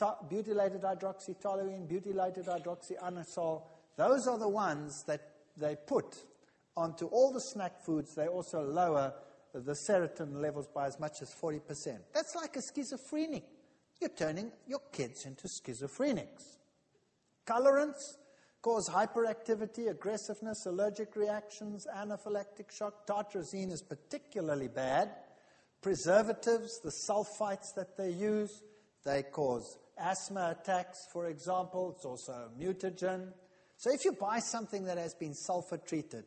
butylated 0.00 0.82
hydroxytoluene, 0.82 1.88
butylated 1.88 2.46
hydroxyanisole, 2.46 3.62
those 3.96 4.26
are 4.26 4.38
the 4.38 4.48
ones 4.48 5.04
that 5.06 5.20
they 5.56 5.76
put 5.86 6.16
onto 6.76 7.06
all 7.06 7.32
the 7.32 7.40
snack 7.40 7.80
foods. 7.84 8.14
They 8.14 8.26
also 8.26 8.62
lower 8.62 9.14
the 9.52 9.76
serotonin 9.88 10.40
levels 10.40 10.66
by 10.66 10.86
as 10.86 10.98
much 10.98 11.22
as 11.22 11.32
40%. 11.32 11.98
That's 12.12 12.34
like 12.34 12.56
a 12.56 12.60
schizophrenic. 12.74 13.44
You're 14.00 14.10
turning 14.10 14.50
your 14.66 14.80
kids 14.90 15.26
into 15.26 15.46
schizophrenics. 15.46 16.58
Colorants 17.46 18.16
cause 18.64 18.88
hyperactivity, 18.88 19.90
aggressiveness, 19.90 20.64
allergic 20.64 21.14
reactions, 21.16 21.86
anaphylactic 21.94 22.72
shock. 22.72 23.06
Tartrazine 23.06 23.70
is 23.70 23.82
particularly 23.82 24.68
bad. 24.68 25.10
Preservatives, 25.82 26.80
the 26.82 26.90
sulfites 27.06 27.74
that 27.76 27.94
they 27.98 28.08
use, 28.08 28.62
they 29.04 29.22
cause 29.22 29.76
asthma 29.98 30.56
attacks, 30.58 31.06
for 31.12 31.26
example. 31.26 31.92
It's 31.94 32.06
also 32.06 32.32
a 32.32 32.58
mutagen. 32.58 33.34
So 33.76 33.92
if 33.92 34.02
you 34.06 34.12
buy 34.12 34.38
something 34.38 34.84
that 34.84 34.96
has 34.96 35.12
been 35.12 35.34
sulfur 35.34 35.76
treated, 35.76 36.24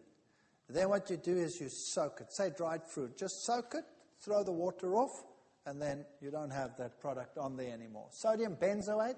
then 0.69 0.89
what 0.89 1.09
you 1.09 1.18
do 1.18 1.35
is 1.35 1.59
you 1.59 1.69
soak 1.69 2.22
it. 2.22 2.31
Say 2.31 2.51
dried 2.55 2.81
fruit. 2.85 3.18
Just 3.18 3.45
soak 3.45 3.73
it, 3.73 3.85
throw 4.23 4.43
the 4.43 4.51
water 4.51 4.95
off, 4.95 5.23
and 5.65 5.81
then 5.81 6.05
you 6.22 6.30
don't 6.30 6.51
have 6.51 6.77
that 6.77 6.99
product 7.01 7.39
on 7.39 7.57
there 7.57 7.73
anymore. 7.73 8.09
Sodium 8.11 8.57
benzoate 8.57 9.15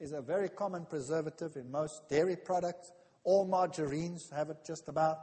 is 0.00 0.12
a 0.12 0.20
very 0.20 0.48
common 0.48 0.86
preservative 0.86 1.56
in 1.56 1.70
most 1.70 2.08
dairy 2.08 2.36
products. 2.36 2.92
All 3.24 3.46
margarines 3.46 4.30
have 4.34 4.50
it 4.50 4.58
just 4.66 4.88
about. 4.88 5.18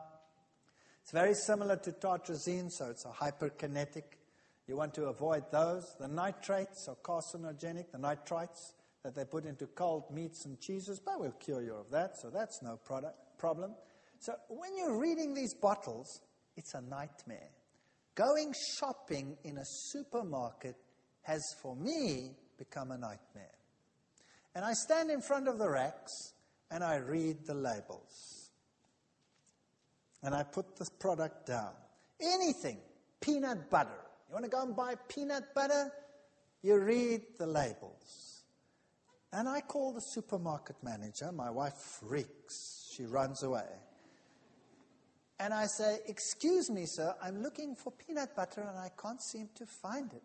It's 1.01 1.11
very 1.11 1.33
similar 1.33 1.77
to 1.77 1.91
tartrazine, 1.91 2.69
so 2.69 2.89
it's 2.89 3.05
a 3.05 3.09
hyperkinetic. 3.09 4.03
You 4.67 4.75
want 4.75 4.93
to 4.95 5.05
avoid 5.05 5.43
those. 5.51 5.95
The 5.99 6.07
nitrates 6.07 6.87
are 6.87 6.95
carcinogenic, 6.95 7.91
the 7.91 7.99
nitrites 7.99 8.73
that 9.03 9.13
they 9.13 9.23
put 9.23 9.45
into 9.45 9.67
cold 9.67 10.05
meats 10.11 10.45
and 10.45 10.59
cheeses, 10.59 10.99
but 10.99 11.19
we'll 11.19 11.31
cure 11.33 11.61
you 11.61 11.75
of 11.75 11.91
that, 11.91 12.17
so 12.19 12.31
that's 12.31 12.61
no 12.63 12.77
product, 12.77 13.15
problem. 13.37 13.75
So 14.19 14.33
when 14.49 14.75
you're 14.75 14.99
reading 14.99 15.35
these 15.35 15.53
bottles, 15.53 16.21
it's 16.57 16.73
a 16.73 16.81
nightmare. 16.81 17.51
Going 18.15 18.53
shopping 18.79 19.37
in 19.43 19.57
a 19.57 19.65
supermarket 19.65 20.75
has, 21.21 21.43
for 21.61 21.75
me, 21.75 22.31
become 22.57 22.91
a 22.91 22.97
nightmare. 22.97 23.54
And 24.55 24.63
I 24.63 24.73
stand 24.73 25.11
in 25.11 25.21
front 25.21 25.49
of 25.49 25.57
the 25.59 25.69
racks 25.69 26.33
and 26.71 26.83
I 26.83 26.97
read 26.97 27.45
the 27.45 27.53
labels. 27.53 28.49
And 30.23 30.33
I 30.33 30.43
put 30.43 30.77
the 30.77 30.87
product 30.97 31.45
down. 31.45 31.73
Anything, 32.19 32.77
peanut 33.19 33.69
butter. 33.69 33.89
You 34.29 34.33
want 34.33 34.45
to 34.45 34.51
go 34.51 34.63
and 34.63 34.75
buy 34.75 34.95
peanut 35.07 35.53
butter? 35.53 35.91
You 36.63 36.79
read 36.79 37.21
the 37.37 37.45
labels. 37.45 38.43
And 39.33 39.49
I 39.49 39.59
call 39.61 39.93
the 39.93 40.01
supermarket 40.01 40.77
manager. 40.81 41.31
My 41.31 41.51
wife 41.51 41.75
freaks. 41.75 42.89
She 42.95 43.03
runs 43.05 43.43
away. 43.43 43.67
And 45.39 45.53
I 45.53 45.65
say, 45.65 45.99
Excuse 46.07 46.69
me, 46.69 46.85
sir, 46.85 47.13
I'm 47.21 47.43
looking 47.43 47.75
for 47.75 47.91
peanut 47.91 48.35
butter 48.35 48.61
and 48.61 48.79
I 48.79 48.89
can't 48.99 49.21
seem 49.21 49.49
to 49.55 49.65
find 49.65 50.11
it. 50.13 50.23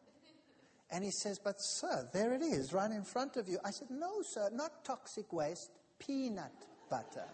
And 0.93 1.05
he 1.05 1.11
says, 1.11 1.39
But, 1.43 1.57
sir, 1.59 2.09
there 2.13 2.35
it 2.35 2.43
is, 2.43 2.73
right 2.73 2.91
in 2.91 3.05
front 3.05 3.37
of 3.37 3.49
you. 3.49 3.59
I 3.65 3.71
said, 3.71 3.89
No, 3.91 4.11
sir, 4.23 4.51
not 4.53 4.85
toxic 4.85 5.33
waste, 5.33 5.71
peanut 5.99 6.53
butter. 6.89 7.29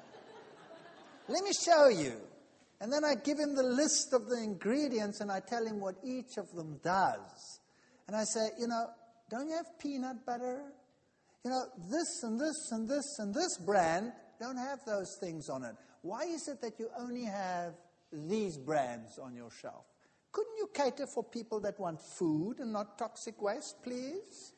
Let 1.28 1.42
me 1.42 1.50
show 1.64 1.88
you. 1.88 2.14
And 2.80 2.92
then 2.92 3.04
I 3.04 3.14
give 3.14 3.38
him 3.38 3.54
the 3.54 3.62
list 3.62 4.12
of 4.12 4.28
the 4.28 4.42
ingredients 4.42 5.20
and 5.20 5.32
I 5.32 5.40
tell 5.40 5.64
him 5.64 5.80
what 5.80 5.94
each 6.04 6.36
of 6.36 6.50
them 6.52 6.78
does. 6.84 7.60
And 8.06 8.16
I 8.16 8.24
say, 8.24 8.50
You 8.58 8.68
know, 8.68 8.86
don't 9.30 9.48
you 9.48 9.56
have 9.56 9.78
peanut 9.80 10.24
butter? 10.26 10.62
You 11.44 11.50
know, 11.50 11.62
this 11.90 12.22
and 12.22 12.38
this 12.38 12.70
and 12.72 12.88
this 12.88 13.18
and 13.18 13.34
this 13.34 13.58
brand 13.64 14.12
don't 14.38 14.58
have 14.58 14.80
those 14.86 15.16
things 15.20 15.48
on 15.48 15.64
it. 15.64 15.74
Why 16.02 16.22
is 16.22 16.46
it 16.48 16.60
that 16.60 16.78
you 16.78 16.88
only 16.98 17.24
have 17.24 17.74
these 18.12 18.56
brands 18.58 19.18
on 19.18 19.34
your 19.34 19.50
shelf? 19.50 19.86
Couldn't 20.36 20.58
you 20.58 20.68
cater 20.74 21.06
for 21.06 21.24
people 21.24 21.60
that 21.60 21.80
want 21.80 21.98
food 22.18 22.58
and 22.58 22.70
not 22.70 22.98
toxic 22.98 23.40
waste, 23.40 23.76
please? 23.82 24.52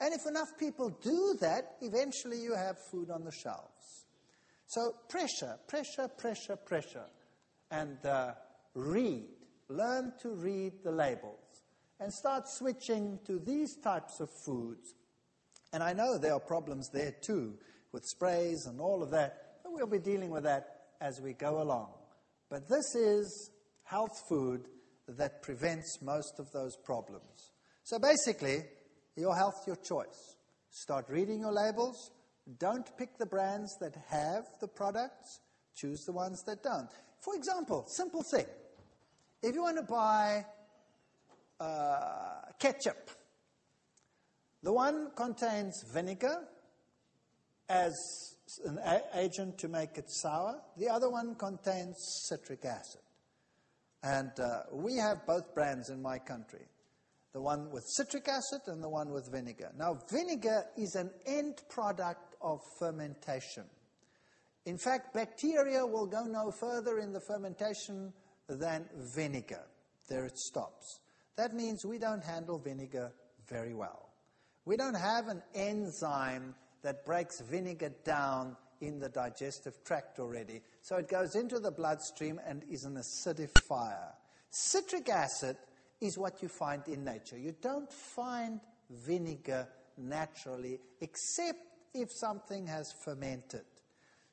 And 0.00 0.14
if 0.14 0.26
enough 0.26 0.56
people 0.58 0.88
do 1.02 1.36
that, 1.38 1.76
eventually 1.82 2.38
you 2.38 2.54
have 2.54 2.78
food 2.90 3.10
on 3.10 3.22
the 3.22 3.30
shelves. 3.30 4.06
So 4.68 4.94
pressure, 5.10 5.58
pressure, 5.68 6.08
pressure, 6.08 6.56
pressure. 6.56 7.04
And 7.70 7.98
uh, 8.06 8.32
read. 8.72 9.26
Learn 9.68 10.14
to 10.22 10.30
read 10.30 10.82
the 10.82 10.92
labels. 10.92 11.60
And 12.00 12.10
start 12.10 12.44
switching 12.48 13.18
to 13.26 13.38
these 13.38 13.76
types 13.84 14.18
of 14.18 14.30
foods. 14.46 14.94
And 15.74 15.82
I 15.82 15.92
know 15.92 16.16
there 16.16 16.32
are 16.32 16.40
problems 16.40 16.88
there 16.88 17.12
too, 17.20 17.58
with 17.92 18.06
sprays 18.06 18.64
and 18.64 18.80
all 18.80 19.02
of 19.02 19.10
that, 19.10 19.58
but 19.62 19.74
we'll 19.74 19.86
be 19.86 19.98
dealing 19.98 20.30
with 20.30 20.44
that 20.44 20.86
as 21.02 21.20
we 21.20 21.34
go 21.34 21.60
along. 21.60 21.90
But 22.48 22.66
this 22.66 22.94
is 22.94 23.50
health 23.84 24.18
food 24.26 24.68
that 25.08 25.42
prevents 25.42 26.00
most 26.02 26.38
of 26.38 26.50
those 26.52 26.76
problems. 26.76 27.52
So 27.84 27.98
basically, 27.98 28.64
your 29.16 29.34
health, 29.34 29.66
your 29.66 29.76
choice. 29.76 30.36
Start 30.70 31.06
reading 31.08 31.40
your 31.40 31.52
labels. 31.52 32.10
Don't 32.58 32.88
pick 32.96 33.18
the 33.18 33.26
brands 33.26 33.76
that 33.80 33.94
have 34.08 34.44
the 34.60 34.68
products. 34.68 35.40
Choose 35.76 36.04
the 36.04 36.12
ones 36.12 36.42
that 36.46 36.62
don't. 36.62 36.88
For 37.20 37.34
example, 37.34 37.84
simple 37.88 38.22
thing. 38.22 38.46
If 39.42 39.54
you 39.54 39.62
want 39.62 39.76
to 39.76 39.82
buy 39.82 40.44
uh, 41.60 42.52
ketchup, 42.58 43.10
the 44.62 44.72
one 44.72 45.10
contains 45.16 45.84
vinegar 45.92 46.36
as 47.68 47.92
an 48.64 48.78
agent 49.14 49.58
to 49.58 49.68
make 49.68 49.98
it 49.98 50.06
sour. 50.08 50.60
The 50.76 50.88
other 50.88 51.10
one 51.10 51.34
contains 51.34 51.96
citric 52.28 52.64
acid. 52.64 53.01
And 54.02 54.32
uh, 54.40 54.62
we 54.72 54.96
have 54.96 55.26
both 55.26 55.54
brands 55.54 55.90
in 55.90 56.02
my 56.02 56.18
country 56.18 56.66
the 57.32 57.40
one 57.40 57.70
with 57.70 57.84
citric 57.86 58.28
acid 58.28 58.60
and 58.66 58.82
the 58.82 58.88
one 58.88 59.10
with 59.10 59.30
vinegar. 59.32 59.72
Now, 59.78 59.98
vinegar 60.10 60.64
is 60.76 60.94
an 60.94 61.10
end 61.26 61.62
product 61.70 62.36
of 62.42 62.60
fermentation. 62.78 63.64
In 64.66 64.78
fact, 64.78 65.14
bacteria 65.14 65.84
will 65.84 66.06
go 66.06 66.24
no 66.24 66.52
further 66.60 66.98
in 66.98 67.12
the 67.12 67.20
fermentation 67.26 68.12
than 68.48 68.86
vinegar. 69.14 69.64
There 70.08 70.26
it 70.26 70.38
stops. 70.38 71.00
That 71.36 71.54
means 71.54 71.86
we 71.86 71.98
don't 71.98 72.22
handle 72.22 72.58
vinegar 72.58 73.12
very 73.48 73.74
well. 73.74 74.10
We 74.64 74.76
don't 74.76 74.94
have 74.94 75.28
an 75.28 75.42
enzyme 75.54 76.54
that 76.82 77.04
breaks 77.04 77.40
vinegar 77.40 77.92
down 78.04 78.56
in 78.82 78.98
the 78.98 79.08
digestive 79.08 79.82
tract 79.84 80.18
already. 80.18 80.60
So 80.82 80.96
it 80.96 81.08
goes 81.08 81.36
into 81.36 81.58
the 81.58 81.70
bloodstream 81.70 82.40
and 82.46 82.62
is 82.68 82.84
an 82.84 82.96
acidifier. 82.96 84.12
Citric 84.50 85.08
acid 85.08 85.56
is 86.00 86.18
what 86.18 86.42
you 86.42 86.48
find 86.48 86.82
in 86.88 87.04
nature. 87.04 87.38
You 87.38 87.54
don't 87.62 87.90
find 87.90 88.60
vinegar 88.90 89.68
naturally 89.96 90.78
except 91.00 91.60
if 91.94 92.08
something 92.12 92.66
has 92.66 92.92
fermented. 93.04 93.64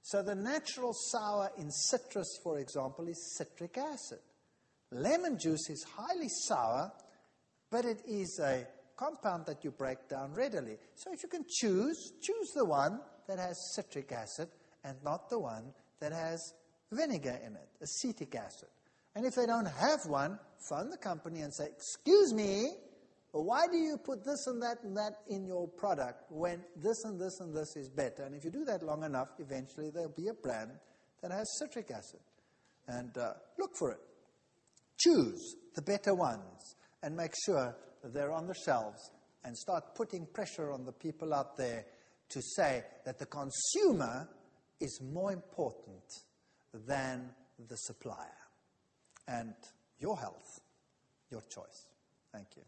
So 0.02 0.24
the 0.24 0.36
natural 0.36 0.94
sour 0.94 1.52
in 1.58 1.70
citrus, 1.70 2.40
for 2.44 2.58
example, 2.58 3.08
is 3.08 3.36
citric 3.38 3.78
acid. 3.78 4.20
Lemon 4.92 5.38
juice 5.40 5.70
is 5.70 5.86
highly 5.96 6.30
sour, 6.48 6.92
but 7.70 7.86
it 7.86 8.02
is 8.08 8.40
a 8.44 8.66
compound 8.98 9.46
that 9.46 9.64
you 9.64 9.72
break 9.72 10.10
down 10.10 10.34
readily. 10.34 10.78
So 10.96 11.12
if 11.14 11.22
you 11.22 11.30
can 11.30 11.46
choose, 11.48 12.14
choose 12.22 12.50
the 12.56 12.66
one 12.66 13.00
that 13.30 13.38
has 13.38 13.56
citric 13.76 14.11
acid 14.11 14.49
and 14.84 14.97
not 15.03 15.30
the 15.30 15.39
one 15.39 15.72
that 15.99 16.11
has 16.11 16.53
vinegar 16.91 17.39
in 17.45 17.56
it, 17.56 17.69
acetic 17.80 18.34
acid. 18.35 18.69
And 19.15 19.26
if 19.26 19.35
they 19.35 19.45
don't 19.45 19.68
have 19.68 19.99
one, 20.07 20.39
phone 20.68 20.89
the 20.89 20.97
company 20.97 21.41
and 21.41 21.53
say, 21.53 21.65
Excuse 21.65 22.34
me, 22.34 22.72
why 23.31 23.68
do 23.72 23.77
you 23.77 23.97
put 24.03 24.26
this 24.26 24.47
and 24.47 24.61
that 24.64 24.77
and 24.84 24.97
that 24.97 25.14
in 25.30 25.45
your 25.45 25.68
product 25.68 26.23
when 26.31 26.64
this 26.76 27.03
and 27.03 27.22
this 27.22 27.39
and 27.39 27.56
this 27.56 27.76
is 27.76 27.89
better? 27.89 28.23
And 28.23 28.34
if 28.34 28.43
you 28.43 28.49
do 28.49 28.65
that 28.65 28.81
long 28.81 29.03
enough, 29.03 29.27
eventually 29.38 29.91
there'll 29.91 30.10
be 30.10 30.30
a 30.30 30.34
brand 30.34 30.72
that 31.22 31.31
has 31.31 31.47
citric 31.60 31.91
acid. 31.91 32.19
And 32.88 33.15
uh, 33.15 33.34
look 33.60 33.72
for 33.77 33.91
it. 33.91 33.99
Choose 34.97 35.56
the 35.76 35.84
better 35.84 36.15
ones 36.15 36.76
and 37.03 37.15
make 37.15 37.34
sure 37.45 37.76
that 38.01 38.14
they're 38.14 38.34
on 38.34 38.47
the 38.47 38.56
shelves 38.65 39.11
and 39.43 39.56
start 39.56 39.95
putting 39.95 40.26
pressure 40.34 40.72
on 40.72 40.85
the 40.85 40.91
people 40.91 41.34
out 41.34 41.56
there 41.56 41.85
to 42.30 42.41
say 42.41 42.84
that 43.06 43.19
the 43.19 43.26
consumer 43.26 44.30
is 44.80 45.01
more 45.01 45.31
important 45.31 46.03
than 46.73 47.30
the 47.68 47.76
supplier. 47.76 48.15
And 49.27 49.53
your 49.99 50.18
health, 50.18 50.60
your 51.30 51.41
choice. 51.41 51.88
Thank 52.34 52.47
you. 52.56 52.64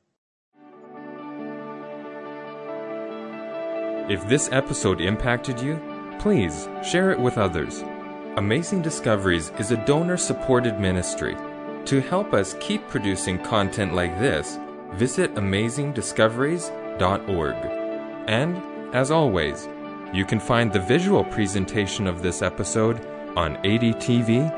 If 4.10 4.28
this 4.28 4.50
episode 4.52 5.00
impacted 5.00 5.62
you, 5.62 5.80
please 6.20 6.68
share 6.84 7.12
it 7.12 7.20
with 7.20 7.38
others. 7.38 7.84
Amazing 8.38 8.82
Discoveries 8.82 9.52
is 9.60 9.72
a 9.72 9.86
donor 9.86 10.18
supported 10.18 10.80
ministry. 10.80 11.38
To 11.86 12.02
help 12.02 12.34
us 12.34 12.56
keep 12.60 12.88
producing 12.88 13.38
content 13.40 13.94
like 13.94 14.18
this, 14.20 14.58
visit 14.94 15.34
amazingdiscoveries.org. 15.36 17.56
And, 18.28 18.62
as 18.94 19.12
always, 19.12 19.68
you 20.14 20.26
can 20.26 20.40
find 20.40 20.72
the 20.72 20.80
visual 20.80 21.24
presentation 21.24 22.08
of 22.08 22.22
this 22.22 22.42
episode 22.42 23.06
on 23.36 23.56
adtv.watch. 23.58 24.52